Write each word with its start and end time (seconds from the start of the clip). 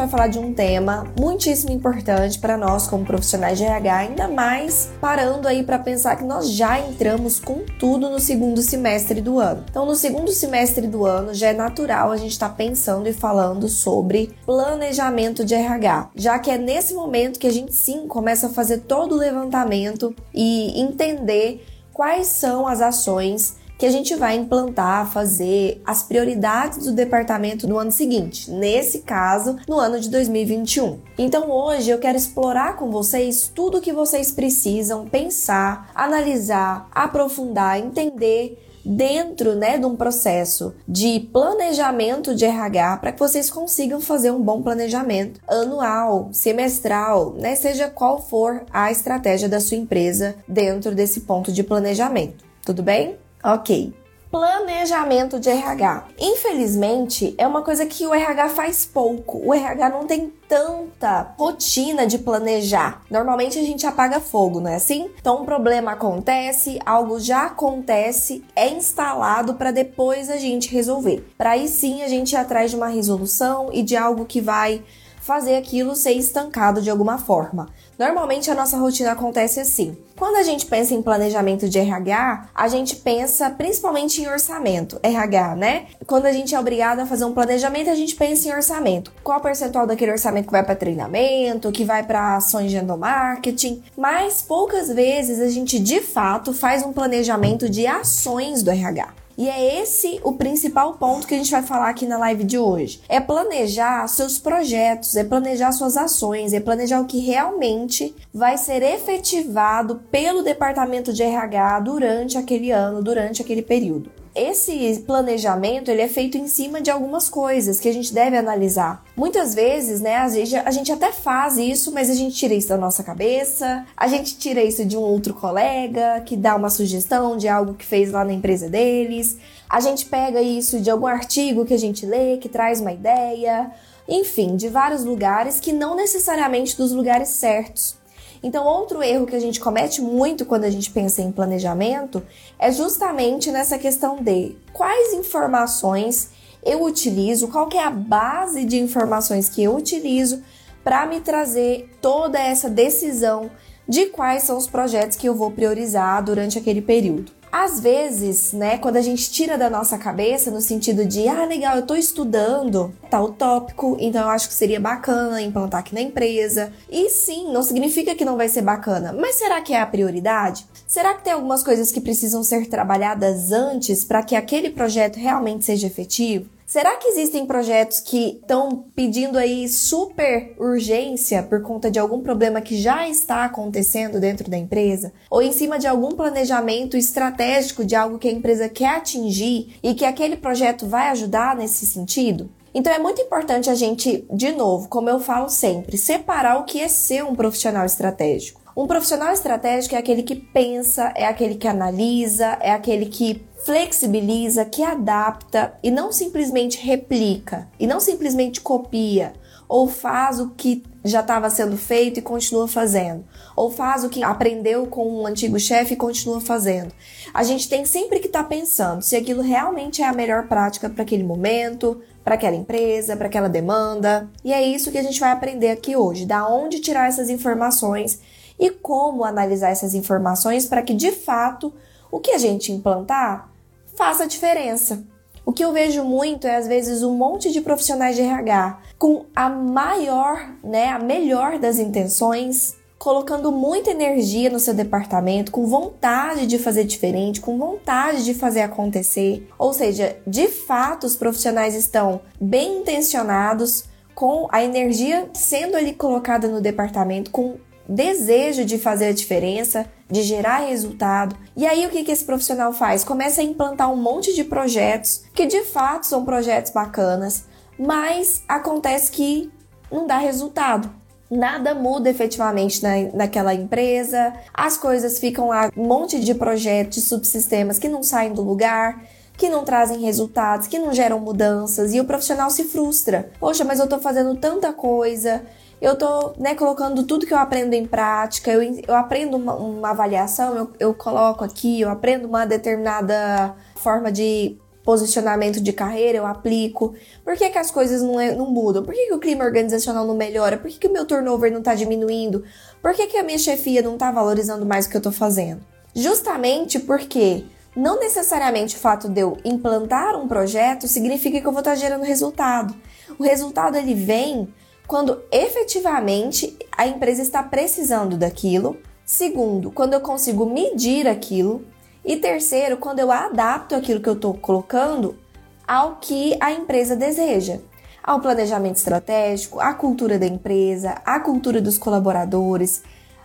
Vai 0.00 0.08
falar 0.08 0.28
de 0.28 0.38
um 0.38 0.54
tema 0.54 1.06
muitíssimo 1.18 1.70
importante 1.72 2.38
para 2.38 2.56
nós 2.56 2.86
como 2.86 3.04
profissionais 3.04 3.58
de 3.58 3.64
RH, 3.64 3.94
ainda 3.94 4.28
mais 4.28 4.90
parando 4.98 5.46
aí 5.46 5.62
para 5.62 5.78
pensar 5.78 6.16
que 6.16 6.24
nós 6.24 6.50
já 6.50 6.80
entramos 6.80 7.38
com 7.38 7.66
tudo 7.78 8.08
no 8.08 8.18
segundo 8.18 8.62
semestre 8.62 9.20
do 9.20 9.38
ano. 9.38 9.62
Então, 9.68 9.84
no 9.84 9.94
segundo 9.94 10.32
semestre 10.32 10.86
do 10.86 11.04
ano 11.04 11.34
já 11.34 11.48
é 11.48 11.52
natural 11.52 12.10
a 12.10 12.16
gente 12.16 12.32
estar 12.32 12.48
tá 12.48 12.54
pensando 12.54 13.08
e 13.08 13.12
falando 13.12 13.68
sobre 13.68 14.30
planejamento 14.46 15.44
de 15.44 15.54
RH, 15.54 16.10
já 16.14 16.38
que 16.38 16.50
é 16.50 16.56
nesse 16.56 16.94
momento 16.94 17.38
que 17.38 17.46
a 17.46 17.52
gente 17.52 17.74
sim 17.74 18.06
começa 18.06 18.46
a 18.46 18.50
fazer 18.50 18.78
todo 18.78 19.14
o 19.14 19.18
levantamento 19.18 20.14
e 20.32 20.80
entender 20.80 21.62
quais 21.92 22.28
são 22.28 22.66
as 22.66 22.80
ações 22.80 23.59
que 23.80 23.86
a 23.86 23.90
gente 23.90 24.14
vai 24.14 24.36
implantar, 24.36 25.10
fazer 25.10 25.80
as 25.86 26.02
prioridades 26.02 26.84
do 26.84 26.92
departamento 26.92 27.66
no 27.66 27.78
ano 27.78 27.90
seguinte, 27.90 28.50
nesse 28.50 28.98
caso, 28.98 29.56
no 29.66 29.78
ano 29.78 29.98
de 29.98 30.10
2021. 30.10 31.00
Então 31.16 31.50
hoje 31.50 31.88
eu 31.88 31.98
quero 31.98 32.18
explorar 32.18 32.76
com 32.76 32.90
vocês 32.90 33.50
tudo 33.54 33.78
o 33.78 33.80
que 33.80 33.90
vocês 33.90 34.30
precisam 34.30 35.06
pensar, 35.06 35.90
analisar, 35.94 36.90
aprofundar, 36.92 37.78
entender 37.78 38.62
dentro 38.84 39.54
né, 39.54 39.78
de 39.78 39.86
um 39.86 39.96
processo 39.96 40.74
de 40.86 41.20
planejamento 41.32 42.34
de 42.34 42.44
RH 42.44 42.98
para 42.98 43.12
que 43.12 43.18
vocês 43.18 43.48
consigam 43.48 43.98
fazer 43.98 44.30
um 44.30 44.42
bom 44.42 44.60
planejamento 44.60 45.40
anual, 45.48 46.28
semestral, 46.32 47.32
né, 47.32 47.54
seja 47.54 47.88
qual 47.88 48.20
for 48.20 48.62
a 48.70 48.90
estratégia 48.90 49.48
da 49.48 49.58
sua 49.58 49.78
empresa 49.78 50.34
dentro 50.46 50.94
desse 50.94 51.20
ponto 51.20 51.50
de 51.50 51.62
planejamento. 51.62 52.44
Tudo 52.62 52.82
bem? 52.82 53.16
Ok. 53.42 53.94
Planejamento 54.30 55.40
de 55.40 55.50
RH. 55.50 56.04
Infelizmente, 56.20 57.34
é 57.36 57.44
uma 57.48 57.62
coisa 57.62 57.84
que 57.84 58.06
o 58.06 58.14
RH 58.14 58.50
faz 58.50 58.86
pouco. 58.86 59.38
O 59.44 59.52
RH 59.52 59.88
não 59.88 60.06
tem 60.06 60.32
tanta 60.46 61.34
rotina 61.36 62.06
de 62.06 62.16
planejar. 62.16 63.02
Normalmente 63.10 63.58
a 63.58 63.62
gente 63.62 63.84
apaga 63.84 64.20
fogo, 64.20 64.60
não 64.60 64.70
é 64.70 64.76
assim? 64.76 65.10
Então 65.20 65.42
um 65.42 65.44
problema 65.44 65.92
acontece, 65.92 66.78
algo 66.86 67.18
já 67.18 67.46
acontece, 67.46 68.44
é 68.54 68.68
instalado 68.68 69.54
para 69.54 69.72
depois 69.72 70.30
a 70.30 70.36
gente 70.36 70.70
resolver. 70.70 71.28
Para 71.36 71.52
aí 71.52 71.66
sim 71.66 72.02
a 72.02 72.08
gente 72.08 72.32
ir 72.32 72.36
atrás 72.36 72.70
de 72.70 72.76
uma 72.76 72.88
resolução 72.88 73.70
e 73.72 73.82
de 73.82 73.96
algo 73.96 74.26
que 74.26 74.40
vai 74.40 74.84
fazer 75.20 75.56
aquilo 75.56 75.94
ser 75.94 76.12
estancado 76.12 76.80
de 76.80 76.90
alguma 76.90 77.18
forma. 77.18 77.68
Normalmente 78.00 78.50
a 78.50 78.54
nossa 78.54 78.78
rotina 78.78 79.12
acontece 79.12 79.60
assim. 79.60 79.94
Quando 80.16 80.36
a 80.36 80.42
gente 80.42 80.64
pensa 80.64 80.94
em 80.94 81.02
planejamento 81.02 81.68
de 81.68 81.78
RH, 81.78 82.48
a 82.54 82.66
gente 82.66 82.96
pensa 82.96 83.50
principalmente 83.50 84.22
em 84.22 84.26
orçamento, 84.26 84.98
RH, 85.02 85.56
né? 85.56 85.86
Quando 86.06 86.24
a 86.24 86.32
gente 86.32 86.54
é 86.54 86.58
obrigado 86.58 87.00
a 87.00 87.06
fazer 87.06 87.26
um 87.26 87.34
planejamento, 87.34 87.90
a 87.90 87.94
gente 87.94 88.14
pensa 88.14 88.48
em 88.48 88.54
orçamento. 88.54 89.12
Qual 89.22 89.38
o 89.38 89.42
percentual 89.42 89.86
daquele 89.86 90.12
orçamento 90.12 90.46
que 90.46 90.52
vai 90.52 90.64
para 90.64 90.74
treinamento, 90.74 91.70
que 91.70 91.84
vai 91.84 92.02
para 92.02 92.36
ações 92.36 92.70
de 92.70 92.78
endomarketing? 92.78 93.82
Mas 93.94 94.40
poucas 94.40 94.88
vezes 94.88 95.38
a 95.38 95.50
gente 95.50 95.78
de 95.78 96.00
fato 96.00 96.54
faz 96.54 96.82
um 96.82 96.94
planejamento 96.94 97.68
de 97.68 97.86
ações 97.86 98.62
do 98.62 98.70
RH. 98.70 99.19
E 99.40 99.48
é 99.48 99.80
esse 99.80 100.20
o 100.22 100.34
principal 100.34 100.98
ponto 100.98 101.26
que 101.26 101.32
a 101.32 101.38
gente 101.38 101.50
vai 101.50 101.62
falar 101.62 101.88
aqui 101.88 102.04
na 102.04 102.18
live 102.18 102.44
de 102.44 102.58
hoje. 102.58 103.00
É 103.08 103.18
planejar 103.18 104.06
seus 104.06 104.38
projetos, 104.38 105.16
é 105.16 105.24
planejar 105.24 105.72
suas 105.72 105.96
ações, 105.96 106.52
é 106.52 106.60
planejar 106.60 107.00
o 107.00 107.06
que 107.06 107.20
realmente 107.20 108.14
vai 108.34 108.58
ser 108.58 108.82
efetivado 108.82 109.96
pelo 110.10 110.42
departamento 110.42 111.10
de 111.10 111.22
RH 111.22 111.80
durante 111.80 112.36
aquele 112.36 112.70
ano, 112.70 113.02
durante 113.02 113.40
aquele 113.40 113.62
período 113.62 114.19
esse 114.34 115.02
planejamento 115.06 115.90
ele 115.90 116.02
é 116.02 116.08
feito 116.08 116.38
em 116.38 116.46
cima 116.46 116.80
de 116.80 116.90
algumas 116.90 117.28
coisas 117.28 117.80
que 117.80 117.88
a 117.88 117.92
gente 117.92 118.12
deve 118.14 118.36
analisar. 118.36 119.04
Muitas 119.16 119.54
vezes, 119.54 120.00
né, 120.00 120.16
às 120.16 120.34
vezes 120.34 120.54
a 120.54 120.70
gente 120.70 120.92
até 120.92 121.12
faz 121.12 121.56
isso, 121.58 121.92
mas 121.92 122.08
a 122.08 122.14
gente 122.14 122.36
tira 122.36 122.54
isso 122.54 122.68
da 122.68 122.76
nossa 122.76 123.02
cabeça, 123.02 123.84
a 123.96 124.06
gente 124.06 124.38
tira 124.38 124.62
isso 124.62 124.84
de 124.84 124.96
um 124.96 125.00
outro 125.00 125.34
colega 125.34 126.22
que 126.24 126.36
dá 126.36 126.54
uma 126.54 126.70
sugestão 126.70 127.36
de 127.36 127.48
algo 127.48 127.74
que 127.74 127.84
fez 127.84 128.10
lá 128.12 128.24
na 128.24 128.32
empresa 128.32 128.68
deles. 128.68 129.36
A 129.68 129.80
gente 129.80 130.06
pega 130.06 130.40
isso 130.40 130.80
de 130.80 130.90
algum 130.90 131.06
artigo 131.06 131.64
que 131.64 131.74
a 131.74 131.78
gente 131.78 132.06
lê, 132.06 132.36
que 132.38 132.48
traz 132.48 132.80
uma 132.80 132.92
ideia, 132.92 133.70
enfim, 134.08 134.56
de 134.56 134.68
vários 134.68 135.04
lugares 135.04 135.60
que 135.60 135.72
não 135.72 135.94
necessariamente 135.94 136.76
dos 136.76 136.92
lugares 136.92 137.28
certos. 137.28 137.99
Então, 138.42 138.64
outro 138.64 139.02
erro 139.02 139.26
que 139.26 139.36
a 139.36 139.40
gente 139.40 139.60
comete 139.60 140.00
muito 140.00 140.46
quando 140.46 140.64
a 140.64 140.70
gente 140.70 140.90
pensa 140.90 141.20
em 141.20 141.30
planejamento 141.30 142.22
é 142.58 142.72
justamente 142.72 143.50
nessa 143.50 143.78
questão 143.78 144.16
de 144.16 144.56
quais 144.72 145.12
informações 145.12 146.30
eu 146.62 146.82
utilizo, 146.82 147.48
qual 147.48 147.68
que 147.68 147.76
é 147.76 147.84
a 147.84 147.90
base 147.90 148.64
de 148.64 148.78
informações 148.78 149.48
que 149.48 149.62
eu 149.62 149.76
utilizo 149.76 150.42
para 150.82 151.04
me 151.06 151.20
trazer 151.20 151.90
toda 152.00 152.38
essa 152.38 152.68
decisão 152.70 153.50
de 153.86 154.06
quais 154.06 154.44
são 154.44 154.56
os 154.56 154.66
projetos 154.66 155.16
que 155.16 155.28
eu 155.28 155.34
vou 155.34 155.50
priorizar 155.50 156.22
durante 156.24 156.58
aquele 156.58 156.80
período. 156.80 157.39
Às 157.52 157.80
vezes, 157.80 158.52
né, 158.52 158.78
quando 158.78 158.96
a 158.96 159.02
gente 159.02 159.30
tira 159.30 159.58
da 159.58 159.68
nossa 159.68 159.98
cabeça 159.98 160.52
no 160.52 160.60
sentido 160.60 161.04
de, 161.04 161.26
ah, 161.26 161.44
legal, 161.44 161.76
eu 161.76 161.86
tô 161.86 161.96
estudando 161.96 162.94
tal 163.10 163.32
tópico, 163.32 163.96
então 163.98 164.22
eu 164.22 164.28
acho 164.28 164.48
que 164.48 164.54
seria 164.54 164.78
bacana 164.78 165.42
implantar 165.42 165.80
aqui 165.80 165.92
na 165.92 166.00
empresa. 166.00 166.72
E 166.88 167.10
sim, 167.10 167.52
não 167.52 167.62
significa 167.62 168.14
que 168.14 168.24
não 168.24 168.36
vai 168.36 168.48
ser 168.48 168.62
bacana, 168.62 169.12
mas 169.12 169.34
será 169.34 169.60
que 169.60 169.72
é 169.72 169.80
a 169.80 169.86
prioridade? 169.86 170.64
Será 170.86 171.14
que 171.14 171.24
tem 171.24 171.32
algumas 171.32 171.62
coisas 171.62 171.90
que 171.90 172.00
precisam 172.00 172.44
ser 172.44 172.68
trabalhadas 172.68 173.50
antes 173.50 174.04
para 174.04 174.22
que 174.22 174.36
aquele 174.36 174.70
projeto 174.70 175.16
realmente 175.16 175.64
seja 175.64 175.88
efetivo? 175.88 176.46
Será 176.70 176.96
que 176.98 177.08
existem 177.08 177.46
projetos 177.46 177.98
que 177.98 178.38
estão 178.40 178.84
pedindo 178.94 179.36
aí 179.36 179.68
super 179.68 180.54
urgência 180.56 181.42
por 181.42 181.62
conta 181.62 181.90
de 181.90 181.98
algum 181.98 182.20
problema 182.20 182.60
que 182.60 182.80
já 182.80 183.08
está 183.08 183.44
acontecendo 183.44 184.20
dentro 184.20 184.48
da 184.48 184.56
empresa? 184.56 185.12
Ou 185.28 185.42
em 185.42 185.50
cima 185.50 185.80
de 185.80 185.88
algum 185.88 186.10
planejamento 186.10 186.96
estratégico 186.96 187.84
de 187.84 187.96
algo 187.96 188.20
que 188.20 188.28
a 188.28 188.32
empresa 188.32 188.68
quer 188.68 188.98
atingir 188.98 189.80
e 189.82 189.94
que 189.94 190.04
aquele 190.04 190.36
projeto 190.36 190.86
vai 190.86 191.08
ajudar 191.08 191.56
nesse 191.56 191.84
sentido? 191.84 192.48
Então 192.72 192.92
é 192.92 193.00
muito 193.00 193.20
importante 193.20 193.68
a 193.68 193.74
gente, 193.74 194.24
de 194.32 194.52
novo, 194.52 194.88
como 194.88 195.10
eu 195.10 195.18
falo 195.18 195.48
sempre, 195.48 195.98
separar 195.98 196.60
o 196.60 196.64
que 196.64 196.80
é 196.80 196.86
ser 196.86 197.24
um 197.24 197.34
profissional 197.34 197.84
estratégico. 197.84 198.59
Um 198.80 198.86
profissional 198.86 199.30
estratégico 199.30 199.94
é 199.94 199.98
aquele 199.98 200.22
que 200.22 200.34
pensa, 200.34 201.12
é 201.14 201.26
aquele 201.26 201.56
que 201.56 201.68
analisa, 201.68 202.56
é 202.62 202.70
aquele 202.70 203.04
que 203.04 203.44
flexibiliza, 203.62 204.64
que 204.64 204.82
adapta 204.82 205.74
e 205.82 205.90
não 205.90 206.10
simplesmente 206.10 206.78
replica, 206.78 207.68
e 207.78 207.86
não 207.86 208.00
simplesmente 208.00 208.58
copia, 208.62 209.34
ou 209.68 209.86
faz 209.86 210.40
o 210.40 210.48
que 210.56 210.82
já 211.04 211.20
estava 211.20 211.50
sendo 211.50 211.76
feito 211.76 212.20
e 212.20 212.22
continua 212.22 212.66
fazendo, 212.66 213.22
ou 213.54 213.70
faz 213.70 214.02
o 214.02 214.08
que 214.08 214.22
aprendeu 214.22 214.86
com 214.86 215.06
um 215.06 215.26
antigo 215.26 215.60
chefe 215.60 215.92
e 215.92 215.98
continua 215.98 216.40
fazendo. 216.40 216.90
A 217.34 217.42
gente 217.42 217.68
tem 217.68 217.84
sempre 217.84 218.18
que 218.18 218.28
estar 218.28 218.44
tá 218.44 218.48
pensando 218.48 219.02
se 219.02 219.14
aquilo 219.14 219.42
realmente 219.42 220.00
é 220.00 220.06
a 220.06 220.14
melhor 220.14 220.48
prática 220.48 220.88
para 220.88 221.02
aquele 221.02 221.22
momento, 221.22 222.00
para 222.24 222.34
aquela 222.34 222.56
empresa, 222.56 223.14
para 223.14 223.26
aquela 223.26 223.48
demanda. 223.50 224.26
E 224.42 224.54
é 224.54 224.62
isso 224.62 224.90
que 224.90 224.96
a 224.96 225.02
gente 225.02 225.20
vai 225.20 225.32
aprender 225.32 225.68
aqui 225.68 225.94
hoje, 225.94 226.24
da 226.24 226.48
onde 226.48 226.80
tirar 226.80 227.08
essas 227.08 227.28
informações 227.28 228.20
e 228.60 228.70
como 228.70 229.24
analisar 229.24 229.70
essas 229.70 229.94
informações 229.94 230.66
para 230.66 230.82
que 230.82 230.92
de 230.92 231.10
fato 231.10 231.72
o 232.12 232.20
que 232.20 232.32
a 232.32 232.38
gente 232.38 232.70
implantar 232.70 233.50
faça 233.96 234.26
diferença. 234.26 235.02
O 235.44 235.52
que 235.52 235.64
eu 235.64 235.72
vejo 235.72 236.04
muito 236.04 236.46
é 236.46 236.56
às 236.56 236.68
vezes 236.68 237.02
um 237.02 237.16
monte 237.16 237.50
de 237.50 237.62
profissionais 237.62 238.14
de 238.14 238.22
RH 238.22 238.78
com 238.98 239.24
a 239.34 239.48
maior, 239.48 240.54
né, 240.62 240.90
a 240.90 240.98
melhor 240.98 241.58
das 241.58 241.78
intenções, 241.78 242.76
colocando 242.98 243.50
muita 243.50 243.90
energia 243.90 244.50
no 244.50 244.60
seu 244.60 244.74
departamento, 244.74 245.50
com 245.50 245.66
vontade 245.66 246.46
de 246.46 246.58
fazer 246.58 246.84
diferente, 246.84 247.40
com 247.40 247.56
vontade 247.56 248.24
de 248.26 248.34
fazer 248.34 248.60
acontecer. 248.60 249.48
Ou 249.58 249.72
seja, 249.72 250.18
de 250.26 250.48
fato 250.48 251.06
os 251.06 251.16
profissionais 251.16 251.74
estão 251.74 252.20
bem 252.38 252.80
intencionados, 252.80 253.84
com 254.14 254.46
a 254.50 254.62
energia 254.62 255.30
sendo 255.32 255.76
ali 255.76 255.94
colocada 255.94 256.46
no 256.46 256.60
departamento, 256.60 257.30
com 257.30 257.56
desejo 257.90 258.64
de 258.64 258.78
fazer 258.78 259.06
a 259.06 259.12
diferença, 259.12 259.84
de 260.08 260.22
gerar 260.22 260.58
resultado. 260.58 261.36
E 261.56 261.66
aí 261.66 261.84
o 261.84 261.90
que, 261.90 262.08
esse 262.10 262.24
profissional 262.24 262.72
faz? 262.72 263.02
Começa 263.02 263.40
a 263.40 263.44
implantar 263.44 263.92
um 263.92 263.96
monte 263.96 264.32
de 264.32 264.44
projetos 264.44 265.24
que 265.34 265.44
de 265.44 265.64
fato 265.64 266.06
são 266.06 266.24
projetos 266.24 266.70
bacanas, 266.70 267.46
mas 267.76 268.44
acontece 268.46 269.10
que 269.10 269.50
não 269.90 270.06
dá 270.06 270.18
resultado. 270.18 270.88
Nada 271.28 271.74
muda 271.74 272.08
efetivamente 272.08 272.80
na, 272.80 272.90
naquela 273.12 273.54
empresa, 273.54 274.34
as 274.54 274.76
coisas 274.76 275.18
ficam 275.18 275.48
lá, 275.48 275.70
um 275.76 275.86
monte 275.86 276.20
de 276.20 276.34
projetos, 276.34 276.98
de 276.98 277.04
subsistemas 277.04 277.78
que 277.78 277.88
não 277.88 278.04
saem 278.04 278.32
do 278.32 278.42
lugar, 278.42 279.02
que 279.36 279.48
não 279.48 279.64
trazem 279.64 280.00
resultados, 280.00 280.66
que 280.66 280.78
não 280.78 280.92
geram 280.92 281.18
mudanças 281.18 281.92
e 281.94 282.00
o 282.00 282.04
profissional 282.04 282.50
se 282.50 282.64
frustra. 282.64 283.30
Poxa, 283.40 283.64
mas 283.64 283.80
eu 283.80 283.88
tô 283.88 283.98
fazendo 283.98 284.36
tanta 284.36 284.72
coisa, 284.72 285.42
eu 285.80 285.96
tô 285.96 286.34
né, 286.38 286.54
colocando 286.54 287.04
tudo 287.04 287.26
que 287.26 287.32
eu 287.32 287.38
aprendo 287.38 287.74
em 287.74 287.86
prática, 287.86 288.50
eu, 288.50 288.62
eu 288.86 288.94
aprendo 288.94 289.36
uma, 289.36 289.54
uma 289.54 289.90
avaliação, 289.90 290.56
eu, 290.56 290.70
eu 290.78 290.94
coloco 290.94 291.42
aqui, 291.42 291.80
eu 291.80 291.88
aprendo 291.88 292.28
uma 292.28 292.44
determinada 292.44 293.54
forma 293.76 294.12
de 294.12 294.58
posicionamento 294.84 295.60
de 295.60 295.72
carreira, 295.72 296.18
eu 296.18 296.26
aplico. 296.26 296.94
Por 297.24 297.36
que, 297.36 297.48
que 297.48 297.58
as 297.58 297.70
coisas 297.70 298.02
não, 298.02 298.18
é, 298.18 298.34
não 298.34 298.46
mudam? 298.46 298.82
Por 298.82 298.94
que, 298.94 299.06
que 299.06 299.14
o 299.14 299.18
clima 299.18 299.44
organizacional 299.44 300.06
não 300.06 300.14
melhora? 300.14 300.58
Por 300.58 300.70
que, 300.70 300.78
que 300.78 300.88
o 300.88 300.92
meu 300.92 301.04
turnover 301.04 301.50
não 301.50 301.60
está 301.60 301.74
diminuindo? 301.74 302.44
Por 302.82 302.92
que, 302.94 303.06
que 303.06 303.16
a 303.16 303.22
minha 303.22 303.38
chefia 303.38 303.82
não 303.82 303.94
está 303.94 304.10
valorizando 304.10 304.66
mais 304.66 304.86
o 304.86 304.90
que 304.90 304.96
eu 304.96 305.00
estou 305.00 305.12
fazendo? 305.12 305.60
Justamente 305.94 306.78
porque 306.78 307.44
não 307.74 307.98
necessariamente 308.00 308.76
o 308.76 308.78
fato 308.78 309.08
de 309.08 309.20
eu 309.20 309.36
implantar 309.44 310.16
um 310.16 310.26
projeto 310.26 310.88
significa 310.88 311.40
que 311.40 311.46
eu 311.46 311.52
vou 311.52 311.60
estar 311.60 311.72
tá 311.72 311.76
gerando 311.76 312.02
resultado. 312.02 312.74
O 313.18 313.22
resultado 313.22 313.76
ele 313.76 313.94
vem 313.94 314.48
quando 314.90 315.22
efetivamente 315.30 316.58
a 316.76 316.84
empresa 316.84 317.22
está 317.22 317.44
precisando 317.44 318.16
daquilo. 318.16 318.76
Segundo, 319.04 319.70
quando 319.70 319.92
eu 319.92 320.00
consigo 320.00 320.44
medir 320.44 321.06
aquilo. 321.06 321.64
E 322.04 322.16
terceiro, 322.16 322.76
quando 322.76 322.98
eu 322.98 323.12
adapto 323.12 323.76
aquilo 323.76 324.00
que 324.00 324.08
eu 324.08 324.14
estou 324.14 324.34
colocando 324.34 325.16
ao 325.64 325.98
que 326.00 326.36
a 326.40 326.50
empresa 326.50 326.96
deseja, 326.96 327.60
ao 328.02 328.18
planejamento 328.18 328.78
estratégico, 328.78 329.60
à 329.60 329.74
cultura 329.74 330.18
da 330.18 330.26
empresa, 330.26 331.00
à 331.06 331.20
cultura 331.20 331.60
dos 331.60 331.78
colaboradores, 331.78 332.82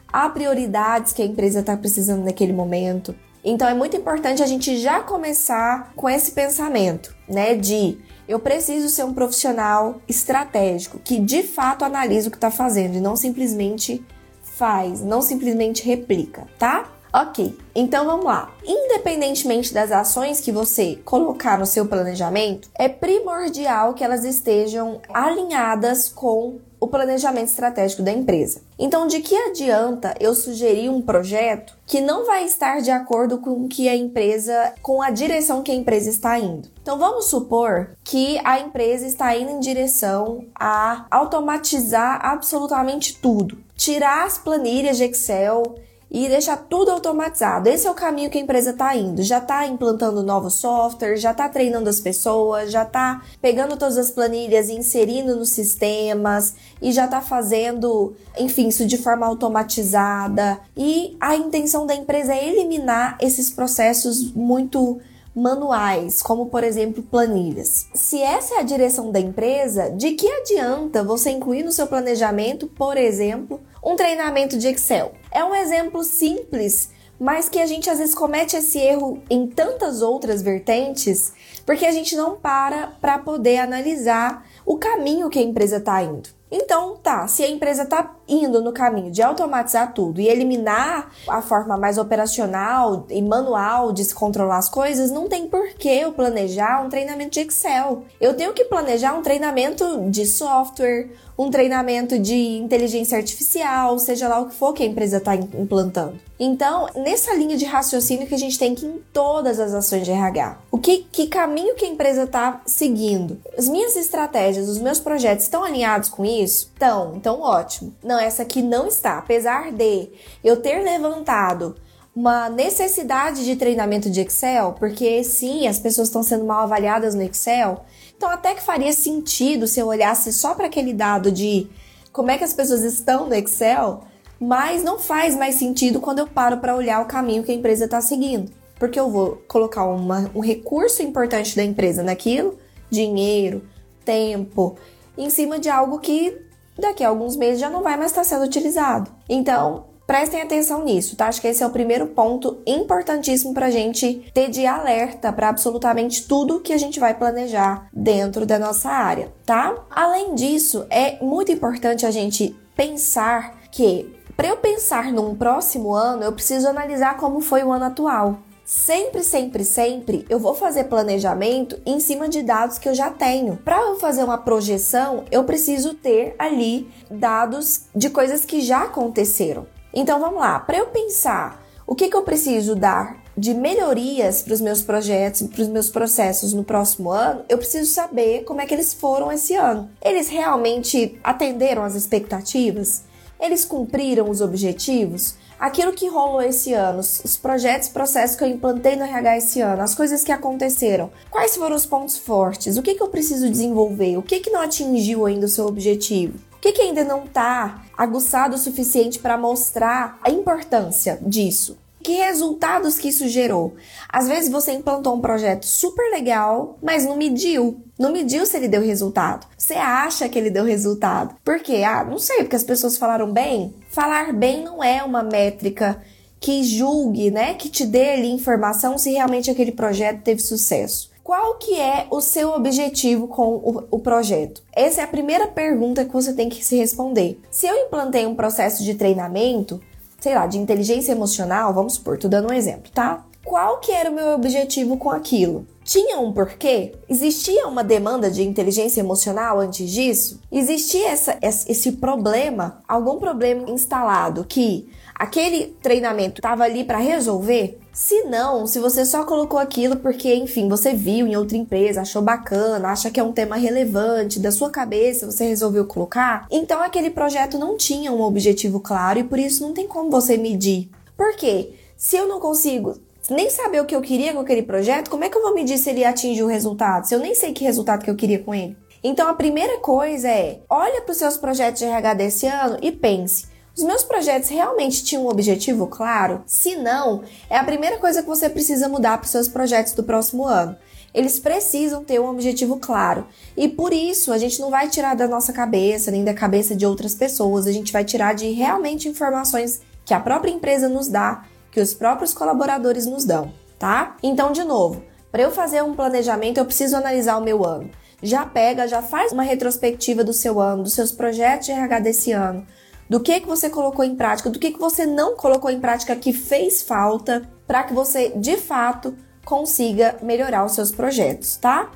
a 0.08 0.30
prioridades 0.30 1.14
que 1.14 1.24
a 1.24 1.26
empresa 1.26 1.62
está 1.62 1.76
precisando 1.76 2.26
naquele 2.26 2.54
momento. 2.54 3.16
Então 3.44 3.68
é 3.68 3.74
muito 3.74 3.98
importante 3.98 4.44
a 4.44 4.48
gente 4.48 4.78
já 4.78 5.00
começar 5.00 5.94
com 5.96 6.08
esse 6.08 6.32
pensamento, 6.32 7.16
né? 7.28 7.56
De 7.56 7.98
eu 8.28 8.40
preciso 8.40 8.90
ser 8.90 9.04
um 9.04 9.14
profissional 9.14 10.02
estratégico 10.08 11.00
que 11.04 11.20
de 11.20 11.44
fato 11.44 11.86
analisa 11.86 12.28
o 12.28 12.32
que 12.32 12.38
está 12.38 12.52
fazendo 12.52 12.96
e 12.96 13.02
não 13.02 13.16
simplesmente 13.16 14.04
faz, 14.42 15.02
não 15.02 15.22
simplesmente 15.22 15.86
replica, 15.86 16.48
tá? 16.58 16.90
Ok, 17.18 17.58
então 17.74 18.04
vamos 18.06 18.26
lá. 18.26 18.54
Independentemente 18.66 19.74
das 19.74 19.90
ações 19.90 20.42
que 20.42 20.52
você 20.52 21.00
colocar 21.06 21.58
no 21.58 21.66
seu 21.66 21.86
planejamento, 21.86 22.70
é 22.78 22.90
primordial 22.90 23.94
que 23.94 24.04
elas 24.04 24.26
estejam 24.26 25.00
alinhadas 25.14 26.10
com 26.10 26.60
o 26.78 26.88
planejamento 26.90 27.48
estratégico 27.48 28.04
da 28.04 28.12
empresa. 28.12 28.62
Então, 28.78 29.08
de 29.08 29.22
que 29.22 29.34
adianta 29.34 30.14
eu 30.20 30.36
sugerir 30.36 30.90
um 30.90 31.02
projeto 31.02 31.78
que 31.88 32.02
não 32.02 32.26
vai 32.26 32.44
estar 32.44 32.82
de 32.82 32.92
acordo 32.92 33.38
com 33.38 33.66
que 33.66 33.88
a 33.88 33.96
empresa, 33.96 34.74
com 34.82 35.02
a 35.02 35.10
direção 35.10 35.64
que 35.64 35.72
a 35.72 35.76
empresa 35.76 36.10
está 36.10 36.38
indo? 36.38 36.68
Então, 36.82 37.00
vamos 37.00 37.28
supor 37.28 37.92
que 38.04 38.42
a 38.44 38.60
empresa 38.60 39.08
está 39.08 39.34
indo 39.38 39.52
em 39.52 39.60
direção 39.62 40.44
a 40.54 41.06
automatizar 41.10 42.20
absolutamente 42.26 43.18
tudo, 43.22 43.58
tirar 43.78 44.26
as 44.26 44.38
planilhas 44.38 44.98
de 44.98 45.06
Excel 45.06 45.76
e 46.10 46.28
deixar 46.28 46.58
tudo 46.58 46.92
automatizado. 46.92 47.68
Esse 47.68 47.88
é 47.88 47.92
o 47.92 47.96
caminho 47.96 48.30
que 48.30 48.38
a 48.38 48.42
empresa 48.42 48.72
está 48.72 48.96
indo. 48.96 49.22
Já 49.24 49.40
está 49.40 49.66
implantando 49.68 50.24
novos 50.24 50.56
softwares, 50.56 51.22
já 51.22 51.32
está 51.32 51.50
treinando 51.50 51.90
as 51.90 52.00
pessoas, 52.00 52.72
já 52.72 52.84
está 52.84 53.22
pegando 53.42 53.78
todas 53.78 53.98
as 53.98 54.12
planilhas 54.12 54.70
e 54.70 54.74
inserindo 54.74 55.36
nos 55.36 55.50
sistemas 55.50 56.56
e 56.82 56.92
já 56.92 57.06
está 57.06 57.22
fazendo, 57.22 58.16
enfim, 58.38 58.68
isso 58.68 58.86
de 58.86 58.98
forma 58.98 59.26
automatizada. 59.26 60.60
E 60.78 61.18
a 61.20 61.36
intenção 61.36 61.86
da 61.86 61.96
empresa 61.96 62.34
é 62.34 62.48
eliminar 62.48 63.18
esses 63.20 63.50
processos 63.52 64.32
muito 64.34 65.00
manuais, 65.36 66.22
como 66.22 66.46
por 66.46 66.64
exemplo 66.64 67.04
planilhas. 67.04 67.88
Se 67.94 68.22
essa 68.22 68.56
é 68.56 68.60
a 68.60 68.64
direção 68.64 69.12
da 69.12 69.20
empresa, 69.20 69.90
de 69.90 70.12
que 70.12 70.32
adianta 70.32 71.04
você 71.04 71.30
incluir 71.32 71.64
no 71.64 71.74
seu 71.74 71.88
planejamento, 71.88 72.68
por 72.68 72.96
exemplo, 72.96 73.60
um 73.86 73.96
treinamento 73.96 74.58
de 74.58 74.68
Excel? 74.68 75.14
É 75.32 75.44
um 75.44 75.54
exemplo 75.54 76.04
simples, 76.04 76.90
mas 77.20 77.48
que 77.48 77.60
a 77.60 77.68
gente 77.68 77.90
às 77.90 78.00
vezes 78.00 78.16
comete 78.16 78.58
esse 78.58 78.80
erro 78.80 79.22
em 79.30 79.46
tantas 79.48 80.02
outras 80.02 80.42
vertentes, 80.42 81.32
porque 81.66 81.86
a 81.86 81.92
gente 81.92 82.16
não 82.16 82.36
para 82.36 82.88
para 83.00 83.20
poder 83.20 83.60
analisar 83.60 84.46
o 84.66 84.78
caminho 84.78 85.30
que 85.30 85.40
a 85.40 85.44
empresa 85.44 85.78
está 85.78 86.02
indo. 86.02 86.30
Então, 86.52 86.98
tá, 86.98 87.28
se 87.28 87.44
a 87.44 87.50
empresa 87.50 87.84
está 87.84 88.15
indo 88.28 88.62
no 88.62 88.72
caminho 88.72 89.12
de 89.12 89.22
automatizar 89.22 89.94
tudo 89.94 90.20
e 90.20 90.28
eliminar 90.28 91.12
a 91.28 91.42
forma 91.42 91.78
mais 91.78 91.98
operacional 91.98 93.06
e 93.10 93.22
manual 93.22 93.92
de 93.92 94.04
se 94.04 94.14
controlar 94.14 94.58
as 94.58 94.70
coisas, 94.70 95.12
não 95.12 95.28
tem 95.28 95.48
por 95.48 95.70
que 95.76 95.90
eu 95.90 96.12
planejar 96.12 96.84
um 96.84 96.90
treinamento 96.90 97.32
de 97.32 97.42
Excel. 97.42 98.04
Eu 98.20 98.36
tenho 98.36 98.54
que 98.54 98.66
planejar 98.66 99.14
um 99.14 99.22
treinamento 99.22 100.10
de 100.10 100.26
software, 100.26 101.10
um 101.38 101.50
treinamento 101.50 102.18
de 102.18 102.58
inteligência 102.58 103.18
artificial, 103.18 104.00
seja 104.00 104.28
lá 104.28 104.40
o 104.40 104.48
que 104.48 104.56
for 104.56 104.74
que 104.74 104.84
a 104.84 104.86
empresa 104.86 105.18
está 105.18 105.36
implantando. 105.36 106.18
Então, 106.40 106.88
nessa 106.96 107.34
linha 107.34 107.56
de 107.56 107.66
raciocínio 107.66 108.28
que 108.28 108.36
a 108.36 108.38
gente 108.38 108.60
tem 108.60 108.76
que 108.76 108.86
em 108.86 109.02
todas 109.14 109.60
as 109.60 109.74
ações 109.74 110.04
de 110.04 110.12
RH. 110.12 110.58
O 110.70 110.78
que, 110.78 111.06
que 111.10 111.28
caminho 111.28 111.76
que 111.76 111.86
a 111.86 111.90
empresa 111.90 112.24
está 112.24 112.62
seguindo? 112.66 113.40
As 113.58 113.70
minhas 113.70 113.96
estratégias, 113.96 114.68
os 114.68 114.78
meus 114.78 115.00
projetos 115.00 115.46
estão 115.46 115.64
alinhados 115.64 116.10
com 116.10 116.26
isso? 116.26 116.70
Estão, 116.74 117.14
então 117.16 117.40
ótimo. 117.40 117.94
Não, 118.04 118.15
essa 118.20 118.44
aqui 118.44 118.62
não 118.62 118.88
está. 118.88 119.18
Apesar 119.18 119.72
de 119.72 120.10
eu 120.44 120.58
ter 120.58 120.84
levantado 120.84 121.76
uma 122.16 122.50
necessidade 122.50 123.44
de 123.44 123.56
treinamento 123.56 124.10
de 124.10 124.22
Excel, 124.22 124.74
porque 124.80 125.24
sim, 125.24 125.68
as 125.68 125.80
pessoas 125.80 126.08
estão 126.08 126.24
sendo 126.24 126.46
mal 126.46 126.64
avaliadas 126.64 127.14
no 127.14 127.22
Excel, 127.22 127.84
então, 128.18 128.30
até 128.30 128.56
que 128.56 128.62
faria 128.62 128.94
sentido 128.94 129.68
se 129.68 129.80
eu 129.80 129.88
olhasse 129.88 130.32
só 130.32 130.56
para 130.56 130.68
aquele 130.68 130.94
dado 130.94 131.32
de 131.32 131.68
como 132.12 132.32
é 132.32 132.38
que 132.38 132.44
as 132.44 132.54
pessoas 132.54 132.84
estão 132.84 133.28
no 133.28 133.36
Excel, 133.36 134.04
mas 134.40 134.84
não 134.84 134.98
faz 134.98 135.36
mais 135.36 135.56
sentido 135.56 136.00
quando 136.00 136.20
eu 136.20 136.28
paro 136.28 136.58
para 136.58 136.76
olhar 136.76 137.02
o 137.02 137.08
caminho 137.08 137.44
que 137.44 137.52
a 137.52 137.56
empresa 137.56 137.86
está 137.86 138.00
seguindo. 138.00 138.52
Porque 138.80 139.00
eu 139.00 139.10
vou 139.10 139.42
colocar 139.48 139.86
uma, 139.86 140.32
um 140.34 140.40
recurso 140.40 141.02
importante 141.02 141.56
da 141.56 141.64
empresa 141.64 142.04
naquilo, 142.04 142.58
dinheiro, 142.90 143.64
tempo, 144.04 144.78
em 145.18 145.30
cima 145.30 145.60
de 145.60 145.70
algo 145.70 146.00
que 146.00 146.38
daqui 146.78 147.04
a 147.04 147.10
alguns 147.10 147.36
meses 147.36 147.60
já 147.60 147.70
não 147.70 147.84
vai 147.84 147.98
mais 147.98 148.12
estar 148.12 148.24
sendo 148.24 148.46
utilizado. 148.46 149.12
Então, 149.30 149.86
Prestem 150.08 150.40
atenção 150.40 150.84
nisso, 150.84 151.16
tá? 151.16 151.28
Acho 151.28 151.42
que 151.42 151.48
esse 151.48 151.64
é 151.64 151.66
o 151.66 151.72
primeiro 151.72 152.06
ponto 152.08 152.60
importantíssimo 152.66 153.56
para 153.56 153.66
a 153.66 153.72
gente 153.72 154.32
ter 154.36 154.52
de 154.52 154.64
alerta 154.64 155.34
para 155.34 155.50
absolutamente 155.50 156.28
tudo 156.28 156.60
que 156.60 156.72
a 156.72 156.78
gente 156.78 157.00
vai 157.00 157.16
planejar 157.16 157.88
dentro 157.92 158.46
da 158.46 158.60
nossa 158.60 158.90
área, 158.90 159.34
tá? 159.44 159.74
Além 159.90 160.36
disso, 160.36 160.86
é 160.92 161.18
muito 161.24 161.52
importante 161.52 162.06
a 162.06 162.12
gente 162.12 162.56
pensar 162.76 163.56
que 163.72 164.14
para 164.38 164.50
eu 164.50 164.58
pensar 164.58 165.12
num 165.12 165.34
próximo 165.34 165.94
ano, 165.94 166.24
eu 166.24 166.34
preciso 166.34 166.68
analisar 166.68 167.18
como 167.18 167.42
foi 167.42 167.64
o 167.64 167.72
ano 167.72 167.86
atual. 167.86 168.38
Sempre, 168.66 169.22
sempre, 169.22 169.64
sempre 169.64 170.26
eu 170.28 170.40
vou 170.40 170.56
fazer 170.56 170.86
planejamento 170.86 171.80
em 171.86 172.00
cima 172.00 172.28
de 172.28 172.42
dados 172.42 172.80
que 172.80 172.90
eu 172.90 172.96
já 172.96 173.12
tenho. 173.12 173.58
Para 173.58 173.80
eu 173.80 174.00
fazer 174.00 174.24
uma 174.24 174.40
projeção, 174.40 175.24
eu 175.32 175.44
preciso 175.44 175.94
ter 175.94 176.34
ali 176.40 176.90
dados 177.10 177.82
de 177.96 178.10
coisas 178.10 178.44
que 178.44 178.62
já 178.62 178.86
aconteceram. 178.86 179.68
Então 179.94 180.20
vamos 180.20 180.40
lá, 180.40 180.60
para 180.60 180.80
eu 180.80 180.88
pensar 180.88 181.64
o 181.86 181.94
que, 181.94 182.10
que 182.10 182.18
eu 182.18 182.24
preciso 182.24 182.76
dar 182.76 183.24
de 183.38 183.54
melhorias 183.54 184.42
para 184.42 184.56
os 184.56 184.62
meus 184.62 184.82
projetos, 184.82 185.44
para 185.44 185.62
os 185.62 185.68
meus 185.68 185.90
processos 185.92 186.52
no 186.52 186.64
próximo 186.64 187.12
ano, 187.12 187.44
eu 187.48 187.60
preciso 187.60 187.92
saber 187.92 188.46
como 188.46 188.62
é 188.62 188.66
que 188.66 188.74
eles 188.74 188.96
foram 188.96 189.32
esse 189.32 189.54
ano. 189.54 189.92
Eles 190.04 190.28
realmente 190.28 191.20
atenderam 191.24 191.84
às 191.84 191.94
expectativas? 191.94 193.04
Eles 193.40 193.64
cumpriram 193.64 194.28
os 194.28 194.42
objetivos? 194.42 195.36
Aquilo 195.60 195.94
que 195.94 196.08
rolou 196.08 196.42
esse 196.42 196.74
ano, 196.74 197.00
os 197.00 197.38
projetos, 197.38 197.90
processos 197.90 198.36
que 198.36 198.44
eu 198.44 198.48
implantei 198.48 198.96
no 198.96 199.04
RH 199.04 199.38
esse 199.38 199.62
ano, 199.62 199.82
as 199.82 199.96
coisas 199.96 200.24
que 200.24 200.32
aconteceram, 200.32 201.12
quais 201.30 201.56
foram 201.56 201.76
os 201.76 201.86
pontos 201.86 202.18
fortes? 202.18 202.78
O 202.78 202.82
que, 202.82 202.96
que 202.96 203.02
eu 203.02 203.08
preciso 203.08 203.50
desenvolver? 203.50 204.18
O 204.18 204.24
que, 204.24 204.40
que 204.40 204.50
não 204.50 204.62
atingiu 204.62 205.26
ainda 205.26 205.46
o 205.46 205.50
seu 205.50 205.66
objetivo? 205.66 206.38
que, 206.66 206.72
que 206.72 206.82
ainda 206.82 207.04
não 207.04 207.26
está 207.26 207.84
aguçado 207.96 208.56
o 208.56 208.58
suficiente 208.58 209.20
para 209.20 209.38
mostrar 209.38 210.18
a 210.24 210.32
importância 210.32 211.20
disso? 211.22 211.78
que 212.06 212.12
resultados 212.12 213.00
que 213.00 213.08
isso 213.08 213.28
gerou. 213.28 213.74
Às 214.08 214.28
vezes 214.28 214.52
você 214.52 214.72
implantou 214.72 215.16
um 215.16 215.22
projeto 215.22 215.66
super 215.66 216.12
legal, 216.12 216.78
mas 216.80 217.04
não 217.04 217.18
mediu. 217.18 217.82
Não 217.98 218.12
mediu 218.12 218.46
se 218.46 218.56
ele 218.56 218.68
deu 218.68 218.84
resultado. 218.84 219.48
Você 219.58 219.74
acha 219.74 220.30
que 220.30 220.38
ele 220.38 220.52
deu 220.52 220.64
resultado. 220.64 221.36
Por 221.44 221.60
quê? 221.60 221.84
Ah, 221.84 222.04
não 222.04 222.20
sei, 222.20 222.44
porque 222.44 222.56
as 222.56 222.64
pessoas 222.64 222.96
falaram 222.96 223.34
bem. 223.34 223.74
Falar 223.96 224.34
bem 224.34 224.62
não 224.62 224.84
é 224.84 225.02
uma 225.02 225.24
métrica 225.24 226.02
que 226.38 226.66
julgue, 226.66 227.32
né, 227.32 227.54
que 227.54 227.70
te 227.70 227.86
dê 227.86 228.10
ali 228.10 228.30
informação 228.30 228.98
se 228.98 229.14
realmente 229.14 229.50
aquele 229.50 229.72
projeto 229.72 230.22
teve 230.22 230.42
sucesso. 230.42 231.10
Qual 231.24 231.56
que 231.56 231.80
é 231.80 232.06
o 232.12 232.20
seu 232.20 232.50
objetivo 232.50 233.26
com 233.30 233.54
o, 233.54 233.88
o, 233.90 234.00
projeto? 234.00 234.62
Essa 234.74 235.00
é 235.00 235.04
a 235.06 235.08
primeira 235.08 235.48
pergunta 235.48 236.04
que 236.04 236.12
você 236.12 236.34
tem 236.34 236.50
que 236.50 236.62
se 236.62 236.76
responder. 236.76 237.40
Se 237.50 237.68
eu 237.68 237.86
implantei 237.86 238.26
um 238.26 238.36
processo 238.36 238.84
de 238.84 238.96
treinamento, 238.96 239.80
sei 240.20 240.36
lá, 240.36 240.46
de 240.46 240.58
inteligência 240.58 241.14
emocional, 241.14 241.74
vamos 241.74 241.94
supor, 241.94 242.18
tô 242.18 242.28
dando 242.28 242.52
um 242.52 242.54
exemplo, 242.54 242.92
tá? 242.94 243.26
Qual 243.46 243.80
que 243.80 243.94
era 243.94 244.12
o 244.12 244.14
meu 244.14 244.32
objetivo 244.32 244.98
com 244.98 245.10
aquilo? 245.10 245.66
Tinha 245.86 246.20
um 246.20 246.34
porquê? 246.34 246.94
Existia 247.08 247.68
uma 247.68 247.84
demanda 247.84 248.32
de 248.32 248.42
inteligência 248.42 249.02
emocional 249.02 249.60
antes 249.60 249.88
disso? 249.88 250.42
Existia 250.52 251.10
essa, 251.10 251.38
esse 251.44 251.92
problema, 251.92 252.82
algum 252.88 253.20
problema 253.20 253.70
instalado 253.70 254.44
que 254.46 254.90
aquele 255.14 255.78
treinamento 255.84 256.40
estava 256.40 256.64
ali 256.64 256.84
para 256.84 256.98
resolver? 256.98 257.80
Se 257.94 258.24
não, 258.24 258.66
se 258.66 258.80
você 258.80 259.06
só 259.06 259.26
colocou 259.26 259.60
aquilo 259.60 259.98
porque, 259.98 260.34
enfim, 260.34 260.68
você 260.68 260.92
viu 260.92 261.28
em 261.28 261.36
outra 261.36 261.56
empresa, 261.56 262.02
achou 262.02 262.24
bacana, 262.24 262.90
acha 262.90 263.12
que 263.12 263.20
é 263.20 263.24
um 263.24 263.32
tema 263.32 263.56
relevante, 263.56 264.40
da 264.40 264.52
sua 264.52 264.72
cabeça 264.72 265.30
você 265.30 265.46
resolveu 265.46 265.86
colocar, 265.86 266.48
então 266.50 266.82
aquele 266.82 267.12
projeto 267.12 267.60
não 267.60 267.78
tinha 267.78 268.12
um 268.12 268.24
objetivo 268.24 268.80
claro 268.80 269.20
e 269.20 269.24
por 269.24 269.38
isso 269.38 269.62
não 269.62 269.72
tem 269.72 269.88
como 269.88 270.10
você 270.10 270.36
medir. 270.36 270.90
Por 271.16 271.36
quê? 271.36 271.76
Se 271.96 272.18
eu 272.18 272.28
não 272.28 272.40
consigo 272.40 272.98
nem 273.34 273.50
saber 273.50 273.82
o 273.82 273.86
que 273.86 273.96
eu 273.96 274.02
queria 274.02 274.34
com 274.34 274.40
aquele 274.40 274.64
projeto, 274.64 275.10
como 275.10 275.24
é 275.24 275.30
que 275.30 275.38
eu 275.38 275.42
vou 275.42 275.54
medir 275.54 275.78
se 275.78 275.90
ele 275.90 276.06
atinge 276.06 276.44
o 276.44 276.48
resultado? 276.48 277.06
Se 277.06 277.16
eu 277.16 277.20
nem 277.20 277.34
sei 277.34 277.54
que 277.54 277.64
resultado 277.64 278.04
que 278.04 278.10
eu 278.10 278.16
queria 278.16 278.40
com 278.40 278.54
ele. 278.54 278.78
Então 279.04 279.28
a 279.28 279.34
primeira 279.34 279.80
coisa 279.80 280.28
é, 280.28 280.62
olha 280.70 281.02
para 281.02 281.12
os 281.12 281.18
seus 281.18 281.38
projetos 281.38 281.80
de 281.80 281.86
RH 281.86 282.14
desse 282.16 282.48
ano 282.48 282.78
e 282.82 282.92
pense, 282.92 283.48
os 283.76 283.84
meus 283.84 284.04
projetos 284.04 284.50
realmente 284.50 285.04
tinham 285.04 285.26
um 285.26 285.30
objetivo 285.30 285.88
claro? 285.88 286.44
Se 286.46 286.76
não, 286.76 287.24
é 287.50 287.58
a 287.58 287.64
primeira 287.64 287.98
coisa 287.98 288.22
que 288.22 288.28
você 288.28 288.50
precisa 288.50 288.88
mudar 288.88 289.18
para 289.18 289.26
os 289.26 289.32
seus 289.32 289.48
projetos 289.50 289.94
do 289.94 290.04
próximo 290.04 290.46
ano. 290.46 290.78
Eles 291.14 291.40
precisam 291.40 292.04
ter 292.04 292.20
um 292.20 292.30
objetivo 292.30 292.78
claro. 292.78 293.28
E 293.56 293.68
por 293.68 293.92
isso, 293.92 294.32
a 294.32 294.38
gente 294.38 294.60
não 294.60 294.70
vai 294.70 294.90
tirar 294.90 295.16
da 295.16 295.28
nossa 295.28 295.52
cabeça, 295.52 296.10
nem 296.10 296.24
da 296.24 296.34
cabeça 296.34 296.76
de 296.76 296.86
outras 296.86 297.14
pessoas, 297.14 297.68
a 297.68 297.72
gente 297.72 297.92
vai 297.92 298.06
tirar 298.06 298.34
de 298.34 298.50
realmente 298.52 299.10
informações 299.10 299.82
que 300.06 300.14
a 300.14 300.20
própria 300.20 300.52
empresa 300.52 300.88
nos 300.88 301.08
dá, 301.08 301.44
que 301.76 301.82
os 301.82 301.94
próprios 301.94 302.34
colaboradores 302.34 303.06
nos 303.06 303.26
dão, 303.26 303.54
tá? 303.78 304.16
Então, 304.24 304.52
de 304.52 304.64
novo, 304.64 305.04
para 305.30 305.44
eu 305.44 305.52
fazer 305.52 305.84
um 305.84 305.94
planejamento, 305.94 306.58
eu 306.58 306.66
preciso 306.66 306.96
analisar 306.96 307.38
o 307.38 307.44
meu 307.44 307.66
ano. 307.66 307.90
Já 308.24 308.46
pega, 308.46 308.88
já 308.88 309.02
faz 309.02 309.34
uma 309.34 309.44
retrospectiva 309.44 310.24
do 310.24 310.32
seu 310.32 310.62
ano, 310.62 310.84
dos 310.84 310.94
seus 310.94 311.12
projetos 311.12 311.68
de 311.68 311.74
RH 311.74 312.00
desse 312.00 312.32
ano 312.32 312.66
do 313.10 313.20
que 313.20 313.40
que 313.40 313.48
você 313.48 313.70
colocou 313.70 314.04
em 314.04 314.16
prática, 314.16 314.50
do 314.50 314.58
que 314.58 314.72
que 314.72 314.80
você 314.80 315.06
não 315.06 315.36
colocou 315.36 315.70
em 315.70 315.80
prática 315.80 316.16
que 316.16 316.34
fez 316.34 316.82
falta 316.82 317.48
para 317.68 317.84
que 317.84 317.94
você 317.94 318.30
de 318.30 318.58
fato 318.58 319.16
consiga 319.44 320.18
melhorar 320.24 320.66
os 320.66 320.72
seus 320.72 320.92
projetos, 320.92 321.56
tá? 321.58 321.92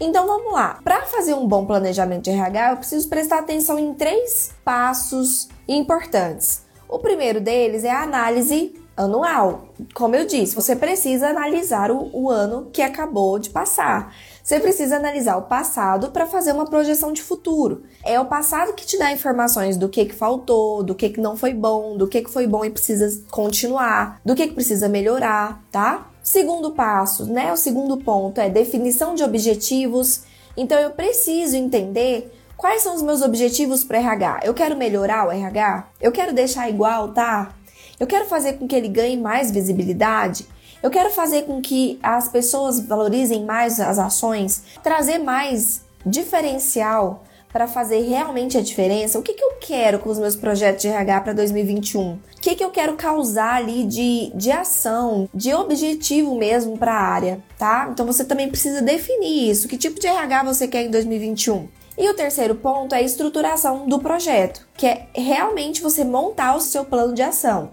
Então 0.00 0.26
vamos 0.26 0.52
lá. 0.52 0.80
Para 0.82 1.02
fazer 1.02 1.34
um 1.34 1.46
bom 1.46 1.64
planejamento 1.64 2.24
de 2.24 2.30
RH, 2.30 2.70
eu 2.70 2.76
preciso 2.78 3.08
prestar 3.08 3.38
atenção 3.38 3.78
em 3.78 3.94
três 3.94 4.52
passos 4.64 5.48
importantes. 5.68 6.62
O 6.92 6.98
primeiro 6.98 7.40
deles 7.40 7.84
é 7.84 7.90
a 7.90 8.02
análise 8.02 8.74
anual. 8.94 9.68
Como 9.94 10.14
eu 10.14 10.26
disse, 10.26 10.54
você 10.54 10.76
precisa 10.76 11.30
analisar 11.30 11.90
o, 11.90 12.10
o 12.12 12.28
ano 12.28 12.68
que 12.70 12.82
acabou 12.82 13.38
de 13.38 13.48
passar. 13.48 14.14
Você 14.44 14.60
precisa 14.60 14.96
analisar 14.96 15.38
o 15.38 15.42
passado 15.44 16.10
para 16.10 16.26
fazer 16.26 16.52
uma 16.52 16.66
projeção 16.66 17.10
de 17.10 17.22
futuro. 17.22 17.84
É 18.04 18.20
o 18.20 18.26
passado 18.26 18.74
que 18.74 18.84
te 18.84 18.98
dá 18.98 19.10
informações 19.10 19.78
do 19.78 19.88
que, 19.88 20.04
que 20.04 20.14
faltou, 20.14 20.82
do 20.82 20.94
que, 20.94 21.08
que 21.08 21.18
não 21.18 21.34
foi 21.34 21.54
bom, 21.54 21.96
do 21.96 22.06
que, 22.06 22.20
que 22.20 22.30
foi 22.30 22.46
bom 22.46 22.62
e 22.62 22.68
precisa 22.68 23.24
continuar, 23.30 24.20
do 24.22 24.34
que, 24.34 24.48
que 24.48 24.54
precisa 24.54 24.86
melhorar, 24.86 25.64
tá? 25.72 26.10
Segundo 26.22 26.72
passo, 26.72 27.24
né? 27.24 27.50
O 27.54 27.56
segundo 27.56 27.96
ponto 27.96 28.38
é 28.38 28.50
definição 28.50 29.14
de 29.14 29.24
objetivos. 29.24 30.24
Então 30.54 30.78
eu 30.78 30.90
preciso 30.90 31.56
entender 31.56 32.30
quais 32.62 32.80
são 32.80 32.94
os 32.94 33.02
meus 33.02 33.22
objetivos 33.22 33.82
para 33.82 33.98
RH. 33.98 34.40
Eu 34.44 34.54
quero 34.54 34.76
melhorar 34.76 35.26
o 35.26 35.32
RH? 35.32 35.88
Eu 36.00 36.12
quero 36.12 36.32
deixar 36.32 36.70
igual, 36.70 37.08
tá? 37.08 37.56
Eu 37.98 38.06
quero 38.06 38.26
fazer 38.26 38.52
com 38.52 38.68
que 38.68 38.76
ele 38.76 38.86
ganhe 38.86 39.16
mais 39.16 39.50
visibilidade? 39.50 40.46
Eu 40.80 40.88
quero 40.88 41.10
fazer 41.10 41.42
com 41.42 41.60
que 41.60 41.98
as 42.00 42.28
pessoas 42.28 42.78
valorizem 42.78 43.44
mais 43.44 43.80
as 43.80 43.98
ações, 43.98 44.62
trazer 44.80 45.18
mais 45.18 45.82
diferencial 46.06 47.24
para 47.52 47.66
fazer 47.66 48.02
realmente 48.02 48.56
a 48.56 48.60
diferença. 48.60 49.18
O 49.18 49.22
que, 49.22 49.34
que 49.34 49.42
eu 49.42 49.54
quero 49.60 49.98
com 49.98 50.10
os 50.10 50.20
meus 50.20 50.36
projetos 50.36 50.82
de 50.82 50.88
RH 50.88 51.20
para 51.20 51.32
2021? 51.32 52.12
O 52.12 52.20
que, 52.40 52.54
que 52.54 52.62
eu 52.62 52.70
quero 52.70 52.94
causar 52.94 53.54
ali 53.56 53.84
de, 53.84 54.30
de 54.36 54.52
ação, 54.52 55.28
de 55.34 55.52
objetivo 55.52 56.36
mesmo 56.36 56.78
para 56.78 56.94
a 56.94 57.02
área, 57.02 57.42
tá? 57.58 57.88
Então 57.90 58.06
você 58.06 58.24
também 58.24 58.48
precisa 58.48 58.80
definir 58.80 59.50
isso. 59.50 59.66
Que 59.66 59.76
tipo 59.76 59.98
de 59.98 60.06
RH 60.06 60.44
você 60.44 60.68
quer 60.68 60.84
em 60.84 60.90
2021? 60.92 61.81
E 61.96 62.08
o 62.08 62.14
terceiro 62.14 62.54
ponto 62.54 62.94
é 62.94 62.98
a 62.98 63.02
estruturação 63.02 63.86
do 63.86 63.98
projeto, 63.98 64.66
que 64.76 64.86
é 64.86 65.08
realmente 65.14 65.82
você 65.82 66.04
montar 66.04 66.56
o 66.56 66.60
seu 66.60 66.84
plano 66.84 67.14
de 67.14 67.22
ação 67.22 67.70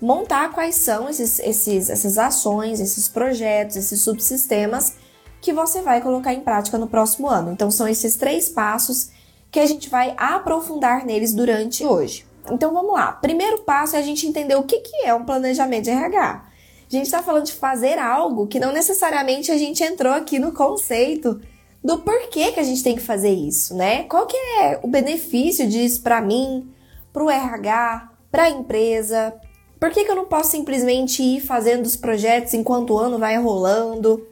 montar 0.00 0.52
quais 0.52 0.76
são 0.76 1.08
esses, 1.08 1.38
esses, 1.40 1.90
essas 1.90 2.18
ações, 2.18 2.80
esses 2.80 3.08
projetos, 3.08 3.76
esses 3.76 4.00
subsistemas 4.00 4.94
que 5.40 5.52
você 5.52 5.82
vai 5.82 6.00
colocar 6.00 6.32
em 6.32 6.40
prática 6.40 6.78
no 6.78 6.88
próximo 6.88 7.28
ano. 7.28 7.52
Então, 7.52 7.70
são 7.70 7.86
esses 7.86 8.16
três 8.16 8.48
passos 8.48 9.10
que 9.50 9.60
a 9.60 9.66
gente 9.66 9.88
vai 9.88 10.14
aprofundar 10.16 11.04
neles 11.04 11.32
durante 11.32 11.84
hoje. 11.84 12.26
Então, 12.50 12.72
vamos 12.72 12.92
lá. 12.92 13.12
Primeiro 13.12 13.58
passo 13.62 13.96
é 13.96 13.98
a 13.98 14.02
gente 14.02 14.26
entender 14.26 14.56
o 14.56 14.64
que, 14.64 14.78
que 14.80 15.04
é 15.04 15.14
um 15.14 15.24
planejamento 15.24 15.84
de 15.84 15.90
RH. 15.90 16.44
A 16.86 16.90
gente 16.90 17.04
está 17.04 17.22
falando 17.22 17.44
de 17.44 17.52
fazer 17.52 17.98
algo 17.98 18.46
que 18.46 18.58
não 18.58 18.72
necessariamente 18.72 19.50
a 19.52 19.58
gente 19.58 19.82
entrou 19.82 20.12
aqui 20.12 20.38
no 20.38 20.52
conceito 20.52 21.40
do 21.82 21.98
porquê 21.98 22.52
que 22.52 22.60
a 22.60 22.64
gente 22.64 22.82
tem 22.82 22.96
que 22.96 23.02
fazer 23.02 23.32
isso, 23.32 23.74
né? 23.74 24.04
Qual 24.04 24.26
que 24.26 24.36
é 24.36 24.80
o 24.82 24.88
benefício 24.88 25.68
disso 25.68 26.02
para 26.02 26.20
mim, 26.20 26.68
para 27.12 27.24
o 27.24 27.30
RH, 27.30 28.10
para 28.30 28.44
a 28.44 28.50
empresa, 28.50 29.34
por 29.78 29.90
que, 29.90 30.04
que 30.04 30.10
eu 30.10 30.16
não 30.16 30.26
posso 30.26 30.50
simplesmente 30.50 31.22
ir 31.22 31.40
fazendo 31.40 31.86
os 31.86 31.94
projetos 31.94 32.52
enquanto 32.52 32.94
o 32.94 32.98
ano 32.98 33.18
vai 33.18 33.36
rolando, 33.38 34.26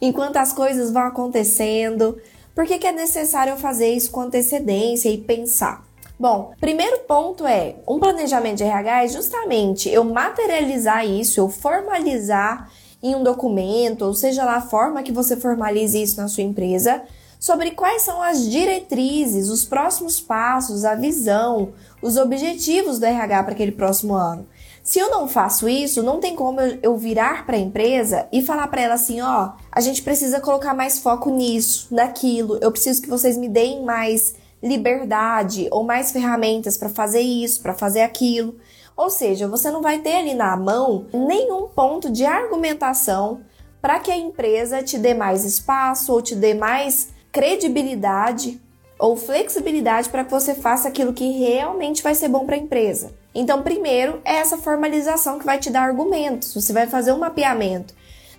enquanto 0.00 0.36
as 0.36 0.52
coisas 0.52 0.92
vão 0.92 1.02
acontecendo? 1.02 2.20
Por 2.54 2.64
que, 2.64 2.78
que 2.78 2.86
é 2.86 2.92
necessário 2.92 3.52
eu 3.52 3.56
fazer 3.56 3.92
isso 3.92 4.12
com 4.12 4.20
antecedência 4.20 5.08
e 5.08 5.18
pensar? 5.18 5.84
Bom, 6.18 6.52
primeiro 6.60 7.00
ponto 7.00 7.44
é, 7.44 7.74
um 7.88 7.98
planejamento 7.98 8.58
de 8.58 8.62
RH 8.62 9.04
é 9.04 9.08
justamente 9.08 9.90
eu 9.90 10.04
materializar 10.04 11.04
isso, 11.04 11.40
eu 11.40 11.48
formalizar 11.48 12.70
em 13.04 13.14
um 13.14 13.22
documento, 13.22 14.06
ou 14.06 14.14
seja 14.14 14.46
lá 14.46 14.56
a 14.56 14.62
forma 14.62 15.02
que 15.02 15.12
você 15.12 15.36
formalize 15.36 16.02
isso 16.02 16.18
na 16.18 16.26
sua 16.26 16.42
empresa, 16.42 17.02
sobre 17.38 17.72
quais 17.72 18.00
são 18.00 18.22
as 18.22 18.50
diretrizes, 18.50 19.50
os 19.50 19.62
próximos 19.62 20.18
passos, 20.18 20.86
a 20.86 20.94
visão, 20.94 21.74
os 22.00 22.16
objetivos 22.16 22.98
do 22.98 23.04
RH 23.04 23.42
para 23.42 23.52
aquele 23.52 23.72
próximo 23.72 24.14
ano. 24.14 24.46
Se 24.82 24.98
eu 24.98 25.10
não 25.10 25.28
faço 25.28 25.68
isso, 25.68 26.02
não 26.02 26.18
tem 26.18 26.34
como 26.34 26.58
eu, 26.60 26.96
virar 26.96 27.44
para 27.44 27.56
a 27.56 27.60
empresa 27.60 28.26
e 28.32 28.40
falar 28.40 28.68
para 28.68 28.80
ela 28.80 28.94
assim, 28.94 29.20
ó, 29.20 29.52
a 29.70 29.80
gente 29.82 30.00
precisa 30.00 30.40
colocar 30.40 30.72
mais 30.72 30.98
foco 30.98 31.28
nisso, 31.28 31.88
naquilo. 31.90 32.58
Eu 32.62 32.72
preciso 32.72 33.02
que 33.02 33.08
vocês 33.08 33.36
me 33.36 33.50
deem 33.50 33.84
mais 33.84 34.34
liberdade 34.62 35.68
ou 35.70 35.84
mais 35.84 36.10
ferramentas 36.10 36.78
para 36.78 36.88
fazer 36.88 37.20
isso, 37.20 37.60
para 37.60 37.74
fazer 37.74 38.00
aquilo. 38.00 38.56
Ou 38.96 39.10
seja, 39.10 39.48
você 39.48 39.70
não 39.70 39.82
vai 39.82 39.98
ter 39.98 40.16
ali 40.16 40.34
na 40.34 40.56
mão 40.56 41.06
nenhum 41.12 41.68
ponto 41.68 42.10
de 42.10 42.24
argumentação 42.24 43.40
para 43.82 43.98
que 43.98 44.10
a 44.10 44.16
empresa 44.16 44.82
te 44.82 44.96
dê 44.96 45.12
mais 45.12 45.44
espaço 45.44 46.12
ou 46.12 46.22
te 46.22 46.34
dê 46.34 46.54
mais 46.54 47.08
credibilidade 47.32 48.60
ou 48.98 49.16
flexibilidade 49.16 50.08
para 50.08 50.24
que 50.24 50.30
você 50.30 50.54
faça 50.54 50.88
aquilo 50.88 51.12
que 51.12 51.30
realmente 51.38 52.02
vai 52.02 52.14
ser 52.14 52.28
bom 52.28 52.46
para 52.46 52.54
a 52.54 52.58
empresa. 52.58 53.12
Então, 53.34 53.62
primeiro 53.62 54.20
é 54.24 54.36
essa 54.36 54.56
formalização 54.56 55.38
que 55.38 55.44
vai 55.44 55.58
te 55.58 55.68
dar 55.68 55.82
argumentos. 55.82 56.54
Você 56.54 56.72
vai 56.72 56.86
fazer 56.86 57.12
um 57.12 57.18
mapeamento 57.18 57.92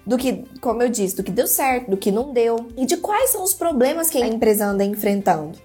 do 0.05 0.17
que, 0.17 0.45
como 0.61 0.81
eu 0.81 0.89
disse, 0.89 1.15
do 1.15 1.23
que 1.23 1.31
deu 1.31 1.47
certo, 1.47 1.91
do 1.91 1.97
que 1.97 2.11
não 2.11 2.31
deu 2.31 2.67
e 2.77 2.85
de 2.85 2.97
quais 2.97 3.31
são 3.31 3.43
os 3.43 3.53
problemas 3.53 4.09
que 4.09 4.21
a 4.21 4.27
empresa 4.27 4.65
anda 4.65 4.85
enfrentando. 4.85 5.57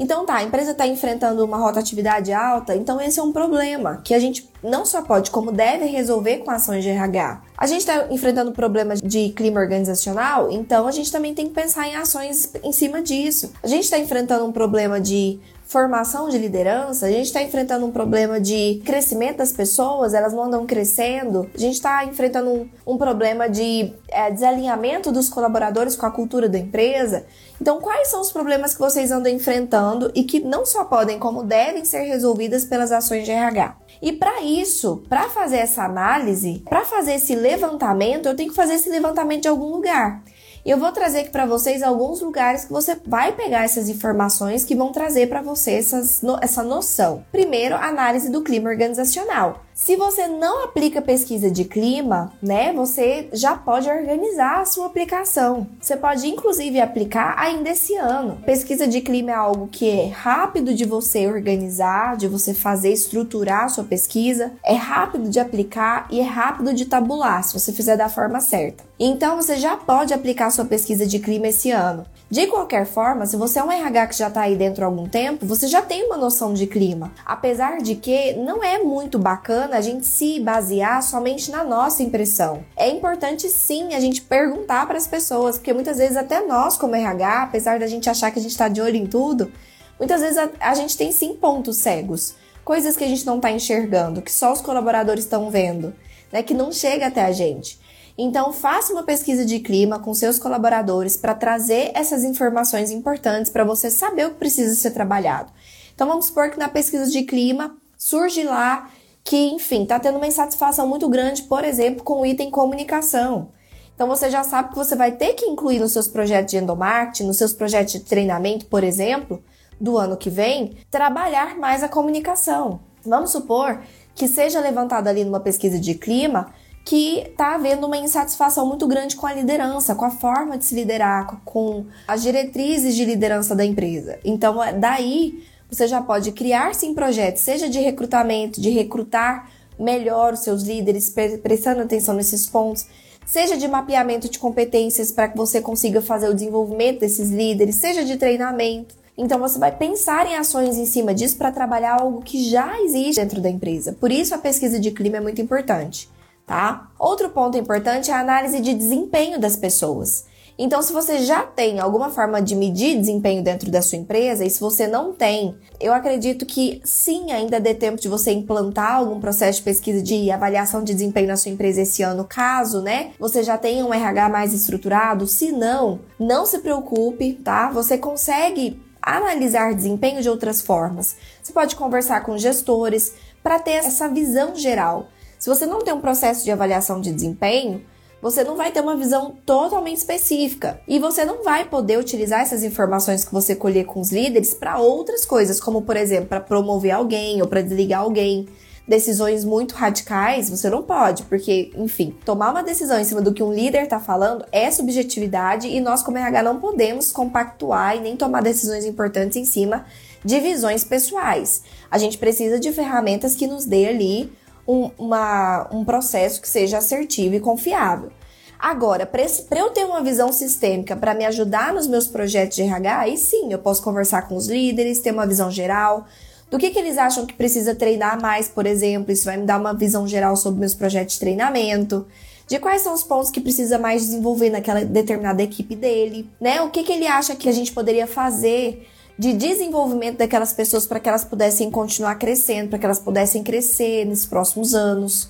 Então 0.00 0.24
tá, 0.24 0.36
a 0.36 0.42
empresa 0.42 0.70
está 0.70 0.86
enfrentando 0.86 1.44
uma 1.44 1.58
rotatividade 1.58 2.32
alta, 2.32 2.74
então 2.74 2.98
esse 2.98 3.20
é 3.20 3.22
um 3.22 3.30
problema 3.30 4.00
que 4.02 4.14
a 4.14 4.18
gente 4.18 4.48
não 4.62 4.86
só 4.86 5.02
pode, 5.02 5.30
como 5.30 5.52
deve 5.52 5.84
resolver 5.84 6.38
com 6.38 6.50
ações 6.50 6.82
de 6.82 6.88
RH. 6.88 7.42
A 7.54 7.66
gente 7.66 7.80
está 7.80 8.06
enfrentando 8.10 8.50
problemas 8.52 8.98
de 9.02 9.28
clima 9.28 9.60
organizacional, 9.60 10.50
então 10.50 10.86
a 10.86 10.90
gente 10.90 11.12
também 11.12 11.34
tem 11.34 11.48
que 11.48 11.52
pensar 11.52 11.86
em 11.86 11.96
ações 11.96 12.50
em 12.64 12.72
cima 12.72 13.02
disso. 13.02 13.52
A 13.62 13.66
gente 13.66 13.84
está 13.84 13.98
enfrentando 13.98 14.46
um 14.46 14.52
problema 14.52 14.98
de 14.98 15.38
formação 15.70 16.28
de 16.28 16.36
liderança, 16.36 17.06
a 17.06 17.10
gente 17.10 17.26
está 17.26 17.40
enfrentando 17.40 17.86
um 17.86 17.92
problema 17.92 18.40
de 18.40 18.82
crescimento 18.84 19.36
das 19.36 19.52
pessoas, 19.52 20.14
elas 20.14 20.32
não 20.32 20.42
andam 20.42 20.66
crescendo, 20.66 21.48
a 21.54 21.58
gente 21.58 21.74
está 21.74 22.04
enfrentando 22.04 22.50
um, 22.50 22.68
um, 22.84 22.98
problema 22.98 23.48
de 23.48 23.92
é, 24.08 24.32
desalinhamento 24.32 25.12
dos 25.12 25.28
colaboradores 25.28 25.94
com 25.94 26.04
a 26.04 26.10
cultura 26.10 26.48
da 26.48 26.58
empresa. 26.58 27.24
Então, 27.60 27.80
quais 27.80 28.08
são 28.08 28.20
os 28.20 28.32
problemas 28.32 28.74
que 28.74 28.80
vocês 28.80 29.12
andam 29.12 29.32
enfrentando 29.32 30.10
e 30.12 30.24
que 30.24 30.40
não 30.40 30.66
só 30.66 30.84
podem, 30.84 31.20
como 31.20 31.44
devem 31.44 31.84
ser 31.84 32.00
resolvidas 32.00 32.64
pelas 32.64 32.90
ações 32.90 33.24
de 33.24 33.30
RH? 33.30 33.76
E 34.02 34.12
para 34.12 34.42
isso, 34.42 35.04
para 35.08 35.28
fazer 35.28 35.58
essa 35.58 35.84
análise, 35.84 36.64
para 36.68 36.84
fazer 36.84 37.14
esse 37.14 37.36
levantamento, 37.36 38.26
eu 38.26 38.34
tenho 38.34 38.50
que 38.50 38.56
fazer 38.56 38.74
esse 38.74 38.90
levantamento 38.90 39.42
de 39.42 39.48
algum 39.48 39.70
lugar. 39.70 40.20
E 40.64 40.70
eu 40.70 40.78
vou 40.78 40.92
trazer 40.92 41.20
aqui 41.20 41.30
para 41.30 41.46
vocês 41.46 41.82
alguns 41.82 42.20
lugares 42.20 42.64
que 42.64 42.72
você 42.72 42.96
vai 43.06 43.32
pegar 43.32 43.64
essas 43.64 43.88
informações 43.88 44.64
que 44.64 44.74
vão 44.74 44.92
trazer 44.92 45.28
para 45.28 45.40
você 45.40 45.72
essas, 45.72 46.22
essa 46.40 46.62
noção. 46.62 47.24
Primeiro, 47.32 47.74
análise 47.76 48.30
do 48.30 48.42
clima 48.42 48.68
organizacional. 48.68 49.64
Se 49.80 49.96
você 49.96 50.28
não 50.28 50.64
aplica 50.64 51.00
pesquisa 51.00 51.50
de 51.50 51.64
clima, 51.64 52.30
né, 52.42 52.70
você 52.70 53.30
já 53.32 53.56
pode 53.56 53.88
organizar 53.88 54.60
a 54.60 54.66
sua 54.66 54.84
aplicação. 54.84 55.66
Você 55.80 55.96
pode 55.96 56.28
inclusive 56.28 56.78
aplicar 56.78 57.34
ainda 57.38 57.70
esse 57.70 57.96
ano. 57.96 58.36
Pesquisa 58.44 58.86
de 58.86 59.00
clima 59.00 59.30
é 59.30 59.34
algo 59.34 59.68
que 59.68 59.88
é 59.88 60.08
rápido 60.08 60.74
de 60.74 60.84
você 60.84 61.26
organizar, 61.26 62.18
de 62.18 62.28
você 62.28 62.52
fazer, 62.52 62.92
estruturar 62.92 63.64
a 63.64 63.68
sua 63.70 63.84
pesquisa, 63.84 64.52
é 64.62 64.74
rápido 64.74 65.30
de 65.30 65.40
aplicar 65.40 66.06
e 66.10 66.20
é 66.20 66.24
rápido 66.24 66.74
de 66.74 66.84
tabular, 66.84 67.42
se 67.42 67.58
você 67.58 67.72
fizer 67.72 67.96
da 67.96 68.10
forma 68.10 68.38
certa. 68.38 68.84
Então 68.98 69.36
você 69.36 69.56
já 69.56 69.78
pode 69.78 70.12
aplicar 70.12 70.48
a 70.48 70.50
sua 70.50 70.66
pesquisa 70.66 71.06
de 71.06 71.18
clima 71.18 71.48
esse 71.48 71.70
ano. 71.70 72.04
De 72.30 72.46
qualquer 72.46 72.84
forma, 72.86 73.26
se 73.26 73.36
você 73.36 73.58
é 73.58 73.64
um 73.64 73.72
RH 73.72 74.06
que 74.08 74.18
já 74.18 74.28
está 74.28 74.42
aí 74.42 74.54
dentro 74.54 74.84
há 74.84 74.86
algum 74.86 75.08
tempo, 75.08 75.46
você 75.46 75.66
já 75.66 75.80
tem 75.82 76.04
uma 76.04 76.18
noção 76.18 76.52
de 76.52 76.66
clima. 76.66 77.10
Apesar 77.24 77.78
de 77.78 77.96
que 77.96 78.34
não 78.34 78.62
é 78.62 78.78
muito 78.78 79.18
bacana 79.18 79.69
a 79.76 79.80
gente 79.80 80.06
se 80.06 80.40
basear 80.40 81.02
somente 81.02 81.50
na 81.50 81.64
nossa 81.64 82.02
impressão. 82.02 82.64
É 82.76 82.88
importante 82.88 83.48
sim 83.48 83.94
a 83.94 84.00
gente 84.00 84.22
perguntar 84.22 84.86
para 84.86 84.96
as 84.96 85.06
pessoas, 85.06 85.56
porque 85.56 85.72
muitas 85.72 85.98
vezes 85.98 86.16
até 86.16 86.46
nós, 86.46 86.76
como 86.76 86.94
RH, 86.94 87.42
apesar 87.42 87.78
da 87.78 87.86
gente 87.86 88.08
achar 88.08 88.30
que 88.30 88.38
a 88.38 88.42
gente 88.42 88.52
está 88.52 88.68
de 88.68 88.80
olho 88.80 88.96
em 88.96 89.06
tudo, 89.06 89.52
muitas 89.98 90.20
vezes 90.20 90.38
a, 90.38 90.50
a 90.60 90.74
gente 90.74 90.96
tem 90.96 91.12
sim 91.12 91.34
pontos 91.34 91.76
cegos, 91.78 92.34
coisas 92.64 92.96
que 92.96 93.04
a 93.04 93.08
gente 93.08 93.26
não 93.26 93.36
está 93.36 93.50
enxergando, 93.50 94.22
que 94.22 94.32
só 94.32 94.52
os 94.52 94.60
colaboradores 94.60 95.24
estão 95.24 95.50
vendo, 95.50 95.94
né, 96.32 96.42
que 96.42 96.54
não 96.54 96.72
chega 96.72 97.06
até 97.06 97.24
a 97.24 97.32
gente. 97.32 97.78
Então, 98.22 98.52
faça 98.52 98.92
uma 98.92 99.02
pesquisa 99.02 99.46
de 99.46 99.60
clima 99.60 99.98
com 99.98 100.12
seus 100.12 100.38
colaboradores 100.38 101.16
para 101.16 101.34
trazer 101.34 101.90
essas 101.94 102.22
informações 102.22 102.90
importantes 102.90 103.50
para 103.50 103.64
você 103.64 103.90
saber 103.90 104.26
o 104.26 104.30
que 104.30 104.38
precisa 104.38 104.74
ser 104.74 104.90
trabalhado. 104.90 105.50
Então, 105.94 106.06
vamos 106.06 106.26
supor 106.26 106.50
que 106.50 106.58
na 106.58 106.68
pesquisa 106.68 107.10
de 107.10 107.22
clima 107.22 107.76
surge 107.96 108.42
lá 108.42 108.90
que, 109.24 109.36
enfim, 109.36 109.82
está 109.82 109.98
tendo 109.98 110.16
uma 110.16 110.26
insatisfação 110.26 110.86
muito 110.88 111.08
grande, 111.08 111.42
por 111.42 111.64
exemplo, 111.64 112.02
com 112.02 112.20
o 112.20 112.26
item 112.26 112.50
comunicação. 112.50 113.48
Então, 113.94 114.08
você 114.08 114.30
já 114.30 114.42
sabe 114.42 114.70
que 114.70 114.76
você 114.76 114.96
vai 114.96 115.12
ter 115.12 115.34
que 115.34 115.44
incluir 115.44 115.78
nos 115.78 115.92
seus 115.92 116.08
projetos 116.08 116.52
de 116.52 116.58
endomarketing, 116.58 117.24
nos 117.26 117.36
seus 117.36 117.52
projetos 117.52 117.92
de 117.92 118.00
treinamento, 118.00 118.66
por 118.66 118.82
exemplo, 118.82 119.42
do 119.80 119.98
ano 119.98 120.16
que 120.16 120.30
vem, 120.30 120.76
trabalhar 120.90 121.58
mais 121.58 121.82
a 121.82 121.88
comunicação. 121.88 122.80
Vamos 123.04 123.30
supor 123.30 123.80
que 124.14 124.26
seja 124.26 124.60
levantado 124.60 125.08
ali 125.08 125.24
numa 125.24 125.40
pesquisa 125.40 125.78
de 125.78 125.94
clima 125.94 126.52
que 126.84 127.18
está 127.18 127.54
havendo 127.54 127.86
uma 127.86 127.96
insatisfação 127.96 128.66
muito 128.66 128.86
grande 128.86 129.16
com 129.16 129.26
a 129.26 129.32
liderança, 129.32 129.94
com 129.94 130.04
a 130.04 130.10
forma 130.10 130.56
de 130.58 130.64
se 130.64 130.74
liderar, 130.74 131.40
com 131.44 131.86
as 132.08 132.22
diretrizes 132.22 132.96
de 132.96 133.04
liderança 133.04 133.54
da 133.54 133.64
empresa. 133.64 134.18
Então, 134.24 134.62
é, 134.62 134.72
daí 134.72 135.44
você 135.70 135.86
já 135.86 136.00
pode 136.00 136.32
criar 136.32 136.74
sim 136.74 136.94
projetos, 136.94 137.42
seja 137.42 137.68
de 137.68 137.78
recrutamento, 137.78 138.60
de 138.60 138.70
recrutar 138.70 139.50
melhor 139.78 140.34
os 140.34 140.40
seus 140.40 140.62
líderes, 140.62 141.14
prestando 141.42 141.82
atenção 141.82 142.14
nesses 142.14 142.46
pontos, 142.46 142.86
seja 143.24 143.56
de 143.56 143.66
mapeamento 143.66 144.28
de 144.28 144.38
competências 144.38 145.10
para 145.10 145.28
que 145.28 145.36
você 145.36 145.60
consiga 145.60 146.02
fazer 146.02 146.28
o 146.28 146.34
desenvolvimento 146.34 147.00
desses 147.00 147.30
líderes, 147.30 147.76
seja 147.76 148.04
de 148.04 148.16
treinamento. 148.16 148.94
Então 149.16 149.38
você 149.38 149.58
vai 149.58 149.74
pensar 149.74 150.26
em 150.26 150.36
ações 150.36 150.76
em 150.76 150.86
cima 150.86 151.14
disso 151.14 151.36
para 151.36 151.52
trabalhar 151.52 152.00
algo 152.00 152.22
que 152.22 152.42
já 152.48 152.80
existe 152.80 153.20
dentro 153.20 153.40
da 153.40 153.48
empresa. 153.48 153.92
Por 153.92 154.10
isso 154.10 154.34
a 154.34 154.38
pesquisa 154.38 154.78
de 154.78 154.90
clima 154.90 155.18
é 155.18 155.20
muito 155.20 155.40
importante 155.40 156.08
tá? 156.50 156.90
Outro 156.98 157.30
ponto 157.30 157.56
importante 157.56 158.10
é 158.10 158.14
a 158.14 158.18
análise 158.18 158.60
de 158.60 158.74
desempenho 158.74 159.38
das 159.38 159.54
pessoas. 159.54 160.24
Então, 160.62 160.82
se 160.82 160.92
você 160.92 161.20
já 161.20 161.42
tem 161.42 161.80
alguma 161.80 162.10
forma 162.10 162.42
de 162.42 162.54
medir 162.54 162.98
desempenho 162.98 163.42
dentro 163.42 163.70
da 163.70 163.80
sua 163.80 163.96
empresa, 163.96 164.44
e 164.44 164.50
se 164.50 164.60
você 164.60 164.86
não 164.86 165.10
tem, 165.10 165.56
eu 165.80 165.90
acredito 165.90 166.44
que 166.44 166.82
sim, 166.84 167.32
ainda 167.32 167.58
dê 167.58 167.72
tempo 167.72 167.98
de 167.98 168.10
você 168.10 168.30
implantar 168.30 168.96
algum 168.96 169.18
processo 169.18 169.60
de 169.60 169.64
pesquisa 169.64 170.02
de 170.02 170.30
avaliação 170.30 170.84
de 170.84 170.92
desempenho 170.92 171.28
na 171.28 171.36
sua 171.38 171.50
empresa 171.50 171.80
esse 171.80 172.02
ano, 172.02 172.26
caso, 172.28 172.82
né, 172.82 173.12
você 173.18 173.42
já 173.42 173.56
tenha 173.56 173.86
um 173.86 173.94
RH 173.94 174.28
mais 174.28 174.52
estruturado. 174.52 175.26
Se 175.26 175.50
não, 175.50 176.00
não 176.18 176.44
se 176.44 176.58
preocupe, 176.58 177.32
tá? 177.42 177.70
Você 177.70 177.96
consegue 177.96 178.78
analisar 179.00 179.74
desempenho 179.74 180.20
de 180.20 180.28
outras 180.28 180.60
formas. 180.60 181.16
Você 181.42 181.54
pode 181.54 181.74
conversar 181.74 182.22
com 182.22 182.36
gestores 182.36 183.14
para 183.42 183.58
ter 183.58 183.76
essa 183.76 184.10
visão 184.10 184.54
geral. 184.54 185.08
Se 185.38 185.48
você 185.48 185.64
não 185.64 185.78
tem 185.78 185.94
um 185.94 186.02
processo 186.02 186.44
de 186.44 186.50
avaliação 186.50 187.00
de 187.00 187.10
desempenho, 187.10 187.82
você 188.22 188.44
não 188.44 188.56
vai 188.56 188.70
ter 188.70 188.80
uma 188.80 188.96
visão 188.96 189.36
totalmente 189.46 189.98
específica 189.98 190.80
e 190.86 190.98
você 190.98 191.24
não 191.24 191.42
vai 191.42 191.64
poder 191.64 191.98
utilizar 191.98 192.40
essas 192.40 192.62
informações 192.62 193.24
que 193.24 193.32
você 193.32 193.54
colher 193.54 193.86
com 193.86 194.00
os 194.00 194.10
líderes 194.12 194.52
para 194.52 194.78
outras 194.78 195.24
coisas, 195.24 195.60
como 195.60 195.82
por 195.82 195.96
exemplo, 195.96 196.26
para 196.26 196.40
promover 196.40 196.92
alguém 196.92 197.40
ou 197.40 197.48
para 197.48 197.62
desligar 197.62 198.00
alguém. 198.00 198.46
Decisões 198.86 199.44
muito 199.44 199.74
radicais 199.74 200.50
você 200.50 200.68
não 200.68 200.82
pode, 200.82 201.22
porque, 201.24 201.70
enfim, 201.76 202.12
tomar 202.24 202.50
uma 202.50 202.62
decisão 202.62 202.98
em 202.98 203.04
cima 203.04 203.20
do 203.20 203.32
que 203.32 203.42
um 203.42 203.52
líder 203.52 203.84
está 203.84 204.00
falando 204.00 204.44
é 204.50 204.68
subjetividade 204.70 205.68
e 205.68 205.80
nós, 205.80 206.02
como 206.02 206.18
RH, 206.18 206.42
não 206.42 206.58
podemos 206.58 207.12
compactuar 207.12 207.96
e 207.96 208.00
nem 208.00 208.16
tomar 208.16 208.42
decisões 208.42 208.84
importantes 208.84 209.36
em 209.36 209.44
cima 209.44 209.84
de 210.24 210.40
visões 210.40 210.82
pessoais. 210.82 211.62
A 211.90 211.98
gente 211.98 212.18
precisa 212.18 212.58
de 212.58 212.72
ferramentas 212.72 213.34
que 213.34 213.46
nos 213.46 213.64
dê 213.64 213.86
ali 213.86 214.32
um, 214.70 214.90
uma, 214.96 215.68
um 215.72 215.84
processo 215.84 216.40
que 216.40 216.48
seja 216.48 216.78
assertivo 216.78 217.34
e 217.34 217.40
confiável. 217.40 218.12
Agora, 218.56 219.04
para 219.04 219.58
eu 219.58 219.70
ter 219.70 219.84
uma 219.84 220.02
visão 220.02 220.32
sistêmica 220.32 220.94
para 220.94 221.14
me 221.14 221.24
ajudar 221.24 221.72
nos 221.72 221.86
meus 221.86 222.06
projetos 222.06 222.56
de 222.56 222.62
RH, 222.62 222.98
aí 223.00 223.16
sim 223.16 223.52
eu 223.52 223.58
posso 223.58 223.82
conversar 223.82 224.28
com 224.28 224.36
os 224.36 224.46
líderes, 224.46 225.00
ter 225.00 225.12
uma 225.12 225.26
visão 225.26 225.50
geral 225.50 226.06
do 226.50 226.58
que, 226.58 226.70
que 226.70 226.78
eles 226.78 226.98
acham 226.98 227.26
que 227.26 227.34
precisa 227.34 227.74
treinar 227.74 228.20
mais, 228.20 228.48
por 228.48 228.66
exemplo. 228.66 229.10
Isso 229.10 229.24
vai 229.24 229.38
me 229.38 229.46
dar 229.46 229.58
uma 229.58 229.72
visão 229.72 230.06
geral 230.06 230.36
sobre 230.36 230.60
meus 230.60 230.74
projetos 230.74 231.14
de 231.14 231.20
treinamento, 231.20 232.06
de 232.46 232.58
quais 232.58 232.82
são 232.82 232.92
os 232.92 233.02
pontos 233.02 233.30
que 233.30 233.40
precisa 233.40 233.78
mais 233.78 234.02
desenvolver 234.02 234.50
naquela 234.50 234.84
determinada 234.84 235.42
equipe 235.42 235.74
dele, 235.74 236.28
né? 236.40 236.60
O 236.60 236.70
que, 236.70 236.82
que 236.82 236.92
ele 236.92 237.06
acha 237.06 237.34
que 237.34 237.48
a 237.48 237.52
gente 237.52 237.72
poderia 237.72 238.06
fazer 238.06 238.86
de 239.20 239.34
desenvolvimento 239.34 240.16
daquelas 240.16 240.50
pessoas 240.54 240.86
para 240.86 240.98
que 240.98 241.06
elas 241.06 241.26
pudessem 241.26 241.70
continuar 241.70 242.14
crescendo, 242.14 242.70
para 242.70 242.78
que 242.78 242.86
elas 242.86 242.98
pudessem 242.98 243.44
crescer 243.44 244.06
nos 244.06 244.24
próximos 244.24 244.74
anos. 244.74 245.24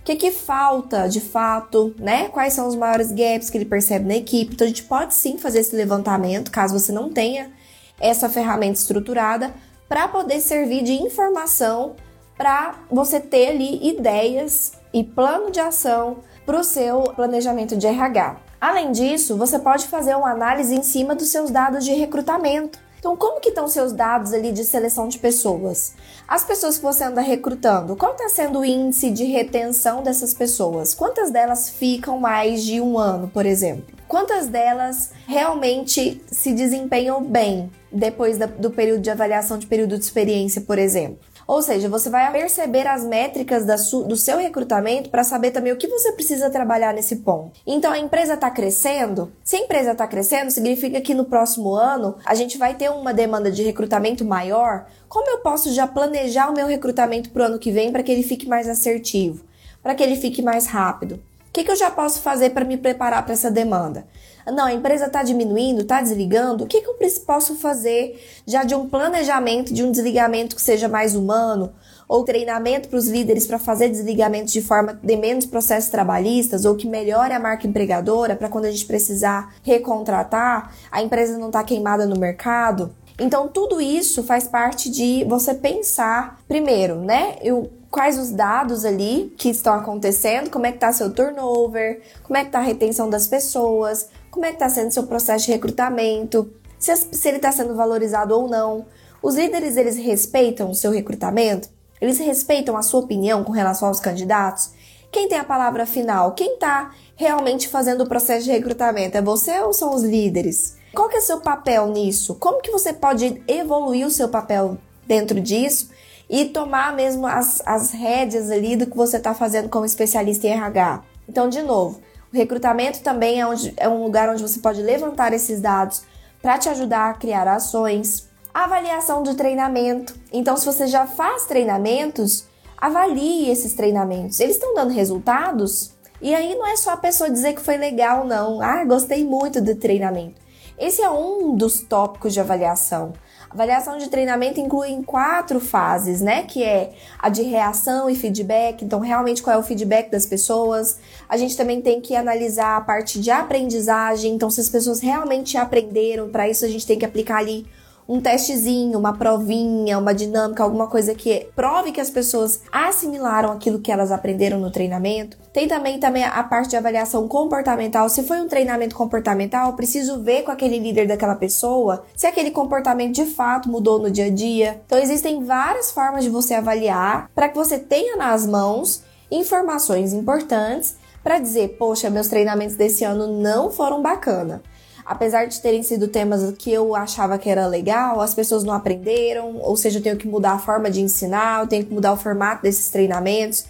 O 0.00 0.02
que, 0.04 0.16
que 0.16 0.32
falta 0.32 1.06
de 1.06 1.20
fato, 1.20 1.94
né? 1.96 2.28
Quais 2.30 2.54
são 2.54 2.66
os 2.66 2.74
maiores 2.74 3.12
gaps 3.12 3.48
que 3.48 3.56
ele 3.56 3.64
percebe 3.64 4.04
na 4.04 4.16
equipe? 4.16 4.52
Então 4.52 4.64
a 4.64 4.68
gente 4.68 4.82
pode 4.82 5.14
sim 5.14 5.38
fazer 5.38 5.60
esse 5.60 5.76
levantamento, 5.76 6.50
caso 6.50 6.76
você 6.76 6.90
não 6.90 7.08
tenha 7.08 7.52
essa 8.00 8.28
ferramenta 8.28 8.80
estruturada, 8.80 9.54
para 9.88 10.08
poder 10.08 10.40
servir 10.40 10.82
de 10.82 10.94
informação 10.94 11.94
para 12.36 12.74
você 12.90 13.20
ter 13.20 13.50
ali 13.50 13.90
ideias 13.90 14.72
e 14.92 15.04
plano 15.04 15.52
de 15.52 15.60
ação 15.60 16.16
para 16.44 16.58
o 16.58 16.64
seu 16.64 17.02
planejamento 17.14 17.76
de 17.76 17.86
RH. 17.86 18.40
Além 18.60 18.90
disso, 18.90 19.36
você 19.36 19.56
pode 19.56 19.86
fazer 19.86 20.16
uma 20.16 20.32
análise 20.32 20.74
em 20.74 20.82
cima 20.82 21.14
dos 21.14 21.28
seus 21.28 21.48
dados 21.48 21.84
de 21.84 21.92
recrutamento. 21.92 22.84
Então, 23.06 23.16
como 23.16 23.40
que 23.40 23.50
estão 23.50 23.68
seus 23.68 23.92
dados 23.92 24.32
ali 24.32 24.50
de 24.50 24.64
seleção 24.64 25.06
de 25.06 25.16
pessoas? 25.20 25.94
As 26.26 26.42
pessoas 26.42 26.76
que 26.76 26.82
você 26.82 27.04
anda 27.04 27.20
recrutando, 27.20 27.94
qual 27.94 28.10
está 28.10 28.28
sendo 28.28 28.58
o 28.58 28.64
índice 28.64 29.12
de 29.12 29.22
retenção 29.26 30.02
dessas 30.02 30.34
pessoas? 30.34 30.92
Quantas 30.92 31.30
delas 31.30 31.70
ficam 31.70 32.18
mais 32.18 32.64
de 32.64 32.80
um 32.80 32.98
ano, 32.98 33.28
por 33.28 33.46
exemplo? 33.46 33.94
Quantas 34.08 34.48
delas 34.48 35.12
realmente 35.24 36.20
se 36.32 36.52
desempenham 36.52 37.22
bem 37.22 37.70
depois 37.92 38.38
da, 38.38 38.46
do 38.46 38.72
período 38.72 39.02
de 39.02 39.10
avaliação 39.10 39.56
de 39.56 39.68
período 39.68 39.96
de 39.96 40.02
experiência, 40.02 40.60
por 40.62 40.76
exemplo? 40.76 41.18
Ou 41.46 41.62
seja, 41.62 41.88
você 41.88 42.10
vai 42.10 42.30
perceber 42.32 42.86
as 42.86 43.04
métricas 43.04 43.64
do 43.64 44.16
seu 44.16 44.38
recrutamento 44.38 45.10
para 45.10 45.22
saber 45.22 45.52
também 45.52 45.72
o 45.72 45.76
que 45.76 45.86
você 45.86 46.12
precisa 46.12 46.50
trabalhar 46.50 46.92
nesse 46.92 47.16
ponto. 47.16 47.60
Então, 47.66 47.92
a 47.92 47.98
empresa 47.98 48.34
está 48.34 48.50
crescendo? 48.50 49.32
Se 49.44 49.56
a 49.56 49.60
empresa 49.60 49.92
está 49.92 50.06
crescendo, 50.08 50.50
significa 50.50 51.00
que 51.00 51.14
no 51.14 51.24
próximo 51.24 51.74
ano 51.74 52.16
a 52.24 52.34
gente 52.34 52.58
vai 52.58 52.74
ter 52.74 52.90
uma 52.90 53.14
demanda 53.14 53.50
de 53.50 53.62
recrutamento 53.62 54.24
maior. 54.24 54.86
Como 55.08 55.30
eu 55.30 55.38
posso 55.38 55.72
já 55.72 55.86
planejar 55.86 56.50
o 56.50 56.54
meu 56.54 56.66
recrutamento 56.66 57.30
para 57.30 57.42
o 57.42 57.46
ano 57.46 57.58
que 57.58 57.70
vem 57.70 57.92
para 57.92 58.02
que 58.02 58.10
ele 58.10 58.24
fique 58.24 58.48
mais 58.48 58.68
assertivo, 58.68 59.44
para 59.82 59.94
que 59.94 60.02
ele 60.02 60.16
fique 60.16 60.42
mais 60.42 60.66
rápido? 60.66 61.20
que, 61.56 61.64
que 61.64 61.70
eu 61.70 61.76
já 61.76 61.90
posso 61.90 62.20
fazer 62.20 62.50
para 62.50 62.66
me 62.66 62.76
preparar 62.76 63.22
para 63.24 63.32
essa 63.32 63.50
demanda? 63.50 64.06
Não, 64.52 64.64
a 64.64 64.72
empresa 64.72 65.06
está 65.06 65.22
diminuindo, 65.22 65.82
está 65.82 66.00
desligando. 66.00 66.64
O 66.64 66.66
que, 66.66 66.80
que 66.80 66.88
eu 66.88 66.96
posso 67.26 67.56
fazer 67.56 68.22
já 68.46 68.62
de 68.62 68.74
um 68.74 68.88
planejamento, 68.88 69.74
de 69.74 69.82
um 69.82 69.90
desligamento 69.90 70.54
que 70.54 70.62
seja 70.62 70.88
mais 70.88 71.16
humano? 71.16 71.72
Ou 72.08 72.22
treinamento 72.22 72.88
para 72.88 72.98
os 72.98 73.08
líderes 73.08 73.46
para 73.46 73.58
fazer 73.58 73.88
desligamentos 73.88 74.52
de 74.52 74.62
forma 74.62 74.98
de 75.02 75.16
menos 75.16 75.44
processos 75.44 75.90
trabalhistas 75.90 76.64
ou 76.64 76.76
que 76.76 76.86
melhore 76.86 77.32
a 77.32 77.40
marca 77.40 77.66
empregadora 77.66 78.36
para 78.36 78.48
quando 78.48 78.66
a 78.66 78.70
gente 78.70 78.86
precisar 78.86 79.56
recontratar, 79.64 80.72
a 80.92 81.02
empresa 81.02 81.36
não 81.36 81.48
está 81.48 81.64
queimada 81.64 82.06
no 82.06 82.16
mercado? 82.16 82.94
Então, 83.18 83.48
tudo 83.48 83.80
isso 83.80 84.22
faz 84.22 84.46
parte 84.46 84.90
de 84.90 85.24
você 85.24 85.54
pensar, 85.54 86.38
primeiro, 86.46 86.96
né? 86.96 87.36
Eu, 87.42 87.70
quais 87.90 88.18
os 88.18 88.30
dados 88.30 88.84
ali 88.84 89.34
que 89.38 89.48
estão 89.48 89.72
acontecendo, 89.72 90.50
como 90.50 90.66
é 90.66 90.70
que 90.70 90.76
está 90.76 90.92
seu 90.92 91.10
turnover, 91.10 92.02
como 92.22 92.36
é 92.36 92.42
que 92.42 92.48
está 92.48 92.58
a 92.58 92.62
retenção 92.62 93.08
das 93.08 93.26
pessoas, 93.26 94.10
como 94.36 94.44
é 94.44 94.50
que 94.50 94.56
está 94.56 94.68
sendo 94.68 94.92
seu 94.92 95.04
processo 95.04 95.46
de 95.46 95.52
recrutamento, 95.52 96.52
se, 96.78 96.94
se 96.94 97.26
ele 97.26 97.38
está 97.38 97.50
sendo 97.50 97.74
valorizado 97.74 98.38
ou 98.38 98.46
não. 98.46 98.84
Os 99.22 99.34
líderes, 99.34 99.78
eles 99.78 99.96
respeitam 99.96 100.70
o 100.70 100.74
seu 100.74 100.90
recrutamento? 100.90 101.70
Eles 101.98 102.18
respeitam 102.18 102.76
a 102.76 102.82
sua 102.82 103.00
opinião 103.00 103.42
com 103.42 103.50
relação 103.50 103.88
aos 103.88 103.98
candidatos? 103.98 104.72
Quem 105.10 105.26
tem 105.26 105.38
a 105.38 105.44
palavra 105.44 105.86
final? 105.86 106.32
Quem 106.32 106.52
está 106.52 106.94
realmente 107.14 107.66
fazendo 107.66 108.02
o 108.02 108.06
processo 108.06 108.44
de 108.44 108.52
recrutamento? 108.52 109.16
É 109.16 109.22
você 109.22 109.58
ou 109.60 109.72
são 109.72 109.94
os 109.94 110.02
líderes? 110.02 110.76
Qual 110.94 111.08
que 111.08 111.16
é 111.16 111.20
o 111.20 111.22
seu 111.22 111.40
papel 111.40 111.86
nisso? 111.86 112.34
Como 112.34 112.60
que 112.60 112.70
você 112.70 112.92
pode 112.92 113.42
evoluir 113.48 114.06
o 114.06 114.10
seu 114.10 114.28
papel 114.28 114.76
dentro 115.06 115.40
disso 115.40 115.88
e 116.28 116.44
tomar 116.44 116.94
mesmo 116.94 117.26
as, 117.26 117.62
as 117.64 117.90
rédeas 117.90 118.50
ali 118.50 118.76
do 118.76 118.86
que 118.86 118.96
você 118.96 119.16
está 119.16 119.32
fazendo 119.32 119.70
como 119.70 119.86
especialista 119.86 120.46
em 120.46 120.50
RH? 120.50 121.04
Então, 121.26 121.48
de 121.48 121.62
novo, 121.62 122.02
recrutamento 122.36 123.00
também 123.00 123.40
é, 123.40 123.46
onde, 123.46 123.74
é 123.76 123.88
um 123.88 124.02
lugar 124.02 124.28
onde 124.28 124.42
você 124.42 124.60
pode 124.60 124.82
levantar 124.82 125.32
esses 125.32 125.60
dados 125.60 126.02
para 126.40 126.58
te 126.58 126.68
ajudar 126.68 127.10
a 127.10 127.14
criar 127.14 127.48
ações. 127.48 128.28
Avaliação 128.52 129.22
de 129.22 129.34
treinamento. 129.34 130.14
Então, 130.32 130.56
se 130.56 130.64
você 130.64 130.86
já 130.86 131.06
faz 131.06 131.44
treinamentos, 131.46 132.46
avalie 132.76 133.50
esses 133.50 133.74
treinamentos. 133.74 134.40
Eles 134.40 134.56
estão 134.56 134.74
dando 134.74 134.92
resultados? 134.92 135.92
E 136.20 136.34
aí 136.34 136.54
não 136.54 136.66
é 136.66 136.76
só 136.76 136.92
a 136.92 136.96
pessoa 136.96 137.30
dizer 137.30 137.54
que 137.54 137.60
foi 137.60 137.76
legal, 137.76 138.24
não. 138.24 138.60
Ah, 138.62 138.84
gostei 138.84 139.24
muito 139.24 139.60
do 139.60 139.74
treinamento. 139.74 140.40
Esse 140.78 141.02
é 141.02 141.10
um 141.10 141.54
dos 141.54 141.80
tópicos 141.80 142.32
de 142.32 142.40
avaliação. 142.40 143.12
Avaliação 143.50 143.96
de 143.98 144.08
treinamento 144.08 144.60
inclui 144.60 145.02
quatro 145.04 145.60
fases, 145.60 146.20
né? 146.20 146.42
Que 146.42 146.62
é 146.62 146.92
a 147.18 147.28
de 147.28 147.42
reação 147.42 148.10
e 148.10 148.14
feedback. 148.14 148.84
Então, 148.84 149.00
realmente, 149.00 149.42
qual 149.42 149.56
é 149.56 149.58
o 149.58 149.62
feedback 149.62 150.10
das 150.10 150.26
pessoas? 150.26 150.98
A 151.28 151.36
gente 151.36 151.56
também 151.56 151.80
tem 151.80 152.00
que 152.00 152.14
analisar 152.16 152.76
a 152.76 152.80
parte 152.80 153.20
de 153.20 153.30
aprendizagem. 153.30 154.34
Então, 154.34 154.50
se 154.50 154.60
as 154.60 154.68
pessoas 154.68 155.00
realmente 155.00 155.56
aprenderam, 155.56 156.28
para 156.28 156.48
isso 156.48 156.64
a 156.64 156.68
gente 156.68 156.86
tem 156.86 156.98
que 156.98 157.04
aplicar 157.04 157.38
ali 157.38 157.66
um 158.08 158.20
testezinho, 158.20 158.98
uma 158.98 159.16
provinha, 159.16 159.98
uma 159.98 160.14
dinâmica, 160.14 160.62
alguma 160.62 160.86
coisa 160.86 161.14
que 161.14 161.48
prove 161.56 161.92
que 161.92 162.00
as 162.00 162.10
pessoas 162.10 162.60
assimilaram 162.70 163.50
aquilo 163.50 163.80
que 163.80 163.90
elas 163.90 164.12
aprenderam 164.12 164.60
no 164.60 164.70
treinamento. 164.70 165.36
Tem 165.52 165.66
também, 165.66 165.98
também 165.98 166.24
a 166.24 166.42
parte 166.42 166.70
de 166.70 166.76
avaliação 166.76 167.26
comportamental. 167.26 168.08
Se 168.08 168.22
foi 168.22 168.40
um 168.40 168.48
treinamento 168.48 168.94
comportamental, 168.94 169.72
preciso 169.74 170.22
ver 170.22 170.42
com 170.42 170.52
aquele 170.52 170.78
líder 170.78 171.08
daquela 171.08 171.34
pessoa 171.34 172.04
se 172.14 172.26
aquele 172.26 172.50
comportamento 172.50 173.14
de 173.14 173.26
fato 173.26 173.68
mudou 173.68 173.98
no 173.98 174.10
dia 174.10 174.26
a 174.26 174.30
dia. 174.30 174.80
Então 174.86 174.98
existem 174.98 175.44
várias 175.44 175.90
formas 175.90 176.22
de 176.22 176.30
você 176.30 176.54
avaliar 176.54 177.30
para 177.34 177.48
que 177.48 177.56
você 177.56 177.78
tenha 177.78 178.16
nas 178.16 178.46
mãos 178.46 179.02
informações 179.30 180.12
importantes 180.12 180.96
para 181.24 181.40
dizer, 181.40 181.76
poxa, 181.76 182.08
meus 182.08 182.28
treinamentos 182.28 182.76
desse 182.76 183.02
ano 183.02 183.26
não 183.40 183.68
foram 183.68 184.00
bacana 184.00 184.62
apesar 185.06 185.46
de 185.46 185.60
terem 185.60 185.82
sido 185.82 186.08
temas 186.08 186.52
que 186.58 186.72
eu 186.72 186.94
achava 186.94 187.38
que 187.38 187.48
era 187.48 187.66
legal, 187.66 188.20
as 188.20 188.34
pessoas 188.34 188.64
não 188.64 188.74
aprenderam, 188.74 189.56
ou 189.58 189.76
seja, 189.76 189.98
eu 189.98 190.02
tenho 190.02 190.16
que 190.16 190.26
mudar 190.26 190.52
a 190.52 190.58
forma 190.58 190.90
de 190.90 191.00
ensinar, 191.00 191.60
eu 191.60 191.66
tenho 191.68 191.84
que 191.84 191.94
mudar 191.94 192.12
o 192.12 192.16
formato 192.16 192.62
desses 192.62 192.90
treinamentos. 192.90 193.64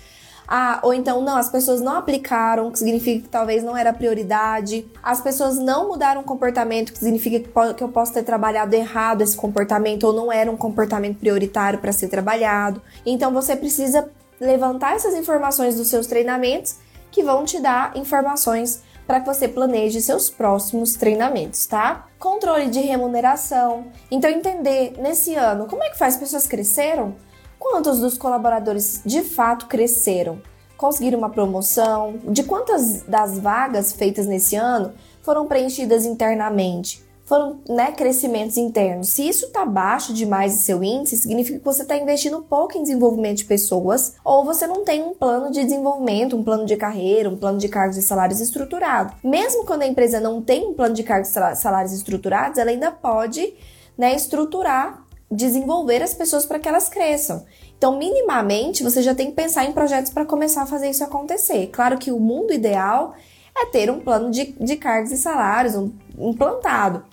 Ah, 0.48 0.78
ou 0.82 0.94
então, 0.94 1.20
não, 1.22 1.36
as 1.36 1.50
pessoas 1.50 1.80
não 1.80 1.96
aplicaram, 1.96 2.70
que 2.70 2.78
significa 2.78 3.22
que 3.22 3.28
talvez 3.28 3.64
não 3.64 3.76
era 3.76 3.92
prioridade. 3.92 4.86
As 5.02 5.20
pessoas 5.20 5.58
não 5.58 5.88
mudaram 5.88 6.20
o 6.20 6.24
comportamento, 6.24 6.92
que 6.92 6.98
significa 6.98 7.40
que 7.74 7.82
eu 7.82 7.88
posso 7.88 8.12
ter 8.12 8.22
trabalhado 8.22 8.74
errado 8.74 9.22
esse 9.22 9.36
comportamento, 9.36 10.04
ou 10.04 10.12
não 10.12 10.32
era 10.32 10.50
um 10.50 10.56
comportamento 10.56 11.18
prioritário 11.18 11.80
para 11.80 11.92
ser 11.92 12.08
trabalhado. 12.08 12.80
Então, 13.04 13.32
você 13.32 13.56
precisa 13.56 14.08
levantar 14.40 14.94
essas 14.94 15.14
informações 15.14 15.74
dos 15.74 15.88
seus 15.88 16.06
treinamentos 16.06 16.76
que 17.10 17.22
vão 17.22 17.44
te 17.44 17.60
dar 17.60 17.96
informações 17.96 18.82
para 19.06 19.20
que 19.20 19.26
você 19.26 19.46
planeje 19.46 20.00
seus 20.00 20.28
próximos 20.28 20.94
treinamentos, 20.94 21.64
tá? 21.66 22.08
Controle 22.18 22.68
de 22.68 22.80
remuneração. 22.80 23.86
Então, 24.10 24.28
entender 24.28 24.94
nesse 24.98 25.34
ano 25.34 25.66
como 25.66 25.84
é 25.84 25.90
que 25.90 25.98
faz 25.98 26.14
as 26.14 26.20
pessoas 26.20 26.46
cresceram? 26.46 27.14
Quantos 27.58 28.00
dos 28.00 28.18
colaboradores 28.18 29.00
de 29.04 29.22
fato 29.22 29.66
cresceram? 29.66 30.42
Conseguiram 30.76 31.18
uma 31.18 31.30
promoção? 31.30 32.18
De 32.24 32.42
quantas 32.42 33.02
das 33.02 33.38
vagas 33.38 33.92
feitas 33.92 34.26
nesse 34.26 34.56
ano 34.56 34.92
foram 35.22 35.46
preenchidas 35.46 36.04
internamente? 36.04 37.05
Foram 37.26 37.60
né, 37.68 37.90
crescimentos 37.90 38.56
internos. 38.56 39.08
Se 39.08 39.28
isso 39.28 39.46
está 39.46 39.66
baixo 39.66 40.14
demais 40.14 40.54
em 40.54 40.58
seu 40.58 40.82
índice, 40.82 41.16
significa 41.16 41.58
que 41.58 41.64
você 41.64 41.82
está 41.82 41.96
investindo 41.96 42.40
pouco 42.42 42.78
em 42.78 42.82
desenvolvimento 42.82 43.38
de 43.38 43.44
pessoas 43.44 44.14
ou 44.24 44.44
você 44.44 44.64
não 44.66 44.84
tem 44.84 45.02
um 45.02 45.12
plano 45.12 45.50
de 45.50 45.62
desenvolvimento, 45.64 46.36
um 46.36 46.44
plano 46.44 46.64
de 46.64 46.76
carreira, 46.76 47.28
um 47.28 47.36
plano 47.36 47.58
de 47.58 47.68
cargos 47.68 47.96
e 47.96 48.02
salários 48.02 48.40
estruturado. 48.40 49.12
Mesmo 49.24 49.64
quando 49.64 49.82
a 49.82 49.86
empresa 49.86 50.20
não 50.20 50.40
tem 50.40 50.68
um 50.68 50.74
plano 50.74 50.94
de 50.94 51.02
cargos 51.02 51.28
e 51.28 51.56
salários 51.56 51.92
estruturados, 51.92 52.58
ela 52.58 52.70
ainda 52.70 52.92
pode 52.92 53.54
né, 53.98 54.14
estruturar, 54.14 55.04
desenvolver 55.28 56.02
as 56.02 56.14
pessoas 56.14 56.46
para 56.46 56.60
que 56.60 56.68
elas 56.68 56.88
cresçam. 56.88 57.44
Então, 57.76 57.98
minimamente, 57.98 58.84
você 58.84 59.02
já 59.02 59.16
tem 59.16 59.26
que 59.26 59.36
pensar 59.36 59.64
em 59.64 59.72
projetos 59.72 60.12
para 60.12 60.24
começar 60.24 60.62
a 60.62 60.66
fazer 60.66 60.88
isso 60.88 61.02
acontecer. 61.02 61.66
Claro 61.72 61.98
que 61.98 62.12
o 62.12 62.20
mundo 62.20 62.52
ideal 62.52 63.14
é 63.54 63.66
ter 63.66 63.90
um 63.90 63.98
plano 63.98 64.30
de, 64.30 64.54
de 64.60 64.76
cargos 64.76 65.10
e 65.10 65.16
salários 65.16 65.74
um, 65.74 65.90
implantado 66.18 67.04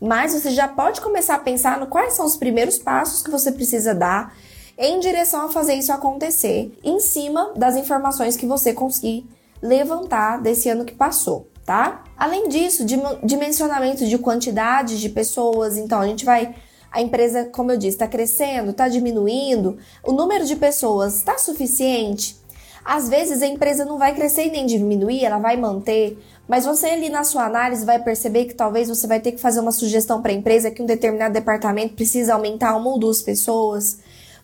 mas 0.00 0.32
você 0.32 0.50
já 0.50 0.66
pode 0.66 1.00
começar 1.00 1.34
a 1.34 1.38
pensar 1.38 1.78
no 1.78 1.86
quais 1.86 2.14
são 2.14 2.24
os 2.24 2.36
primeiros 2.36 2.78
passos 2.78 3.22
que 3.22 3.30
você 3.30 3.52
precisa 3.52 3.94
dar 3.94 4.34
em 4.78 4.98
direção 4.98 5.44
a 5.44 5.48
fazer 5.50 5.74
isso 5.74 5.92
acontecer, 5.92 6.72
em 6.82 6.98
cima 7.00 7.52
das 7.54 7.76
informações 7.76 8.36
que 8.36 8.46
você 8.46 8.72
conseguir 8.72 9.28
levantar 9.60 10.40
desse 10.40 10.70
ano 10.70 10.86
que 10.86 10.94
passou, 10.94 11.48
tá? 11.66 12.02
Além 12.16 12.48
disso, 12.48 12.84
dimensionamento 13.22 14.06
de 14.06 14.16
quantidade 14.16 14.98
de 14.98 15.08
pessoas, 15.10 15.76
então 15.76 16.00
a 16.00 16.06
gente 16.06 16.24
vai 16.24 16.54
a 16.90 17.00
empresa, 17.00 17.44
como 17.44 17.70
eu 17.70 17.76
disse, 17.76 17.96
está 17.96 18.08
crescendo, 18.08 18.70
está 18.70 18.88
diminuindo, 18.88 19.78
o 20.02 20.12
número 20.12 20.44
de 20.44 20.56
pessoas 20.56 21.16
está 21.16 21.38
suficiente? 21.38 22.36
Às 22.84 23.08
vezes 23.08 23.42
a 23.42 23.46
empresa 23.46 23.84
não 23.84 23.98
vai 23.98 24.14
crescer 24.14 24.50
nem 24.50 24.66
diminuir, 24.66 25.24
ela 25.24 25.38
vai 25.38 25.56
manter, 25.56 26.18
mas 26.50 26.64
você 26.64 26.88
ali 26.88 27.08
na 27.08 27.22
sua 27.22 27.44
análise 27.44 27.86
vai 27.86 28.02
perceber 28.02 28.46
que 28.46 28.54
talvez 28.54 28.88
você 28.88 29.06
vai 29.06 29.20
ter 29.20 29.30
que 29.30 29.40
fazer 29.40 29.60
uma 29.60 29.70
sugestão 29.70 30.20
para 30.20 30.32
a 30.32 30.34
empresa 30.34 30.68
que 30.68 30.82
um 30.82 30.84
determinado 30.84 31.32
departamento 31.32 31.94
precisa 31.94 32.34
aumentar 32.34 32.74
uma 32.76 32.90
ou 32.90 32.98
duas 32.98 33.22
pessoas, 33.22 33.98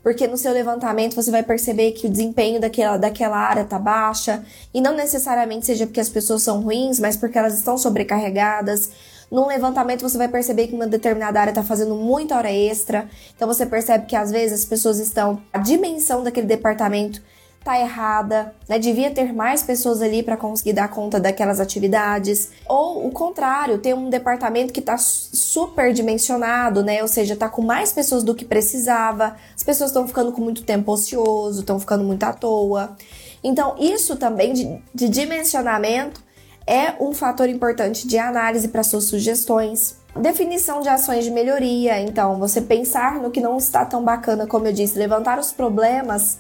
porque 0.05 0.25
no 0.29 0.37
seu 0.37 0.53
levantamento 0.53 1.17
você 1.17 1.33
vai 1.33 1.43
perceber 1.43 1.91
que 1.91 2.07
o 2.07 2.09
desempenho 2.09 2.61
daquela, 2.61 2.97
daquela 2.97 3.37
área 3.37 3.63
está 3.63 3.77
baixa, 3.77 4.45
e 4.73 4.81
não 4.81 4.95
necessariamente 4.95 5.67
seja 5.67 5.85
porque 5.85 5.99
as 5.99 6.09
pessoas 6.09 6.45
são 6.45 6.61
ruins, 6.61 7.01
mas 7.01 7.17
porque 7.17 7.37
elas 7.37 7.55
estão 7.55 7.77
sobrecarregadas. 7.77 8.89
Num 9.29 9.49
levantamento 9.49 10.03
você 10.03 10.17
vai 10.17 10.29
perceber 10.29 10.69
que 10.69 10.77
uma 10.77 10.87
determinada 10.87 11.41
área 11.41 11.51
está 11.51 11.65
fazendo 11.65 11.97
muita 11.97 12.37
hora 12.37 12.53
extra, 12.53 13.11
então 13.35 13.49
você 13.49 13.67
percebe 13.67 14.07
que 14.07 14.15
às 14.15 14.31
vezes 14.31 14.61
as 14.61 14.65
pessoas 14.65 15.01
estão 15.01 15.43
a 15.53 15.59
dimensão 15.59 16.23
daquele 16.23 16.47
departamento 16.47 17.21
tá 17.67 17.81
errada, 17.81 18.55
né? 18.69 18.79
Devia 18.79 19.11
ter 19.11 19.33
mais 19.33 19.61
pessoas 19.61 20.01
ali 20.01 20.23
para 20.23 20.37
conseguir 20.37 20.73
dar 20.73 20.87
conta 20.87 21.19
daquelas 21.19 21.59
atividades. 21.59 22.53
Ou 22.65 23.09
o 23.09 23.11
contrário, 23.11 23.79
ter 23.79 23.93
um 23.93 24.09
departamento 24.09 24.73
que 24.73 24.81
tá 24.81 24.97
super 24.97 25.93
dimensionado, 25.93 26.85
né? 26.85 27.03
Ou 27.03 27.09
seja, 27.09 27.35
tá 27.35 27.49
com 27.49 27.63
mais 27.63 27.93
pessoas 27.93 28.23
do 28.23 28.37
que 28.37 28.45
precisava. 28.45 29.35
As 29.55 29.65
pessoas 29.65 29.91
estão 29.91 30.07
ficando 30.07 30.31
com 30.31 30.41
muito 30.41 30.63
tempo 30.63 30.93
ocioso, 30.93 31.61
estão 31.61 31.81
ficando 31.81 32.05
muito 32.05 32.23
à 32.23 32.33
toa. 32.33 32.97
Então, 33.43 33.75
isso 33.81 34.15
também 34.15 34.53
de, 34.53 34.81
de 34.95 35.09
dimensionamento 35.09 36.23
é 36.69 36.95
um 37.01 37.13
fator 37.13 37.49
importante 37.49 38.07
de 38.07 38.17
análise 38.17 38.69
para 38.69 38.85
suas 38.85 39.05
sugestões. 39.05 39.97
Definição 40.15 40.81
de 40.81 40.89
ações 40.89 41.25
de 41.25 41.33
melhoria, 41.33 42.01
então, 42.01 42.39
você 42.39 42.61
pensar 42.61 43.21
no 43.21 43.31
que 43.31 43.41
não 43.41 43.57
está 43.57 43.85
tão 43.85 44.05
bacana, 44.05 44.47
como 44.47 44.67
eu 44.69 44.73
disse, 44.73 44.97
levantar 44.97 45.39
os 45.39 45.53
problemas 45.53 46.39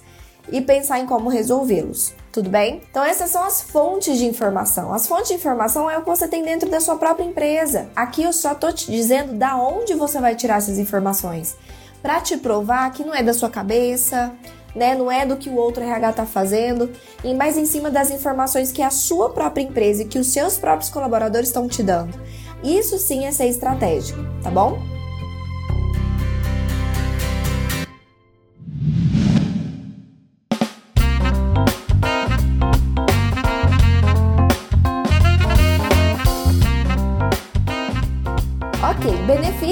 e 0.50 0.60
pensar 0.60 1.00
em 1.00 1.06
como 1.06 1.28
resolvê-los. 1.28 2.14
Tudo 2.32 2.50
bem? 2.50 2.82
Então 2.90 3.04
essas 3.04 3.30
são 3.30 3.42
as 3.44 3.62
fontes 3.62 4.18
de 4.18 4.26
informação. 4.26 4.92
As 4.92 5.06
fontes 5.06 5.28
de 5.28 5.34
informação 5.34 5.90
é 5.90 5.96
o 5.96 6.02
que 6.02 6.08
você 6.08 6.28
tem 6.28 6.42
dentro 6.42 6.68
da 6.70 6.80
sua 6.80 6.96
própria 6.96 7.24
empresa. 7.24 7.88
Aqui 7.96 8.22
eu 8.22 8.32
só 8.32 8.54
tô 8.54 8.70
te 8.72 8.90
dizendo 8.90 9.34
da 9.34 9.56
onde 9.56 9.94
você 9.94 10.20
vai 10.20 10.34
tirar 10.34 10.58
essas 10.58 10.78
informações 10.78 11.56
para 12.02 12.20
te 12.20 12.36
provar 12.36 12.92
que 12.92 13.04
não 13.04 13.14
é 13.14 13.22
da 13.22 13.32
sua 13.32 13.50
cabeça, 13.50 14.32
né? 14.76 14.94
Não 14.94 15.10
é 15.10 15.24
do 15.24 15.36
que 15.36 15.48
o 15.48 15.56
outro 15.56 15.82
RH 15.82 16.10
está 16.10 16.26
fazendo, 16.26 16.90
e 17.24 17.34
mais 17.34 17.56
em 17.56 17.64
cima 17.64 17.90
das 17.90 18.10
informações 18.10 18.70
que 18.70 18.82
a 18.82 18.90
sua 18.90 19.30
própria 19.30 19.62
empresa 19.62 20.02
e 20.02 20.06
que 20.06 20.18
os 20.18 20.28
seus 20.28 20.58
próprios 20.58 20.90
colaboradores 20.90 21.48
estão 21.48 21.66
te 21.66 21.82
dando. 21.82 22.20
Isso 22.62 22.98
sim 22.98 23.24
é 23.24 23.32
ser 23.32 23.46
estratégico, 23.46 24.20
tá 24.42 24.50
bom? 24.50 24.95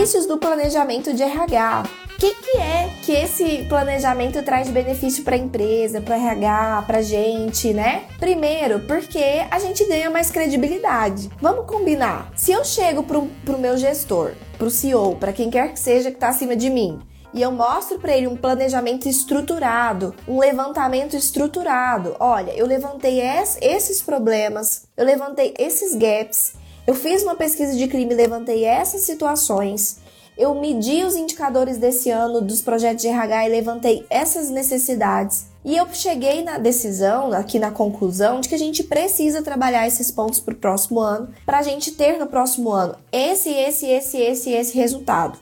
Benefícios 0.05 0.27
do 0.27 0.37
planejamento 0.37 1.15
de 1.15 1.23
RH. 1.23 1.85
O 2.15 2.19
que, 2.19 2.35
que 2.35 2.59
é 2.59 2.91
que 3.03 3.13
esse 3.13 3.65
planejamento 3.71 4.43
traz 4.43 4.69
benefício 4.69 5.25
para 5.25 5.35
a 5.35 5.39
empresa, 5.39 5.99
para 5.99 6.17
RH, 6.17 6.85
para 6.87 7.01
gente, 7.01 7.73
né? 7.73 8.05
Primeiro, 8.19 8.81
porque 8.81 9.47
a 9.51 9.59
gente 9.59 9.83
ganha 9.87 10.11
mais 10.11 10.31
credibilidade. 10.31 11.31
Vamos 11.41 11.65
combinar. 11.65 12.31
Se 12.37 12.53
eu 12.53 12.63
chego 12.67 13.03
para 13.03 13.19
o 13.19 13.59
meu 13.59 13.79
gestor, 13.79 14.33
para 14.59 14.67
o 14.67 14.71
CEO, 14.71 15.17
para 15.17 15.33
quem 15.33 15.49
quer 15.49 15.73
que 15.73 15.81
seja 15.81 16.11
que 16.11 16.17
está 16.19 16.29
acima 16.29 16.55
de 16.55 16.69
mim, 16.69 17.01
e 17.33 17.41
eu 17.41 17.51
mostro 17.51 17.99
para 17.99 18.15
ele 18.15 18.27
um 18.27 18.37
planejamento 18.37 19.09
estruturado, 19.09 20.15
um 20.29 20.39
levantamento 20.39 21.17
estruturado. 21.17 22.15
Olha, 22.21 22.53
eu 22.53 22.67
levantei 22.67 23.23
esses 23.63 24.03
problemas, 24.03 24.87
eu 24.97 25.05
levantei 25.07 25.55
esses 25.59 25.95
gaps, 25.95 26.53
eu 26.87 26.95
fiz 26.95 27.23
uma 27.23 27.35
pesquisa 27.35 27.77
de 27.77 27.87
crime 27.87 28.15
levantei 28.15 28.65
essas 28.65 29.03
situações. 29.03 29.99
Eu 30.37 30.55
medi 30.55 31.05
os 31.05 31.17
indicadores 31.17 31.79
desse 31.79 32.11
ano 32.11 32.41
dos 32.41 32.61
projetos 32.61 33.03
de 33.03 33.09
RH 33.09 33.47
e 33.47 33.53
levantei 33.53 34.07
essas 34.11 34.51
necessidades. 34.51 35.47
E 35.65 35.77
eu 35.77 35.87
cheguei 35.93 36.43
na 36.43 36.59
decisão, 36.59 37.33
aqui 37.33 37.59
na 37.59 37.71
conclusão, 37.71 38.41
de 38.41 38.49
que 38.51 38.55
a 38.55 38.59
gente 38.59 38.83
precisa 38.83 39.43
trabalhar 39.43 39.87
esses 39.87 40.11
pontos 40.11 40.41
para 40.41 40.53
o 40.53 40.59
próximo 40.59 41.01
ano, 41.01 41.31
para 41.47 41.59
a 41.59 41.63
gente 41.63 41.93
ter 41.93 42.19
no 42.19 42.27
próximo 42.27 42.71
ano 42.71 42.97
esse, 43.11 43.49
esse, 43.49 43.87
esse, 43.87 44.19
esse, 44.19 44.51
esse 44.51 44.77
resultado. 44.77 45.39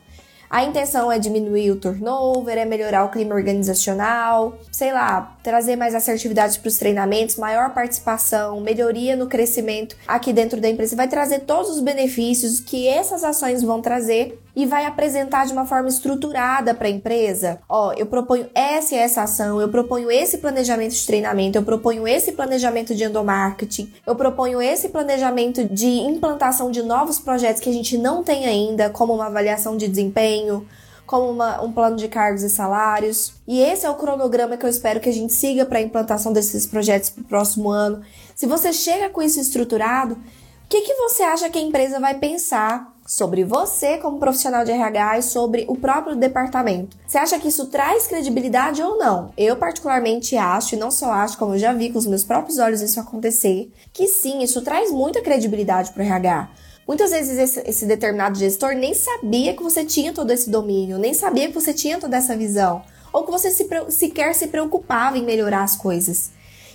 A 0.52 0.62
intenção 0.64 1.10
é 1.10 1.18
diminuir 1.18 1.70
o 1.70 1.76
turnover, 1.76 2.58
é 2.58 2.66
melhorar 2.66 3.06
o 3.06 3.08
clima 3.08 3.34
organizacional, 3.34 4.58
sei 4.70 4.92
lá, 4.92 5.34
trazer 5.42 5.76
mais 5.76 5.94
assertividade 5.94 6.58
para 6.58 6.68
os 6.68 6.76
treinamentos, 6.76 7.36
maior 7.36 7.72
participação, 7.72 8.60
melhoria 8.60 9.16
no 9.16 9.28
crescimento 9.28 9.96
aqui 10.06 10.30
dentro 10.30 10.60
da 10.60 10.68
empresa. 10.68 10.94
Vai 10.94 11.08
trazer 11.08 11.38
todos 11.40 11.70
os 11.70 11.80
benefícios 11.80 12.60
que 12.60 12.86
essas 12.86 13.24
ações 13.24 13.62
vão 13.62 13.80
trazer 13.80 14.38
e 14.54 14.66
vai 14.66 14.84
apresentar 14.86 15.46
de 15.46 15.52
uma 15.52 15.66
forma 15.66 15.88
estruturada 15.88 16.74
para 16.74 16.86
a 16.86 16.90
empresa. 16.90 17.60
Ó, 17.68 17.92
eu 17.94 18.06
proponho 18.06 18.48
essa 18.54 18.94
e 18.94 18.98
essa 18.98 19.22
ação, 19.22 19.60
eu 19.60 19.68
proponho 19.68 20.10
esse 20.10 20.38
planejamento 20.38 20.92
de 20.92 21.06
treinamento, 21.06 21.58
eu 21.58 21.62
proponho 21.62 22.06
esse 22.06 22.32
planejamento 22.32 22.94
de 22.94 23.04
endomarketing, 23.04 23.92
eu 24.06 24.14
proponho 24.14 24.60
esse 24.60 24.88
planejamento 24.88 25.64
de 25.64 25.88
implantação 25.88 26.70
de 26.70 26.82
novos 26.82 27.18
projetos 27.18 27.60
que 27.60 27.68
a 27.68 27.72
gente 27.72 27.96
não 27.96 28.22
tem 28.22 28.46
ainda, 28.46 28.90
como 28.90 29.14
uma 29.14 29.26
avaliação 29.26 29.76
de 29.76 29.88
desempenho, 29.88 30.66
como 31.06 31.30
uma, 31.30 31.62
um 31.62 31.72
plano 31.72 31.96
de 31.96 32.08
cargos 32.08 32.42
e 32.42 32.50
salários. 32.50 33.34
E 33.46 33.60
esse 33.60 33.84
é 33.84 33.90
o 33.90 33.94
cronograma 33.94 34.56
que 34.56 34.64
eu 34.64 34.70
espero 34.70 35.00
que 35.00 35.08
a 35.08 35.12
gente 35.12 35.32
siga 35.32 35.64
para 35.66 35.78
a 35.78 35.82
implantação 35.82 36.32
desses 36.32 36.66
projetos 36.66 37.10
para 37.10 37.22
o 37.22 37.24
próximo 37.24 37.70
ano. 37.70 38.02
Se 38.34 38.46
você 38.46 38.72
chega 38.72 39.10
com 39.10 39.20
isso 39.20 39.40
estruturado, 39.40 40.14
o 40.14 40.68
que, 40.68 40.80
que 40.80 40.94
você 40.94 41.22
acha 41.22 41.50
que 41.50 41.58
a 41.58 41.62
empresa 41.62 42.00
vai 42.00 42.14
pensar 42.14 42.91
sobre 43.12 43.44
você 43.44 43.98
como 43.98 44.18
profissional 44.18 44.64
de 44.64 44.70
RH 44.70 45.18
e 45.18 45.22
sobre 45.22 45.66
o 45.68 45.76
próprio 45.76 46.16
departamento. 46.16 46.96
Você 47.06 47.18
acha 47.18 47.38
que 47.38 47.48
isso 47.48 47.66
traz 47.66 48.06
credibilidade 48.06 48.82
ou 48.82 48.96
não? 48.96 49.30
Eu 49.36 49.54
particularmente 49.54 50.34
acho, 50.34 50.74
e 50.74 50.78
não 50.78 50.90
só 50.90 51.12
acho, 51.12 51.36
como 51.36 51.54
eu 51.54 51.58
já 51.58 51.74
vi 51.74 51.90
com 51.90 51.98
os 51.98 52.06
meus 52.06 52.24
próprios 52.24 52.58
olhos 52.58 52.80
isso 52.80 52.98
acontecer, 52.98 53.70
que 53.92 54.08
sim, 54.08 54.42
isso 54.42 54.62
traz 54.62 54.90
muita 54.90 55.20
credibilidade 55.20 55.92
para 55.92 56.02
o 56.02 56.06
RH. 56.06 56.50
Muitas 56.88 57.10
vezes 57.10 57.36
esse, 57.36 57.60
esse, 57.68 57.84
determinado 57.84 58.38
gestor 58.38 58.72
nem 58.72 58.94
sabia 58.94 59.54
que 59.54 59.62
você 59.62 59.84
tinha 59.84 60.14
todo 60.14 60.30
esse 60.30 60.48
domínio, 60.48 60.96
nem 60.96 61.12
sabia 61.12 61.48
que 61.48 61.54
você 61.54 61.74
tinha 61.74 62.00
toda 62.00 62.16
essa 62.16 62.34
visão, 62.34 62.82
ou 63.12 63.24
que 63.24 63.30
você 63.30 63.50
se, 63.50 63.68
sequer 63.90 64.34
se 64.34 64.46
preocupava 64.46 65.18
em 65.18 65.24
melhorar 65.24 65.64
as 65.64 65.76
coisas. 65.76 66.30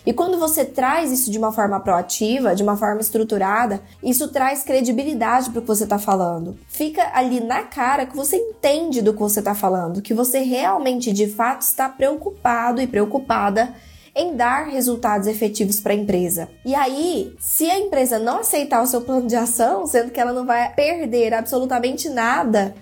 E 0.07 0.13
quando 0.13 0.39
você 0.39 0.63
traz 0.63 1.11
isso 1.11 1.29
de 1.29 1.37
uma 1.37 1.51
forma 1.51 1.81
proativa, 1.81 2.55
de 2.55 2.63
uma 2.63 2.77
forma 2.77 3.01
estruturada, 3.01 3.81
isso 4.01 4.29
traz 4.29 4.63
credibilidade 4.63 5.49
para 5.49 5.59
o 5.59 5.61
que 5.61 5.67
você 5.67 5.83
está 5.83 5.99
falando. 5.99 6.57
Fica 6.69 7.11
ali 7.13 7.41
na 7.41 7.63
cara 7.63 8.05
que 8.05 8.15
você 8.15 8.37
entende 8.37 9.01
do 9.01 9.11
que 9.11 9.19
você 9.19 9.39
está 9.39 9.53
falando, 9.53 10.01
que 10.01 10.13
você 10.13 10.39
realmente, 10.39 11.11
de 11.11 11.27
fato, 11.27 11.63
está 11.63 11.89
preocupado 11.89 12.81
e 12.81 12.87
preocupada 12.87 13.75
em 14.15 14.33
dar 14.33 14.67
resultados 14.67 15.27
efetivos 15.27 15.81
para 15.81 15.91
a 15.91 15.97
empresa. 15.97 16.47
E 16.63 16.73
aí, 16.73 17.35
se 17.37 17.69
a 17.69 17.77
empresa 17.77 18.17
não 18.17 18.39
aceitar 18.39 18.81
o 18.81 18.87
seu 18.87 19.01
plano 19.01 19.27
de 19.27 19.35
ação, 19.35 19.85
sendo 19.85 20.11
que 20.11 20.21
ela 20.21 20.31
não 20.31 20.45
vai 20.45 20.73
perder 20.73 21.33
absolutamente 21.33 22.07
nada, 22.07 22.73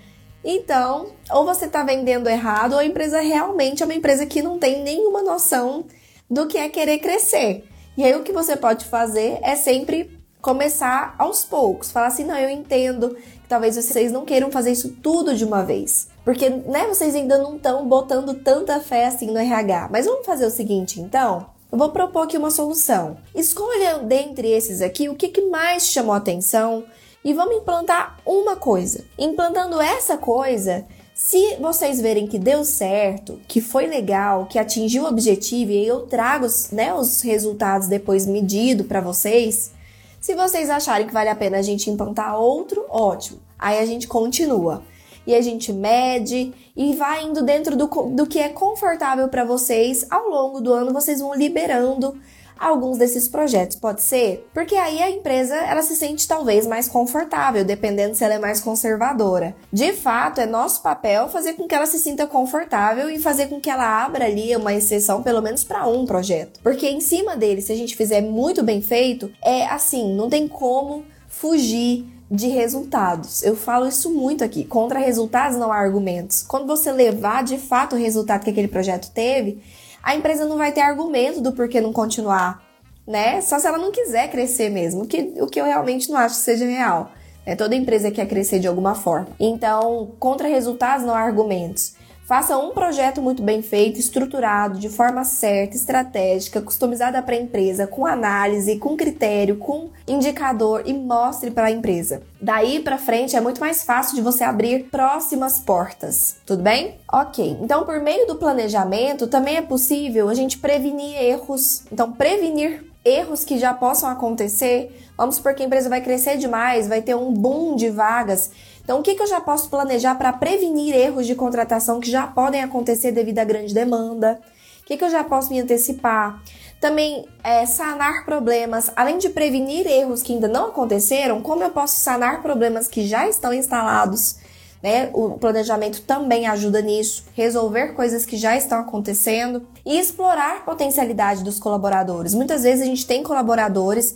então, 0.43 1.07
ou 1.31 1.43
você 1.43 1.65
está 1.65 1.81
vendendo 1.81 2.29
errado, 2.29 2.73
ou 2.73 2.79
a 2.79 2.85
empresa 2.85 3.19
realmente 3.19 3.81
é 3.81 3.85
uma 3.87 3.95
empresa 3.95 4.27
que 4.27 4.43
não 4.43 4.59
tem 4.59 4.83
nenhuma 4.83 5.23
noção 5.23 5.85
do 6.29 6.47
que 6.47 6.57
é 6.57 6.69
querer 6.69 6.99
crescer. 6.99 7.63
E 7.97 8.03
aí 8.03 8.15
o 8.15 8.23
que 8.23 8.31
você 8.31 8.55
pode 8.55 8.85
fazer 8.85 9.39
é 9.41 9.55
sempre 9.55 10.19
começar 10.41 11.15
aos 11.17 11.43
poucos, 11.43 11.91
falar 11.91 12.07
assim, 12.07 12.23
não, 12.23 12.37
eu 12.37 12.49
entendo 12.49 13.15
que 13.15 13.47
talvez 13.49 13.75
vocês 13.75 14.11
não 14.11 14.25
queiram 14.25 14.51
fazer 14.51 14.71
isso 14.71 14.95
tudo 15.01 15.35
de 15.35 15.43
uma 15.43 15.63
vez. 15.63 16.07
Porque, 16.23 16.49
né, 16.49 16.87
vocês 16.87 17.15
ainda 17.15 17.37
não 17.37 17.55
estão 17.55 17.87
botando 17.87 18.33
tanta 18.35 18.79
fé 18.79 19.05
assim 19.05 19.27
no 19.31 19.39
RH. 19.39 19.89
Mas 19.91 20.05
vamos 20.05 20.25
fazer 20.25 20.45
o 20.45 20.51
seguinte, 20.51 20.99
então? 20.99 21.47
Eu 21.71 21.77
vou 21.79 21.89
propor 21.89 22.23
aqui 22.23 22.37
uma 22.37 22.51
solução. 22.51 23.17
Escolha 23.33 23.99
dentre 23.99 24.49
esses 24.49 24.81
aqui 24.81 25.09
o 25.09 25.15
que, 25.15 25.29
que 25.29 25.41
mais 25.41 25.87
chamou 25.87 26.13
atenção 26.13 26.85
e 27.23 27.33
vamos 27.33 27.57
implantar 27.57 28.17
uma 28.25 28.55
coisa. 28.55 29.03
Implantando 29.17 29.81
essa 29.81 30.15
coisa, 30.15 30.85
se 31.15 31.55
vocês 31.61 32.01
verem 32.01 32.27
que 32.27 32.37
deu 32.37 32.65
certo, 32.65 33.39
que 33.47 33.61
foi 33.61 33.87
legal, 33.87 34.47
que 34.47 34.59
atingiu 34.59 35.03
o 35.03 35.07
objetivo 35.07 35.71
e 35.71 35.87
eu 35.87 36.01
trago 36.01 36.45
né, 36.73 36.93
os 36.93 37.21
resultados 37.21 37.87
depois 37.87 38.25
medido 38.25 38.83
para 38.83 38.99
vocês, 38.99 39.71
se 40.19 40.35
vocês 40.35 40.69
acharem 40.69 41.07
que 41.07 41.13
vale 41.13 41.29
a 41.29 41.35
pena 41.35 41.57
a 41.57 41.61
gente 41.61 41.89
implantar 41.89 42.37
outro, 42.37 42.83
ótimo. 42.89 43.39
Aí 43.57 43.79
a 43.79 43.85
gente 43.85 44.09
continua. 44.09 44.83
E 45.25 45.33
a 45.33 45.41
gente 45.41 45.71
mede 45.71 46.53
e 46.75 46.93
vai 46.95 47.23
indo 47.23 47.41
dentro 47.43 47.77
do, 47.77 47.87
do 47.87 48.27
que 48.27 48.37
é 48.37 48.49
confortável 48.49 49.29
para 49.29 49.45
vocês. 49.45 50.05
Ao 50.09 50.27
longo 50.27 50.59
do 50.59 50.73
ano, 50.73 50.91
vocês 50.91 51.21
vão 51.21 51.33
liberando 51.33 52.19
alguns 52.59 52.97
desses 52.97 53.27
projetos, 53.27 53.75
pode 53.75 54.01
ser? 54.01 54.47
Porque 54.53 54.75
aí 54.75 55.01
a 55.01 55.09
empresa 55.09 55.55
ela 55.55 55.81
se 55.81 55.95
sente 55.95 56.27
talvez 56.27 56.65
mais 56.65 56.87
confortável, 56.87 57.63
dependendo 57.63 58.15
se 58.15 58.23
ela 58.23 58.35
é 58.35 58.39
mais 58.39 58.59
conservadora. 58.59 59.55
De 59.71 59.93
fato, 59.93 60.41
é 60.41 60.45
nosso 60.45 60.81
papel 60.81 61.29
fazer 61.29 61.53
com 61.53 61.67
que 61.67 61.75
ela 61.75 61.85
se 61.85 61.99
sinta 61.99 62.25
confortável 62.25 63.09
e 63.09 63.19
fazer 63.19 63.47
com 63.47 63.59
que 63.59 63.69
ela 63.69 64.03
abra 64.05 64.25
ali 64.25 64.55
uma 64.55 64.73
exceção 64.73 65.21
pelo 65.21 65.41
menos 65.41 65.63
para 65.63 65.87
um 65.87 66.05
projeto. 66.05 66.59
Porque 66.61 66.87
em 66.87 67.01
cima 67.01 67.35
dele, 67.35 67.61
se 67.61 67.71
a 67.71 67.75
gente 67.75 67.95
fizer 67.95 68.21
muito 68.21 68.63
bem 68.63 68.81
feito, 68.81 69.31
é 69.43 69.65
assim, 69.67 70.15
não 70.15 70.29
tem 70.29 70.47
como 70.47 71.05
fugir 71.27 72.05
de 72.29 72.47
resultados. 72.47 73.43
Eu 73.43 73.55
falo 73.55 73.87
isso 73.87 74.09
muito 74.09 74.43
aqui. 74.43 74.63
Contra 74.63 74.99
resultados 74.99 75.57
não 75.57 75.71
há 75.71 75.77
argumentos. 75.77 76.41
Quando 76.41 76.65
você 76.65 76.91
levar 76.91 77.43
de 77.43 77.57
fato 77.57 77.95
o 77.95 77.99
resultado 77.99 78.43
que 78.43 78.49
aquele 78.49 78.67
projeto 78.67 79.11
teve, 79.11 79.61
a 80.05 80.15
empresa 80.15 80.45
não 80.45 80.55
vai 80.55 80.71
ter 80.71 80.81
argumento 80.81 81.41
do 81.41 81.51
porquê 81.51 81.81
não 81.81 81.91
continuar, 81.91 82.63
né? 83.07 83.41
Só 83.41 83.57
se 83.57 83.65
ela 83.65 83.79
não 83.79 83.91
quiser 83.91 84.29
crescer 84.29 84.69
mesmo, 84.69 85.01
o 85.01 85.07
que, 85.07 85.33
o 85.41 85.47
que 85.47 85.59
eu 85.59 85.65
realmente 85.65 86.09
não 86.11 86.17
acho 86.17 86.35
que 86.35 86.41
seja 86.41 86.63
real. 86.63 87.11
É, 87.43 87.55
toda 87.55 87.75
empresa 87.75 88.11
quer 88.11 88.27
crescer 88.27 88.59
de 88.59 88.67
alguma 88.67 88.93
forma. 88.93 89.27
Então, 89.39 90.11
contra 90.19 90.47
resultados 90.47 91.05
não 91.05 91.15
há 91.15 91.19
argumentos. 91.19 91.95
Faça 92.25 92.57
um 92.57 92.71
projeto 92.71 93.21
muito 93.21 93.43
bem 93.43 93.61
feito, 93.61 93.99
estruturado, 93.99 94.79
de 94.79 94.89
forma 94.89 95.23
certa, 95.23 95.75
estratégica, 95.75 96.59
customizada 96.59 97.21
para 97.21 97.35
a 97.35 97.39
empresa, 97.39 97.85
com 97.85 98.03
análise, 98.03 98.79
com 98.79 98.97
critério, 98.97 99.57
com 99.57 99.91
indicador 100.07 100.81
e 100.87 100.93
mostre 100.93 101.51
para 101.51 101.67
a 101.67 101.71
empresa. 101.71 102.23
Daí 102.41 102.79
para 102.79 102.97
frente 102.97 103.35
é 103.35 103.41
muito 103.41 103.61
mais 103.61 103.83
fácil 103.83 104.15
de 104.15 104.23
você 104.23 104.43
abrir 104.43 104.85
próximas 104.85 105.59
portas, 105.59 106.37
tudo 106.47 106.63
bem? 106.63 106.95
Ok, 107.13 107.59
então 107.61 107.85
por 107.85 107.99
meio 107.99 108.25
do 108.25 108.37
planejamento 108.37 109.27
também 109.27 109.57
é 109.57 109.61
possível 109.61 110.27
a 110.27 110.33
gente 110.33 110.57
prevenir 110.57 111.15
erros. 111.21 111.83
Então, 111.91 112.11
prevenir 112.11 112.83
erros 113.05 113.45
que 113.45 113.59
já 113.59 113.71
possam 113.71 114.09
acontecer. 114.09 114.99
Vamos 115.15 115.35
supor 115.35 115.53
que 115.53 115.61
a 115.61 115.65
empresa 115.65 115.87
vai 115.87 116.01
crescer 116.01 116.37
demais, 116.37 116.87
vai 116.87 117.03
ter 117.03 117.15
um 117.15 117.31
boom 117.31 117.75
de 117.75 117.89
vagas 117.91 118.49
então, 118.85 118.99
o 118.99 119.01
que, 119.01 119.15
que 119.15 119.23
eu 119.23 119.27
já 119.27 119.41
posso 119.41 119.67
planejar 119.67 120.13
para 120.13 120.31
prevenir 120.31 120.95
erros 120.95 121.25
de 121.25 121.33
contratação 121.33 121.99
que 121.99 122.09
já 122.09 122.27
podem 122.27 122.61
acontecer 122.61 123.11
devido 123.11 123.39
à 123.39 123.43
grande 123.43 123.73
demanda? 123.73 124.39
O 124.81 124.85
que, 124.85 124.95
que 124.95 125.03
eu 125.03 125.09
já 125.09 125.23
posso 125.23 125.49
me 125.49 125.59
antecipar? 125.59 126.39
Também 126.79 127.25
é, 127.43 127.65
sanar 127.65 128.25
problemas, 128.25 128.91
além 128.95 129.17
de 129.17 129.29
prevenir 129.29 129.87
erros 129.87 130.21
que 130.21 130.33
ainda 130.33 130.47
não 130.47 130.67
aconteceram, 130.67 131.41
como 131.41 131.63
eu 131.63 131.71
posso 131.71 131.95
sanar 131.95 132.43
problemas 132.43 132.87
que 132.87 133.07
já 133.07 133.27
estão 133.27 133.51
instalados? 133.51 134.35
Né? 134.83 135.09
O 135.13 135.31
planejamento 135.31 136.03
também 136.03 136.45
ajuda 136.45 136.79
nisso, 136.79 137.25
resolver 137.33 137.93
coisas 137.93 138.23
que 138.23 138.37
já 138.37 138.55
estão 138.55 138.81
acontecendo. 138.81 139.65
e 139.83 139.99
explorar 139.99 140.63
potencialidade 140.63 141.43
dos 141.43 141.59
colaboradores. 141.59 142.35
Muitas 142.35 142.63
vezes 142.63 142.83
a 142.83 142.85
gente 142.85 143.05
tem 143.05 143.23
colaboradores 143.23 144.15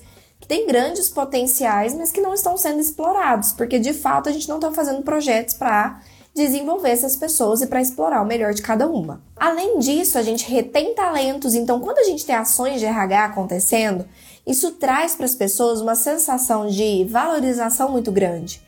têm 0.50 0.66
grandes 0.66 1.10
potenciais, 1.10 1.94
mas 1.94 2.12
que 2.12 2.20
não 2.20 2.34
estão 2.34 2.58
sendo 2.58 2.82
explorados, 2.82 3.54
porque 3.54 3.78
de 3.78 3.94
fato 3.94 4.28
a 4.28 4.32
gente 4.32 4.50
não 4.50 4.56
está 4.56 4.72
fazendo 4.72 5.04
projetos 5.04 5.54
para 5.54 6.02
desenvolver 6.34 6.90
essas 6.90 7.16
pessoas 7.16 7.62
e 7.62 7.68
para 7.68 7.80
explorar 7.80 8.24
o 8.24 8.26
melhor 8.26 8.56
de 8.56 8.64
cada 8.64 8.88
uma. 8.88 9.22
Além 9.38 9.78
disso, 9.78 10.18
a 10.18 10.24
gente 10.24 10.50
retém 10.50 10.96
talentos, 10.96 11.54
então 11.54 11.80
quando 11.80 12.00
a 12.00 12.04
gente 12.04 12.26
tem 12.26 12.34
ações 12.34 12.80
de 12.80 12.86
RH 12.88 13.26
acontecendo, 13.26 14.08
isso 14.46 14.72
traz 14.72 15.14
para 15.14 15.26
as 15.26 15.36
pessoas 15.36 15.82
uma 15.82 15.94
sensação 15.94 16.66
de 16.66 17.06
valorização 17.06 17.92
muito 17.92 18.12
grande. 18.12 18.60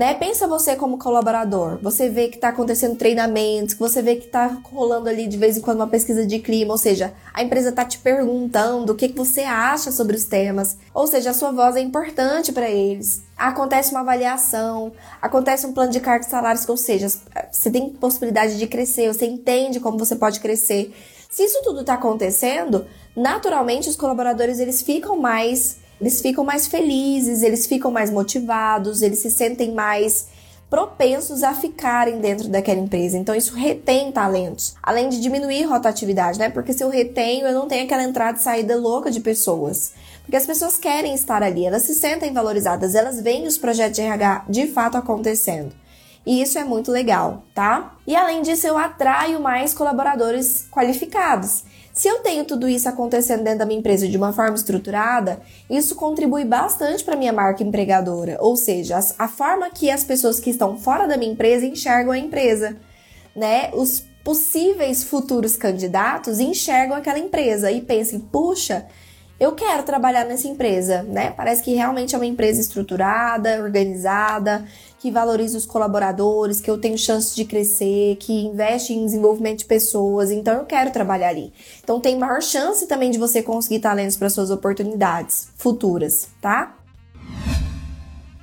Né? 0.00 0.14
Pensa 0.14 0.48
você 0.48 0.76
como 0.76 0.96
colaborador, 0.96 1.78
você 1.82 2.08
vê 2.08 2.28
que 2.28 2.36
está 2.36 2.48
acontecendo 2.48 2.96
treinamentos, 2.96 3.74
você 3.74 4.00
vê 4.00 4.16
que 4.16 4.24
está 4.24 4.46
rolando 4.72 5.10
ali 5.10 5.26
de 5.26 5.36
vez 5.36 5.58
em 5.58 5.60
quando 5.60 5.76
uma 5.76 5.88
pesquisa 5.88 6.26
de 6.26 6.38
clima, 6.38 6.72
ou 6.72 6.78
seja, 6.78 7.12
a 7.34 7.42
empresa 7.42 7.68
está 7.68 7.84
te 7.84 7.98
perguntando 7.98 8.94
o 8.94 8.96
que, 8.96 9.10
que 9.10 9.18
você 9.18 9.42
acha 9.42 9.92
sobre 9.92 10.16
os 10.16 10.24
temas, 10.24 10.78
ou 10.94 11.06
seja, 11.06 11.28
a 11.28 11.34
sua 11.34 11.52
voz 11.52 11.76
é 11.76 11.80
importante 11.80 12.50
para 12.50 12.70
eles. 12.70 13.22
Acontece 13.36 13.90
uma 13.90 14.00
avaliação, 14.00 14.90
acontece 15.20 15.66
um 15.66 15.74
plano 15.74 15.92
de 15.92 16.00
cargos 16.00 16.28
e 16.28 16.30
salários, 16.30 16.66
ou 16.66 16.78
seja, 16.78 17.06
você 17.52 17.70
tem 17.70 17.90
possibilidade 17.90 18.56
de 18.56 18.66
crescer, 18.66 19.12
você 19.12 19.26
entende 19.26 19.80
como 19.80 19.98
você 19.98 20.16
pode 20.16 20.40
crescer. 20.40 20.94
Se 21.28 21.44
isso 21.44 21.60
tudo 21.62 21.82
está 21.82 21.92
acontecendo, 21.92 22.86
naturalmente 23.14 23.90
os 23.90 23.96
colaboradores 23.96 24.60
eles 24.60 24.80
ficam 24.80 25.18
mais 25.18 25.76
eles 26.00 26.20
ficam 26.20 26.44
mais 26.44 26.66
felizes, 26.66 27.42
eles 27.42 27.66
ficam 27.66 27.90
mais 27.90 28.10
motivados, 28.10 29.02
eles 29.02 29.18
se 29.18 29.30
sentem 29.30 29.72
mais 29.72 30.28
propensos 30.70 31.42
a 31.42 31.52
ficarem 31.52 32.20
dentro 32.20 32.48
daquela 32.48 32.78
empresa. 32.78 33.18
Então 33.18 33.34
isso 33.34 33.54
retém 33.54 34.12
talentos, 34.12 34.76
além 34.80 35.08
de 35.08 35.20
diminuir 35.20 35.64
rotatividade, 35.64 36.38
né? 36.38 36.48
Porque 36.48 36.72
se 36.72 36.82
eu 36.82 36.88
retenho, 36.88 37.46
eu 37.46 37.52
não 37.52 37.66
tenho 37.66 37.84
aquela 37.84 38.04
entrada 38.04 38.38
e 38.38 38.42
saída 38.42 38.76
louca 38.76 39.10
de 39.10 39.20
pessoas. 39.20 39.92
Porque 40.22 40.36
as 40.36 40.46
pessoas 40.46 40.78
querem 40.78 41.12
estar 41.12 41.42
ali, 41.42 41.66
elas 41.66 41.82
se 41.82 41.94
sentem 41.94 42.32
valorizadas, 42.32 42.94
elas 42.94 43.20
veem 43.20 43.46
os 43.48 43.58
projetos 43.58 43.96
de 43.96 44.02
RH 44.02 44.44
de 44.48 44.68
fato 44.68 44.96
acontecendo. 44.96 45.74
E 46.24 46.40
isso 46.40 46.58
é 46.58 46.64
muito 46.64 46.92
legal, 46.92 47.42
tá? 47.54 47.96
E 48.06 48.14
além 48.14 48.42
disso, 48.42 48.66
eu 48.66 48.78
atraio 48.78 49.40
mais 49.40 49.74
colaboradores 49.74 50.68
qualificados. 50.70 51.64
Se 52.00 52.08
eu 52.08 52.20
tenho 52.20 52.46
tudo 52.46 52.66
isso 52.66 52.88
acontecendo 52.88 53.44
dentro 53.44 53.58
da 53.58 53.66
minha 53.66 53.78
empresa 53.78 54.08
de 54.08 54.16
uma 54.16 54.32
forma 54.32 54.54
estruturada, 54.54 55.38
isso 55.68 55.94
contribui 55.94 56.46
bastante 56.46 57.04
para 57.04 57.14
minha 57.14 57.30
marca 57.30 57.62
empregadora, 57.62 58.38
ou 58.40 58.56
seja, 58.56 58.98
a, 59.18 59.28
forma 59.28 59.68
que 59.68 59.90
as 59.90 60.02
pessoas 60.02 60.40
que 60.40 60.48
estão 60.48 60.78
fora 60.78 61.06
da 61.06 61.18
minha 61.18 61.30
empresa 61.30 61.66
enxergam 61.66 62.10
a 62.10 62.18
empresa, 62.18 62.74
né? 63.36 63.70
Os 63.74 64.02
possíveis 64.24 65.04
futuros 65.04 65.58
candidatos 65.58 66.40
enxergam 66.40 66.96
aquela 66.96 67.18
empresa 67.18 67.70
e 67.70 67.82
pensam, 67.82 68.18
puxa, 68.18 68.86
eu 69.38 69.52
quero 69.52 69.82
trabalhar 69.82 70.24
nessa 70.24 70.48
empresa, 70.48 71.02
né? 71.02 71.34
Parece 71.36 71.62
que 71.62 71.74
realmente 71.74 72.14
é 72.14 72.18
uma 72.18 72.24
empresa 72.24 72.62
estruturada, 72.62 73.62
organizada, 73.62 74.64
que 75.00 75.10
valoriza 75.10 75.56
os 75.56 75.64
colaboradores, 75.64 76.60
que 76.60 76.70
eu 76.70 76.78
tenho 76.78 76.98
chance 76.98 77.34
de 77.34 77.46
crescer, 77.46 78.16
que 78.16 78.44
investe 78.44 78.92
em 78.92 79.06
desenvolvimento 79.06 79.60
de 79.60 79.64
pessoas, 79.64 80.30
então 80.30 80.58
eu 80.58 80.66
quero 80.66 80.90
trabalhar 80.90 81.30
ali. 81.30 81.54
Então 81.82 81.98
tem 81.98 82.18
maior 82.18 82.42
chance 82.42 82.86
também 82.86 83.10
de 83.10 83.18
você 83.18 83.42
conseguir 83.42 83.80
talentos 83.80 84.18
para 84.18 84.28
suas 84.28 84.50
oportunidades 84.50 85.48
futuras, 85.56 86.28
tá? 86.42 86.76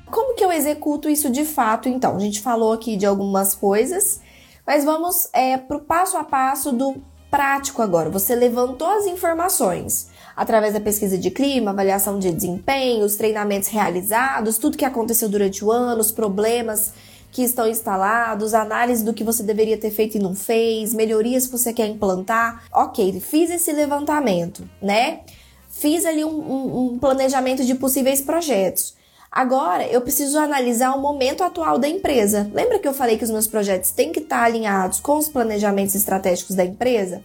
Como 0.10 0.36
que 0.36 0.44
eu 0.44 0.52
executo 0.52 1.08
isso 1.08 1.30
de 1.30 1.46
fato, 1.46 1.88
então? 1.88 2.16
A 2.16 2.20
gente 2.20 2.42
falou 2.42 2.74
aqui 2.74 2.98
de 2.98 3.06
algumas 3.06 3.54
coisas, 3.54 4.20
mas 4.66 4.84
vamos 4.84 5.30
é, 5.34 5.58
para 5.58 5.78
o 5.78 5.82
passo 5.82 6.18
a 6.18 6.24
passo 6.24 6.72
do 6.72 6.96
prático 7.30 7.84
agora. 7.84 8.10
Você 8.10 8.34
levantou 8.34 8.88
as 8.88 9.06
informações 9.06 10.08
através 10.38 10.76
da 10.76 10.80
pesquisa 10.80 11.18
de 11.18 11.32
clima, 11.32 11.72
avaliação 11.72 12.20
de 12.20 12.32
desempenho, 12.32 13.04
os 13.04 13.16
treinamentos 13.16 13.70
realizados, 13.70 14.60
tudo 14.60 14.78
que 14.78 14.86
aconteceu 14.86 15.28
durante 15.28 15.66
o 15.66 15.72
ano, 15.72 16.00
os 16.00 16.12
problemas 16.12 16.94
que 17.32 17.42
estão 17.42 17.68
instalados, 17.68 18.54
análise 18.54 19.04
do 19.04 19.16
que 19.16 19.24
você 19.24 19.42
deveria 19.42 19.78
ter 19.78 19.90
feito 19.90 20.16
e 20.16 20.20
não 20.22 20.36
fez, 20.36 20.94
melhorias 20.94 21.48
que 21.48 21.52
você 21.52 21.74
quer 21.74 21.88
implantar. 21.88 22.64
Ok, 22.72 23.20
fiz 23.20 23.50
esse 23.50 23.72
levantamento, 23.72 24.70
né? 24.80 25.22
Fiz 25.72 26.06
ali 26.06 26.24
um, 26.24 26.30
um, 26.30 26.86
um 26.94 27.00
planejamento 27.00 27.66
de 27.66 27.74
possíveis 27.74 28.22
projetos. 28.22 28.96
Agora 29.32 29.86
eu 29.88 30.02
preciso 30.02 30.38
analisar 30.38 30.96
o 30.96 31.02
momento 31.02 31.44
atual 31.44 31.80
da 31.80 31.88
empresa. 31.88 32.50
Lembra 32.54 32.80
que 32.80 32.88
eu 32.88 32.94
falei 32.94 33.18
que 33.18 33.24
os 33.24 33.32
meus 33.32 33.48
projetos 33.48 33.92
têm 33.92 34.12
que 34.12 34.20
estar 34.20 34.44
alinhados 34.44 35.00
com 35.00 35.18
os 35.18 35.28
planejamentos 35.28 35.96
estratégicos 35.96 36.56
da 36.56 36.64
empresa? 36.64 37.24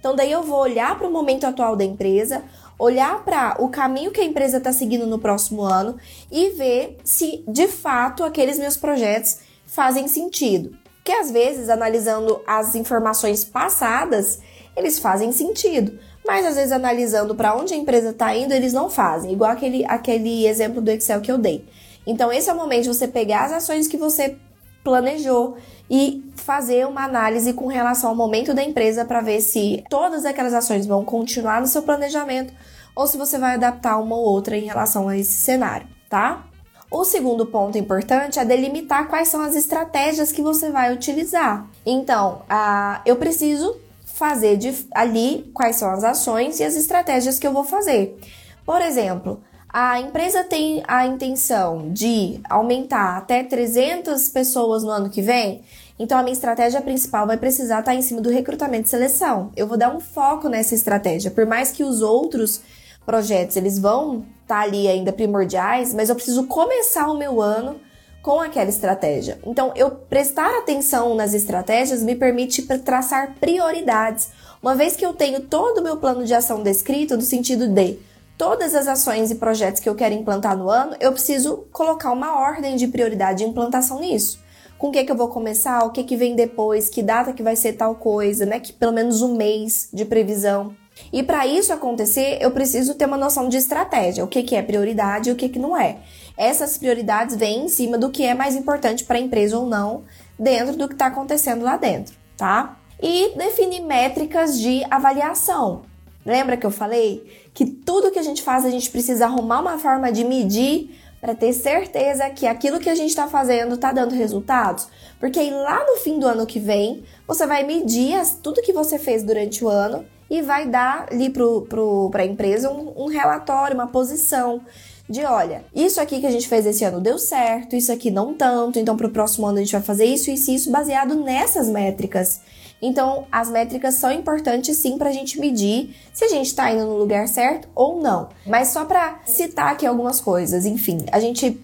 Então, 0.00 0.16
daí 0.16 0.32
eu 0.32 0.42
vou 0.42 0.58
olhar 0.58 0.98
para 0.98 1.06
o 1.06 1.12
momento 1.12 1.44
atual 1.44 1.76
da 1.76 1.84
empresa, 1.84 2.42
olhar 2.78 3.22
para 3.22 3.62
o 3.62 3.68
caminho 3.68 4.10
que 4.10 4.20
a 4.20 4.24
empresa 4.24 4.56
está 4.56 4.72
seguindo 4.72 5.06
no 5.06 5.18
próximo 5.18 5.62
ano 5.62 5.96
e 6.32 6.50
ver 6.50 6.96
se 7.04 7.44
de 7.46 7.68
fato 7.68 8.24
aqueles 8.24 8.58
meus 8.58 8.76
projetos 8.76 9.38
fazem 9.66 10.08
sentido. 10.08 10.76
Porque 10.96 11.12
às 11.12 11.30
vezes, 11.30 11.68
analisando 11.68 12.40
as 12.46 12.74
informações 12.74 13.44
passadas, 13.44 14.40
eles 14.74 14.98
fazem 14.98 15.32
sentido. 15.32 15.98
Mas 16.26 16.46
às 16.46 16.54
vezes, 16.54 16.72
analisando 16.72 17.34
para 17.34 17.54
onde 17.54 17.74
a 17.74 17.76
empresa 17.76 18.10
está 18.10 18.34
indo, 18.34 18.54
eles 18.54 18.72
não 18.72 18.88
fazem. 18.88 19.32
Igual 19.32 19.50
aquele, 19.50 19.84
aquele 19.86 20.46
exemplo 20.46 20.80
do 20.80 20.90
Excel 20.90 21.20
que 21.20 21.30
eu 21.30 21.38
dei. 21.38 21.64
Então, 22.06 22.32
esse 22.32 22.48
é 22.48 22.52
o 22.52 22.56
momento 22.56 22.84
de 22.84 22.88
você 22.88 23.06
pegar 23.06 23.44
as 23.44 23.52
ações 23.52 23.86
que 23.86 23.96
você 23.96 24.36
planejou 24.82 25.56
e 25.90 26.24
fazer 26.36 26.86
uma 26.86 27.04
análise 27.04 27.52
com 27.52 27.66
relação 27.66 28.10
ao 28.10 28.16
momento 28.16 28.54
da 28.54 28.62
empresa 28.62 29.04
para 29.04 29.20
ver 29.20 29.40
se 29.40 29.82
todas 29.90 30.24
aquelas 30.24 30.54
ações 30.54 30.86
vão 30.86 31.04
continuar 31.04 31.60
no 31.60 31.66
seu 31.66 31.82
planejamento 31.82 32.54
ou 32.94 33.06
se 33.06 33.18
você 33.18 33.38
vai 33.38 33.54
adaptar 33.54 33.98
uma 33.98 34.16
ou 34.16 34.24
outra 34.24 34.56
em 34.56 34.66
relação 34.66 35.08
a 35.08 35.16
esse 35.16 35.34
cenário, 35.34 35.88
tá? 36.08 36.46
O 36.90 37.04
segundo 37.04 37.46
ponto 37.46 37.78
importante 37.78 38.38
é 38.38 38.44
delimitar 38.44 39.08
quais 39.08 39.28
são 39.28 39.40
as 39.40 39.54
estratégias 39.54 40.32
que 40.32 40.42
você 40.42 40.70
vai 40.70 40.92
utilizar. 40.92 41.68
Então, 41.86 42.42
uh, 42.50 43.00
eu 43.06 43.16
preciso 43.16 43.76
fazer 44.04 44.56
de, 44.56 44.86
ali 44.92 45.50
quais 45.54 45.76
são 45.76 45.90
as 45.90 46.02
ações 46.02 46.58
e 46.58 46.64
as 46.64 46.74
estratégias 46.74 47.38
que 47.38 47.46
eu 47.46 47.52
vou 47.52 47.64
fazer. 47.64 48.18
Por 48.66 48.82
exemplo, 48.82 49.40
a 49.72 50.00
empresa 50.00 50.42
tem 50.42 50.82
a 50.86 51.06
intenção 51.06 51.92
de 51.92 52.40
aumentar 52.50 53.18
até 53.18 53.44
300 53.44 54.28
pessoas 54.28 54.82
no 54.82 54.90
ano 54.90 55.08
que 55.08 55.22
vem, 55.22 55.62
então 56.00 56.18
a 56.18 56.22
minha 56.22 56.32
estratégia 56.32 56.80
principal 56.80 57.26
vai 57.26 57.36
precisar 57.36 57.80
estar 57.80 57.94
em 57.94 58.00
cima 58.00 58.22
do 58.22 58.30
recrutamento 58.30 58.86
e 58.86 58.88
seleção. 58.88 59.52
Eu 59.54 59.66
vou 59.66 59.76
dar 59.76 59.94
um 59.94 60.00
foco 60.00 60.48
nessa 60.48 60.74
estratégia, 60.74 61.30
por 61.30 61.44
mais 61.44 61.70
que 61.70 61.84
os 61.84 62.00
outros 62.00 62.62
projetos 63.04 63.54
eles 63.54 63.78
vão 63.78 64.24
estar 64.40 64.62
ali 64.62 64.88
ainda 64.88 65.12
primordiais, 65.12 65.92
mas 65.92 66.08
eu 66.08 66.14
preciso 66.14 66.46
começar 66.46 67.06
o 67.06 67.18
meu 67.18 67.38
ano 67.42 67.78
com 68.22 68.40
aquela 68.40 68.70
estratégia. 68.70 69.38
Então, 69.44 69.72
eu 69.76 69.90
prestar 69.90 70.58
atenção 70.58 71.14
nas 71.14 71.34
estratégias 71.34 72.02
me 72.02 72.14
permite 72.14 72.62
traçar 72.78 73.34
prioridades. 73.38 74.30
Uma 74.62 74.74
vez 74.74 74.96
que 74.96 75.04
eu 75.04 75.12
tenho 75.12 75.42
todo 75.42 75.78
o 75.78 75.82
meu 75.82 75.98
plano 75.98 76.24
de 76.24 76.32
ação 76.32 76.62
descrito, 76.62 77.14
no 77.14 77.22
sentido 77.22 77.68
de 77.68 77.98
todas 78.38 78.74
as 78.74 78.88
ações 78.88 79.30
e 79.30 79.34
projetos 79.34 79.80
que 79.82 79.88
eu 79.88 79.94
quero 79.94 80.14
implantar 80.14 80.56
no 80.56 80.70
ano, 80.70 80.96
eu 80.98 81.12
preciso 81.12 81.66
colocar 81.70 82.10
uma 82.10 82.40
ordem 82.40 82.76
de 82.76 82.88
prioridade 82.88 83.40
de 83.40 83.44
implantação 83.44 84.00
nisso. 84.00 84.40
Com 84.80 84.88
o 84.88 84.90
que, 84.90 85.04
que 85.04 85.12
eu 85.12 85.16
vou 85.16 85.28
começar, 85.28 85.84
o 85.84 85.90
que, 85.90 86.02
que 86.02 86.16
vem 86.16 86.34
depois, 86.34 86.88
que 86.88 87.02
data 87.02 87.34
que 87.34 87.42
vai 87.42 87.54
ser 87.54 87.74
tal 87.74 87.94
coisa, 87.96 88.46
né? 88.46 88.58
Que 88.58 88.72
pelo 88.72 88.92
menos 88.92 89.20
um 89.20 89.36
mês 89.36 89.90
de 89.92 90.06
previsão. 90.06 90.74
E 91.12 91.22
para 91.22 91.46
isso 91.46 91.70
acontecer, 91.70 92.38
eu 92.40 92.50
preciso 92.50 92.94
ter 92.94 93.04
uma 93.04 93.18
noção 93.18 93.46
de 93.46 93.58
estratégia, 93.58 94.24
o 94.24 94.26
que, 94.26 94.42
que 94.42 94.56
é 94.56 94.62
prioridade 94.62 95.28
e 95.28 95.32
o 95.32 95.36
que, 95.36 95.50
que 95.50 95.58
não 95.58 95.76
é. 95.76 95.98
Essas 96.34 96.78
prioridades 96.78 97.36
vêm 97.36 97.66
em 97.66 97.68
cima 97.68 97.98
do 97.98 98.08
que 98.08 98.24
é 98.24 98.32
mais 98.32 98.56
importante 98.56 99.04
para 99.04 99.18
a 99.18 99.20
empresa 99.20 99.58
ou 99.58 99.66
não, 99.66 100.04
dentro 100.38 100.74
do 100.74 100.88
que 100.88 100.94
está 100.94 101.08
acontecendo 101.08 101.62
lá 101.62 101.76
dentro, 101.76 102.14
tá? 102.34 102.78
E 103.02 103.36
definir 103.36 103.82
métricas 103.82 104.58
de 104.58 104.82
avaliação. 104.90 105.82
Lembra 106.24 106.56
que 106.56 106.64
eu 106.64 106.70
falei 106.70 107.22
que 107.52 107.66
tudo 107.66 108.10
que 108.10 108.18
a 108.18 108.22
gente 108.22 108.42
faz 108.42 108.64
a 108.64 108.70
gente 108.70 108.90
precisa 108.90 109.26
arrumar 109.26 109.60
uma 109.60 109.78
forma 109.78 110.10
de 110.10 110.24
medir 110.24 110.98
para 111.20 111.34
ter 111.34 111.52
certeza 111.52 112.30
que 112.30 112.46
aquilo 112.46 112.80
que 112.80 112.88
a 112.88 112.94
gente 112.94 113.10
está 113.10 113.28
fazendo 113.28 113.74
está 113.74 113.92
dando 113.92 114.14
resultados? 114.14 114.88
Porque 115.18 115.38
aí 115.38 115.50
lá 115.50 115.84
no 115.86 115.96
fim 115.96 116.18
do 116.18 116.26
ano 116.26 116.46
que 116.46 116.58
vem 116.58 117.04
você 117.26 117.46
vai 117.46 117.64
medir 117.64 118.14
as, 118.14 118.32
tudo 118.32 118.62
que 118.62 118.72
você 118.72 118.98
fez 118.98 119.22
durante 119.22 119.64
o 119.64 119.68
ano 119.68 120.04
e 120.30 120.40
vai 120.42 120.66
dar 120.66 121.08
ali 121.10 121.28
para 121.30 122.22
a 122.22 122.26
empresa 122.26 122.70
um, 122.70 123.04
um 123.04 123.06
relatório, 123.06 123.74
uma 123.74 123.88
posição 123.88 124.62
de 125.08 125.24
olha, 125.24 125.64
isso 125.74 126.00
aqui 126.00 126.20
que 126.20 126.26
a 126.26 126.30
gente 126.30 126.46
fez 126.46 126.64
esse 126.64 126.84
ano 126.84 127.00
deu 127.00 127.18
certo, 127.18 127.74
isso 127.74 127.90
aqui 127.90 128.12
não 128.12 128.32
tanto, 128.32 128.78
então 128.78 128.96
para 128.96 129.08
o 129.08 129.10
próximo 129.10 129.44
ano 129.44 129.58
a 129.58 129.60
gente 129.60 129.72
vai 129.72 129.82
fazer 129.82 130.04
isso, 130.04 130.30
isso 130.30 130.52
e 130.52 130.54
isso 130.54 130.70
baseado 130.70 131.16
nessas 131.16 131.68
métricas. 131.68 132.40
Então, 132.82 133.26
as 133.30 133.50
métricas 133.50 133.96
são 133.96 134.10
importantes 134.10 134.76
sim 134.78 134.96
para 134.96 135.10
a 135.10 135.12
gente 135.12 135.38
medir 135.38 135.94
se 136.12 136.24
a 136.24 136.28
gente 136.28 136.46
está 136.46 136.72
indo 136.72 136.86
no 136.86 136.96
lugar 136.96 137.28
certo 137.28 137.68
ou 137.74 138.00
não. 138.00 138.28
Mas 138.46 138.68
só 138.68 138.84
para 138.84 139.20
citar 139.26 139.72
aqui 139.72 139.84
algumas 139.86 140.20
coisas, 140.20 140.64
enfim, 140.64 141.04
a 141.12 141.20
gente 141.20 141.60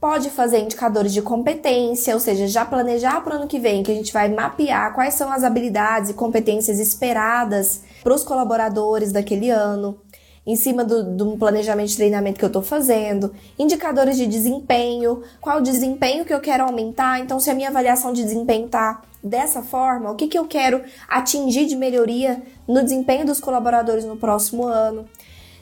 pode 0.00 0.28
fazer 0.28 0.58
indicadores 0.58 1.14
de 1.14 1.22
competência, 1.22 2.12
ou 2.12 2.20
seja, 2.20 2.46
já 2.46 2.64
planejar 2.64 3.22
para 3.22 3.34
o 3.34 3.38
ano 3.38 3.48
que 3.48 3.58
vem 3.58 3.82
que 3.82 3.90
a 3.90 3.94
gente 3.94 4.12
vai 4.12 4.28
mapear 4.28 4.92
quais 4.94 5.14
são 5.14 5.32
as 5.32 5.42
habilidades 5.42 6.10
e 6.10 6.14
competências 6.14 6.78
esperadas 6.78 7.80
para 8.02 8.14
os 8.14 8.22
colaboradores 8.22 9.12
daquele 9.12 9.48
ano, 9.48 9.98
em 10.46 10.56
cima 10.56 10.84
do, 10.84 11.16
do 11.16 11.38
planejamento 11.38 11.88
de 11.88 11.96
treinamento 11.96 12.38
que 12.38 12.44
eu 12.44 12.48
estou 12.48 12.60
fazendo, 12.60 13.34
indicadores 13.58 14.18
de 14.18 14.26
desempenho, 14.26 15.22
qual 15.40 15.58
o 15.58 15.62
desempenho 15.62 16.24
que 16.24 16.34
eu 16.34 16.40
quero 16.40 16.64
aumentar. 16.64 17.20
Então, 17.20 17.40
se 17.40 17.48
a 17.48 17.54
minha 17.54 17.70
avaliação 17.70 18.12
de 18.12 18.22
desempenho 18.22 18.66
está 18.66 19.00
dessa 19.24 19.62
forma, 19.62 20.10
o 20.10 20.14
que, 20.14 20.28
que 20.28 20.38
eu 20.38 20.46
quero 20.46 20.82
atingir 21.08 21.64
de 21.64 21.74
melhoria 21.74 22.42
no 22.68 22.82
desempenho 22.82 23.24
dos 23.24 23.40
colaboradores 23.40 24.04
no 24.04 24.16
próximo 24.16 24.66
ano. 24.66 25.08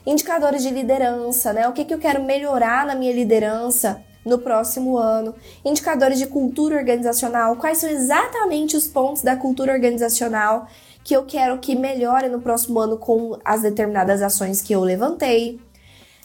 Indicadores 0.05 0.61
de 0.61 0.69
liderança, 0.69 1.53
né? 1.53 1.65
O 1.67 1.71
que, 1.71 1.85
que 1.85 1.93
eu 1.93 1.99
quero 1.99 2.21
melhorar 2.21 2.85
na 2.85 2.93
minha 2.93 3.13
liderança 3.13 4.03
no 4.25 4.37
próximo 4.37 4.97
ano. 4.97 5.33
Indicadores 5.63 6.19
de 6.19 6.27
cultura 6.27 6.75
organizacional, 6.75 7.55
quais 7.55 7.77
são 7.77 7.89
exatamente 7.89 8.75
os 8.75 8.87
pontos 8.87 9.21
da 9.21 9.35
cultura 9.35 9.71
organizacional 9.71 10.67
que 11.03 11.15
eu 11.15 11.25
quero 11.25 11.57
que 11.57 11.75
melhore 11.75 12.29
no 12.29 12.41
próximo 12.41 12.79
ano 12.79 12.97
com 12.97 13.37
as 13.43 13.61
determinadas 13.61 14.21
ações 14.21 14.61
que 14.61 14.73
eu 14.73 14.81
levantei. 14.81 15.59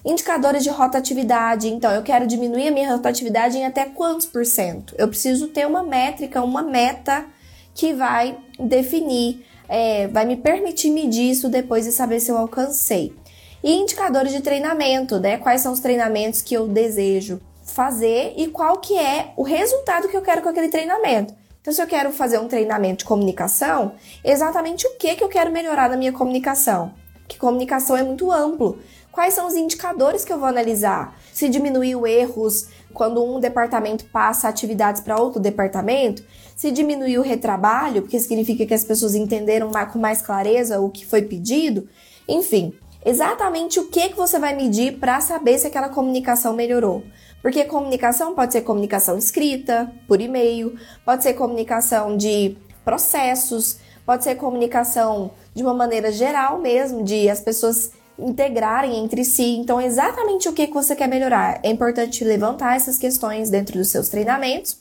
Indicadores 0.09 0.65
de 0.65 0.71
rotatividade, 0.71 1.69
então 1.69 1.93
eu 1.93 2.03
quero 2.03 2.27
diminuir 2.27 2.69
a 2.69 2.71
minha 2.71 2.91
rotatividade 2.91 3.59
em 3.59 3.67
até 3.67 3.85
quantos 3.85 4.25
por 4.25 4.47
cento? 4.47 4.95
Eu 4.97 5.07
preciso 5.07 5.49
ter 5.49 5.67
uma 5.67 5.83
métrica, 5.83 6.43
uma 6.43 6.63
meta 6.63 7.27
que 7.75 7.93
vai 7.93 8.39
definir, 8.59 9.45
é, 9.69 10.09
vai 10.09 10.25
me 10.25 10.35
permitir 10.35 10.89
medir 10.89 11.31
isso 11.31 11.51
depois 11.51 11.87
e 11.87 11.93
saber 11.93 12.21
se 12.21 12.31
eu 12.31 12.39
alcancei. 12.39 13.15
E 13.63 13.71
indicadores 13.71 14.33
de 14.33 14.41
treinamento, 14.41 15.21
né? 15.21 15.37
Quais 15.37 15.61
são 15.61 15.75
os 15.75 15.81
treinamentos 15.81 16.41
que 16.41 16.55
eu 16.55 16.67
desejo 16.67 17.39
fazer 17.63 18.33
e 18.39 18.49
qual 18.49 18.79
que 18.79 18.97
é 18.97 19.35
o 19.37 19.43
resultado 19.43 20.09
que 20.09 20.17
eu 20.17 20.23
quero 20.23 20.41
com 20.41 20.49
aquele 20.49 20.69
treinamento. 20.69 21.35
Então, 21.61 21.71
se 21.71 21.83
eu 21.83 21.87
quero 21.87 22.13
fazer 22.13 22.39
um 22.39 22.49
treinamento 22.49 23.01
de 23.01 23.05
comunicação, 23.05 23.93
exatamente 24.25 24.87
o 24.87 24.97
que, 24.97 25.17
que 25.17 25.23
eu 25.23 25.29
quero 25.29 25.53
melhorar 25.53 25.91
na 25.91 25.99
minha 25.99 26.13
comunicação? 26.13 26.95
Que 27.29 27.37
comunicação 27.37 27.95
é 27.95 28.03
muito 28.03 28.33
amplo. 28.33 28.79
Quais 29.19 29.35
são 29.35 29.49
os 29.49 29.57
indicadores 29.57 30.25
que 30.25 30.33
eu 30.33 30.39
vou 30.39 30.47
analisar? 30.47 31.19
Se 31.33 31.49
diminuiu 31.49 32.07
erros 32.07 32.69
quando 32.95 33.21
um 33.21 33.41
departamento 33.41 34.05
passa 34.05 34.47
atividades 34.47 35.03
para 35.03 35.21
outro 35.21 35.41
departamento? 35.41 36.23
Se 36.55 36.71
diminuiu 36.71 37.21
o 37.21 37.25
retrabalho, 37.25 38.03
porque 38.03 38.21
significa 38.21 38.65
que 38.65 38.73
as 38.73 38.85
pessoas 38.85 39.17
entenderam 39.17 39.73
com 39.93 39.99
mais 39.99 40.23
clareza 40.23 40.79
o 40.79 40.89
que 40.89 41.05
foi 41.05 41.23
pedido? 41.23 41.89
Enfim, 42.29 42.73
exatamente 43.05 43.81
o 43.81 43.89
que, 43.89 44.11
que 44.11 44.17
você 44.17 44.39
vai 44.39 44.55
medir 44.55 45.01
para 45.01 45.21
saber 45.21 45.59
se 45.59 45.67
aquela 45.67 45.89
comunicação 45.89 46.53
melhorou. 46.53 47.03
Porque 47.43 47.65
comunicação 47.65 48.37
pode 48.37 48.53
ser 48.53 48.61
comunicação 48.61 49.19
escrita, 49.19 49.93
por 50.07 50.21
e-mail, 50.21 50.79
pode 51.05 51.25
ser 51.25 51.35
comunicação 51.35 52.17
de 52.17 52.57
processos, 52.85 53.81
pode 54.07 54.23
ser 54.23 54.37
comunicação 54.37 55.33
de 55.53 55.65
uma 55.65 55.75
maneira 55.75 56.13
geral 56.13 56.61
mesmo, 56.61 57.03
de 57.03 57.29
as 57.29 57.41
pessoas 57.41 57.98
integrarem 58.19 58.97
entre 59.03 59.25
si. 59.25 59.57
Então, 59.57 59.81
exatamente 59.81 60.49
o 60.49 60.53
que 60.53 60.67
você 60.67 60.97
quer 60.97 61.09
melhorar. 61.09 61.61
É 61.63 61.71
importante 61.71 62.25
levantar 62.25 62.77
essas 62.77 62.99
questões 62.99 63.51
dentro 63.51 63.79
dos 63.79 63.89
seus 63.89 64.09
treinamentos. 64.09 64.77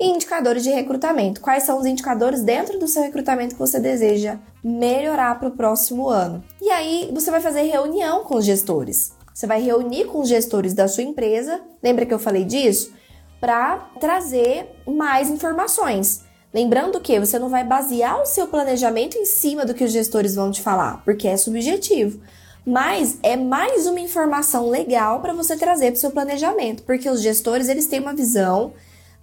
E 0.00 0.06
indicadores 0.06 0.62
de 0.62 0.70
recrutamento. 0.70 1.40
Quais 1.40 1.64
são 1.64 1.76
os 1.76 1.84
indicadores 1.84 2.40
dentro 2.42 2.78
do 2.78 2.86
seu 2.86 3.02
recrutamento 3.02 3.56
que 3.56 3.60
você 3.60 3.80
deseja 3.80 4.38
melhorar 4.62 5.40
para 5.40 5.48
o 5.48 5.56
próximo 5.56 6.08
ano? 6.08 6.44
E 6.62 6.70
aí, 6.70 7.10
você 7.12 7.32
vai 7.32 7.40
fazer 7.40 7.62
reunião 7.62 8.22
com 8.22 8.36
os 8.36 8.44
gestores. 8.44 9.12
Você 9.34 9.46
vai 9.46 9.60
reunir 9.60 10.04
com 10.04 10.20
os 10.20 10.28
gestores 10.28 10.72
da 10.72 10.86
sua 10.86 11.02
empresa, 11.02 11.60
lembra 11.82 12.06
que 12.06 12.14
eu 12.14 12.18
falei 12.18 12.44
disso? 12.44 12.92
Para 13.40 13.88
trazer 14.00 14.68
mais 14.86 15.30
informações. 15.30 16.22
Lembrando 16.52 17.00
que 17.00 17.20
você 17.20 17.38
não 17.38 17.48
vai 17.48 17.62
basear 17.62 18.20
o 18.20 18.26
seu 18.26 18.46
planejamento 18.46 19.16
em 19.16 19.24
cima 19.24 19.64
do 19.64 19.74
que 19.74 19.84
os 19.84 19.92
gestores 19.92 20.34
vão 20.34 20.50
te 20.50 20.62
falar, 20.62 21.02
porque 21.04 21.28
é 21.28 21.36
subjetivo. 21.36 22.20
Mas 22.68 23.16
é 23.22 23.34
mais 23.34 23.86
uma 23.86 23.98
informação 23.98 24.68
legal 24.68 25.20
para 25.20 25.32
você 25.32 25.56
trazer 25.56 25.86
para 25.86 25.96
o 25.96 26.00
seu 26.00 26.10
planejamento, 26.10 26.82
porque 26.82 27.08
os 27.08 27.22
gestores 27.22 27.66
eles 27.66 27.86
têm 27.86 27.98
uma 27.98 28.12
visão 28.12 28.74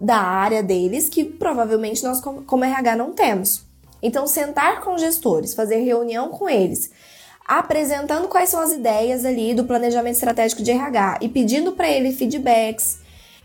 da 0.01 0.17
área 0.17 0.63
deles 0.63 1.07
que 1.07 1.23
provavelmente 1.23 2.03
nós 2.03 2.19
como 2.19 2.65
RH 2.65 2.95
não 2.95 3.11
temos. 3.11 3.63
Então 4.01 4.25
sentar 4.25 4.81
com 4.81 4.97
gestores, 4.97 5.53
fazer 5.53 5.75
reunião 5.83 6.29
com 6.29 6.49
eles, 6.49 6.89
apresentando 7.47 8.27
quais 8.27 8.49
são 8.49 8.59
as 8.59 8.71
ideias 8.71 9.23
ali 9.23 9.53
do 9.53 9.65
planejamento 9.65 10.15
estratégico 10.15 10.63
de 10.63 10.71
RH 10.71 11.19
e 11.21 11.29
pedindo 11.29 11.73
para 11.73 11.87
ele 11.87 12.13
feedbacks, 12.13 12.97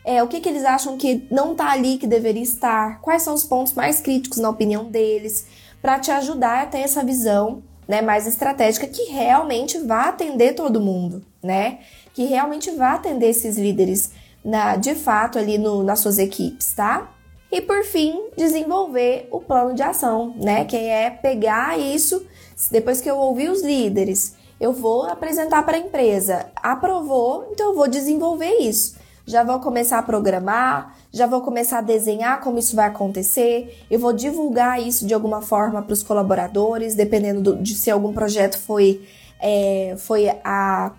é, 0.02 0.22
o 0.22 0.28
que, 0.28 0.40
que 0.40 0.48
eles 0.48 0.64
acham 0.64 0.96
que 0.96 1.26
não 1.30 1.52
está 1.52 1.72
ali 1.72 1.98
que 1.98 2.06
deveria 2.06 2.42
estar, 2.42 3.02
quais 3.02 3.20
são 3.20 3.34
os 3.34 3.44
pontos 3.44 3.74
mais 3.74 4.00
críticos 4.00 4.38
na 4.38 4.48
opinião 4.48 4.86
deles, 4.86 5.44
para 5.82 5.98
te 5.98 6.10
ajudar 6.10 6.62
a 6.62 6.66
ter 6.66 6.78
essa 6.78 7.04
visão 7.04 7.62
né, 7.90 8.00
mais 8.00 8.24
estratégica 8.24 8.86
que 8.86 9.10
realmente 9.10 9.76
vá 9.80 10.04
atender 10.04 10.54
todo 10.54 10.80
mundo, 10.80 11.24
né? 11.42 11.80
Que 12.14 12.24
realmente 12.24 12.70
vá 12.70 12.92
atender 12.92 13.30
esses 13.30 13.58
líderes 13.58 14.12
na, 14.44 14.76
de 14.76 14.94
fato 14.94 15.40
ali 15.40 15.58
no, 15.58 15.82
nas 15.82 15.98
suas 15.98 16.16
equipes, 16.16 16.72
tá? 16.72 17.10
E 17.50 17.60
por 17.60 17.82
fim, 17.82 18.28
desenvolver 18.36 19.26
o 19.32 19.40
plano 19.40 19.74
de 19.74 19.82
ação, 19.82 20.32
né? 20.36 20.64
Que 20.64 20.76
é 20.76 21.10
pegar 21.10 21.80
isso 21.80 22.24
depois 22.70 23.00
que 23.00 23.10
eu 23.10 23.16
ouvi 23.16 23.48
os 23.48 23.60
líderes, 23.60 24.36
eu 24.60 24.72
vou 24.72 25.02
apresentar 25.02 25.64
para 25.64 25.76
a 25.76 25.80
empresa. 25.80 26.46
Aprovou, 26.62 27.48
então 27.50 27.70
eu 27.70 27.74
vou 27.74 27.88
desenvolver 27.88 28.54
isso. 28.60 28.99
Já 29.30 29.44
vou 29.44 29.60
começar 29.60 30.00
a 30.00 30.02
programar, 30.02 30.96
já 31.12 31.24
vou 31.24 31.40
começar 31.40 31.78
a 31.78 31.82
desenhar 31.82 32.40
como 32.40 32.58
isso 32.58 32.74
vai 32.74 32.88
acontecer. 32.88 33.80
Eu 33.88 34.00
vou 34.00 34.12
divulgar 34.12 34.82
isso 34.82 35.06
de 35.06 35.14
alguma 35.14 35.40
forma 35.40 35.80
para 35.80 35.92
os 35.92 36.02
colaboradores, 36.02 36.96
dependendo 36.96 37.40
do, 37.40 37.62
de 37.62 37.76
se 37.76 37.92
algum 37.92 38.12
projeto 38.12 38.58
foi, 38.58 39.06
é, 39.40 39.94
foi 39.98 40.28
a, 40.42 40.90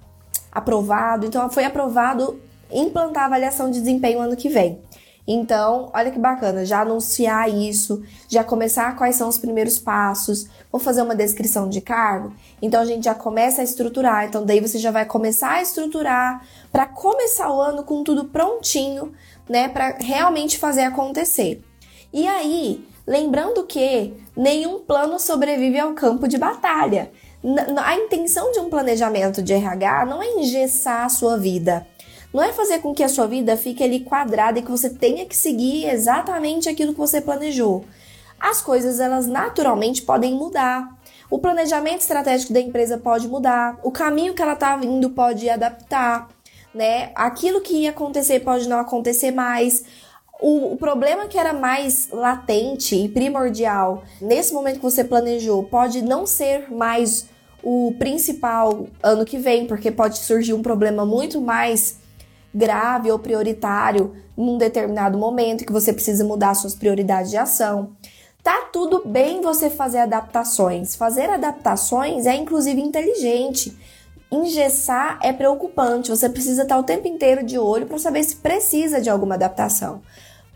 aprovado. 0.50 1.26
Então, 1.26 1.50
foi 1.50 1.66
aprovado 1.66 2.40
implantar 2.72 3.24
a 3.24 3.26
avaliação 3.26 3.70
de 3.70 3.82
desempenho 3.82 4.22
ano 4.22 4.38
que 4.38 4.48
vem. 4.48 4.80
Então, 5.28 5.92
olha 5.94 6.10
que 6.10 6.18
bacana, 6.18 6.66
já 6.66 6.82
anunciar 6.82 7.50
isso, 7.50 8.02
já 8.30 8.46
começar 8.46 8.96
quais 8.96 9.18
são 9.18 9.28
os 9.28 9.38
primeiros 9.38 9.78
passos, 9.78 10.48
vou 10.72 10.80
fazer 10.80 11.02
uma 11.02 11.16
descrição 11.16 11.68
de 11.68 11.82
cargo. 11.82 12.34
Então 12.62 12.82
a 12.82 12.86
gente 12.86 13.06
já 13.06 13.14
começa 13.14 13.62
a 13.62 13.64
estruturar. 13.64 14.26
Então 14.26 14.46
daí 14.46 14.60
você 14.60 14.80
já 14.80 14.92
vai 14.92 15.06
começar 15.06 15.54
a 15.54 15.62
estruturar 15.62 16.46
para 16.72 16.86
começar 16.86 17.52
o 17.52 17.60
ano 17.60 17.84
com 17.84 18.04
tudo 18.04 18.26
prontinho, 18.26 19.12
né, 19.50 19.68
para 19.68 19.98
realmente 20.00 20.58
fazer 20.58 20.84
acontecer. 20.84 21.62
E 22.14 22.28
aí, 22.28 22.86
lembrando 23.06 23.64
que 23.66 24.14
nenhum 24.36 24.80
plano 24.80 25.20
sobrevive 25.20 25.80
ao 25.80 25.94
campo 25.94 26.28
de 26.28 26.38
batalha. 26.38 27.12
A 27.84 27.96
intenção 27.96 28.52
de 28.52 28.60
um 28.60 28.70
planejamento 28.70 29.42
de 29.42 29.54
RH 29.54 30.06
não 30.06 30.22
é 30.22 30.28
engessar 30.34 31.06
a 31.06 31.10
sua 31.10 31.38
vida. 31.38 31.88
Não 32.34 32.42
é 32.42 32.54
fazer 32.54 32.80
com 32.80 32.94
que 32.94 33.04
a 33.04 33.10
sua 33.10 33.28
vida 33.28 33.58
fique 33.58 33.84
ali 33.84 34.02
quadrada 34.02 34.60
e 34.60 34.62
que 34.62 34.72
você 34.72 34.90
tenha 34.90 35.26
que 35.26 35.36
seguir 35.36 35.90
exatamente 35.90 36.70
aquilo 36.70 36.94
que 36.94 37.00
você 37.00 37.20
planejou. 37.20 37.84
As 38.42 38.60
coisas, 38.60 39.00
elas 39.00 39.28
naturalmente 39.28 40.02
podem 40.02 40.34
mudar. 40.34 40.98
O 41.30 41.38
planejamento 41.38 42.02
estratégico 42.02 42.52
da 42.52 42.60
empresa 42.60 42.98
pode 42.98 43.28
mudar, 43.28 43.80
o 43.84 43.92
caminho 43.92 44.34
que 44.34 44.42
ela 44.42 44.54
está 44.54 44.78
indo 44.84 45.12
pode 45.12 45.48
adaptar, 45.48 46.28
né? 46.74 47.12
Aquilo 47.14 47.62
que 47.62 47.84
ia 47.84 47.92
acontecer 47.92 48.40
pode 48.40 48.68
não 48.68 48.80
acontecer 48.80 49.32
mais. 49.32 49.84
O, 50.42 50.74
o, 50.74 50.78
problema 50.78 51.28
que 51.28 51.38
era 51.38 51.54
mais 51.54 52.10
latente 52.12 52.96
e 52.96 53.08
primordial 53.08 54.04
nesse 54.20 54.52
momento 54.52 54.78
que 54.78 54.82
você 54.82 55.04
planejou 55.04 55.64
pode 55.66 56.02
não 56.02 56.26
ser 56.26 56.72
mais 56.74 57.30
o 57.64 57.94
principal 58.00 58.88
ano 59.04 59.24
que 59.24 59.38
vem, 59.38 59.68
porque 59.68 59.92
pode 59.92 60.18
surgir 60.18 60.54
um 60.54 60.64
problema 60.64 61.06
muito 61.06 61.40
mais 61.40 62.00
grave 62.54 63.12
ou 63.12 63.20
prioritário 63.20 64.16
num 64.36 64.58
determinado 64.58 65.18
momento 65.18 65.64
que 65.64 65.72
você 65.72 65.94
precisa 65.94 66.24
mudar 66.24 66.56
suas 66.56 66.74
prioridades 66.74 67.30
de 67.30 67.38
ação. 67.38 67.92
Tá 68.44 68.70
tudo 68.74 69.04
bem 69.06 69.42
você 69.42 69.70
fazer 69.70 70.00
adaptações. 70.00 70.96
Fazer 70.96 71.30
adaptações 71.30 72.26
é 72.26 72.36
inclusive 72.36 72.82
inteligente. 72.82 73.78
Engessar 74.32 75.20
é 75.22 75.32
preocupante. 75.32 76.10
Você 76.10 76.28
precisa 76.28 76.64
estar 76.64 76.78
o 76.80 76.84
tempo 76.84 77.08
inteiro 77.08 77.44
de 77.44 77.60
olho 77.60 77.86
para 77.86 78.00
saber 78.00 78.24
se 78.24 78.38
precisa 78.38 79.00
de 79.00 79.10
alguma 79.10 79.36
adaptação. 79.36 80.02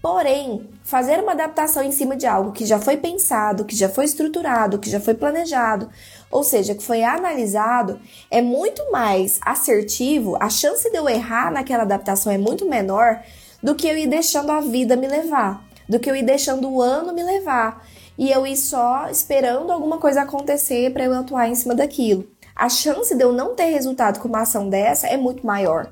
Porém, 0.01 0.69
fazer 0.83 1.19
uma 1.19 1.31
adaptação 1.31 1.83
em 1.83 1.91
cima 1.91 2.15
de 2.15 2.27
algo 2.27 2.51
que 2.51 2.63
já 2.63 2.79
foi 2.79 2.95
pensado, 2.95 3.65
que 3.65 3.75
já 3.75 3.89
foi 3.89 4.05
estruturado, 4.05 4.77
que 4.77 4.87
já 4.87 4.99
foi 4.99 5.15
planejado, 5.15 5.89
ou 6.29 6.43
seja, 6.43 6.75
que 6.75 6.83
foi 6.83 7.03
analisado, 7.03 7.99
é 8.29 8.39
muito 8.39 8.91
mais 8.91 9.39
assertivo, 9.43 10.37
a 10.39 10.47
chance 10.47 10.91
de 10.91 10.95
eu 10.95 11.09
errar 11.09 11.51
naquela 11.51 11.81
adaptação 11.81 12.31
é 12.31 12.37
muito 12.37 12.69
menor 12.69 13.19
do 13.63 13.73
que 13.73 13.87
eu 13.87 13.97
ir 13.97 14.05
deixando 14.05 14.51
a 14.51 14.61
vida 14.61 14.95
me 14.95 15.07
levar, 15.07 15.64
do 15.87 15.99
que 15.99 16.09
eu 16.09 16.15
ir 16.15 16.23
deixando 16.23 16.69
o 16.69 16.81
ano 16.81 17.13
me 17.13 17.23
levar 17.23 17.85
e 18.17 18.31
eu 18.31 18.45
ir 18.47 18.55
só 18.55 19.09
esperando 19.09 19.71
alguma 19.71 19.97
coisa 19.97 20.21
acontecer 20.21 20.91
para 20.93 21.03
eu 21.03 21.13
atuar 21.13 21.49
em 21.49 21.55
cima 21.55 21.75
daquilo. 21.75 22.27
A 22.55 22.69
chance 22.69 23.13
de 23.13 23.23
eu 23.23 23.33
não 23.33 23.55
ter 23.55 23.65
resultado 23.65 24.19
com 24.19 24.27
uma 24.27 24.41
ação 24.41 24.69
dessa 24.69 25.07
é 25.07 25.17
muito 25.17 25.45
maior 25.45 25.91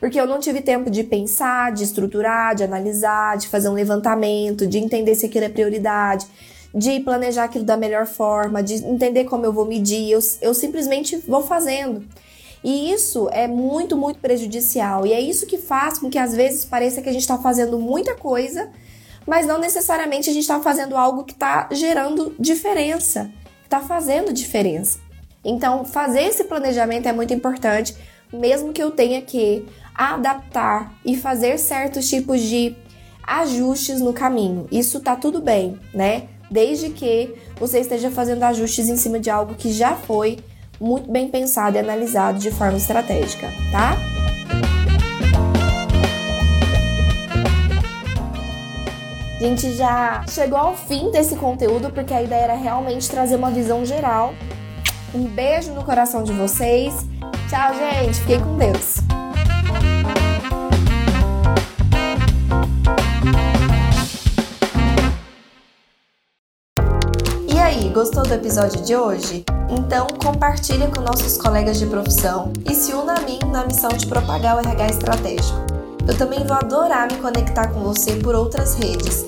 porque 0.00 0.20
eu 0.20 0.26
não 0.26 0.38
tive 0.38 0.60
tempo 0.60 0.90
de 0.90 1.02
pensar, 1.02 1.72
de 1.72 1.84
estruturar, 1.84 2.54
de 2.54 2.64
analisar, 2.64 3.36
de 3.36 3.48
fazer 3.48 3.68
um 3.68 3.74
levantamento, 3.74 4.66
de 4.66 4.78
entender 4.78 5.14
se 5.14 5.26
aquilo 5.26 5.44
é 5.44 5.48
prioridade, 5.48 6.26
de 6.74 7.00
planejar 7.00 7.44
aquilo 7.44 7.64
da 7.64 7.76
melhor 7.76 8.06
forma, 8.06 8.62
de 8.62 8.74
entender 8.74 9.24
como 9.24 9.44
eu 9.44 9.52
vou 9.52 9.64
medir, 9.64 10.10
eu, 10.10 10.20
eu 10.40 10.54
simplesmente 10.54 11.16
vou 11.26 11.42
fazendo. 11.42 12.04
E 12.62 12.92
isso 12.92 13.28
é 13.32 13.46
muito, 13.46 13.96
muito 13.96 14.18
prejudicial. 14.18 15.06
E 15.06 15.12
é 15.12 15.20
isso 15.20 15.46
que 15.46 15.58
faz 15.58 15.98
com 15.98 16.10
que 16.10 16.18
às 16.18 16.34
vezes 16.34 16.64
pareça 16.64 17.00
que 17.00 17.08
a 17.08 17.12
gente 17.12 17.22
está 17.22 17.38
fazendo 17.38 17.78
muita 17.78 18.14
coisa, 18.14 18.68
mas 19.28 19.46
não 19.46 19.60
necessariamente 19.60 20.30
a 20.30 20.32
gente 20.32 20.42
está 20.42 20.58
fazendo 20.58 20.96
algo 20.96 21.22
que 21.22 21.34
está 21.34 21.68
gerando 21.70 22.34
diferença, 22.40 23.30
está 23.62 23.78
fazendo 23.78 24.32
diferença. 24.32 24.98
Então, 25.44 25.84
fazer 25.84 26.22
esse 26.22 26.44
planejamento 26.44 27.06
é 27.06 27.12
muito 27.12 27.34
importante, 27.34 27.94
mesmo 28.32 28.72
que 28.72 28.82
eu 28.82 28.90
tenha 28.90 29.20
que 29.20 29.66
adaptar 29.94 30.94
e 31.04 31.14
fazer 31.14 31.58
certos 31.58 32.08
tipos 32.08 32.40
de 32.40 32.74
ajustes 33.22 34.00
no 34.00 34.14
caminho. 34.14 34.66
Isso 34.72 34.98
tá 34.98 35.14
tudo 35.14 35.42
bem, 35.42 35.78
né? 35.92 36.26
Desde 36.50 36.88
que 36.88 37.34
você 37.60 37.80
esteja 37.80 38.10
fazendo 38.10 38.42
ajustes 38.44 38.88
em 38.88 38.96
cima 38.96 39.20
de 39.20 39.28
algo 39.28 39.54
que 39.54 39.70
já 39.70 39.94
foi 39.94 40.38
muito 40.80 41.10
bem 41.10 41.28
pensado 41.28 41.76
e 41.76 41.80
analisado 41.80 42.38
de 42.38 42.50
forma 42.50 42.78
estratégica, 42.78 43.48
tá? 43.70 44.17
A 49.38 49.40
gente 49.40 49.72
já 49.74 50.24
chegou 50.28 50.58
ao 50.58 50.76
fim 50.76 51.12
desse 51.12 51.36
conteúdo 51.36 51.92
porque 51.92 52.12
a 52.12 52.20
ideia 52.20 52.42
era 52.42 52.54
realmente 52.54 53.08
trazer 53.08 53.36
uma 53.36 53.52
visão 53.52 53.84
geral. 53.84 54.34
Um 55.14 55.26
beijo 55.26 55.72
no 55.74 55.84
coração 55.84 56.24
de 56.24 56.32
vocês. 56.32 56.92
Tchau, 57.48 57.72
gente. 57.72 58.18
Fiquem 58.18 58.40
com 58.40 58.56
Deus. 58.56 58.96
E 67.46 67.58
aí, 67.60 67.88
gostou 67.90 68.24
do 68.24 68.34
episódio 68.34 68.82
de 68.82 68.96
hoje? 68.96 69.44
Então, 69.70 70.08
compartilhe 70.20 70.88
com 70.88 71.00
nossos 71.00 71.38
colegas 71.40 71.78
de 71.78 71.86
profissão 71.86 72.52
e 72.68 72.74
se 72.74 72.92
una 72.92 73.14
a 73.14 73.20
mim 73.20 73.38
na 73.52 73.64
missão 73.64 73.90
de 73.90 74.04
propagar 74.04 74.56
o 74.56 74.58
RH 74.58 74.86
estratégico. 74.88 75.78
Eu 76.08 76.16
também 76.16 76.42
vou 76.42 76.56
adorar 76.56 77.06
me 77.12 77.18
conectar 77.18 77.68
com 77.68 77.80
você 77.80 78.16
por 78.16 78.34
outras 78.34 78.74
redes. 78.74 79.27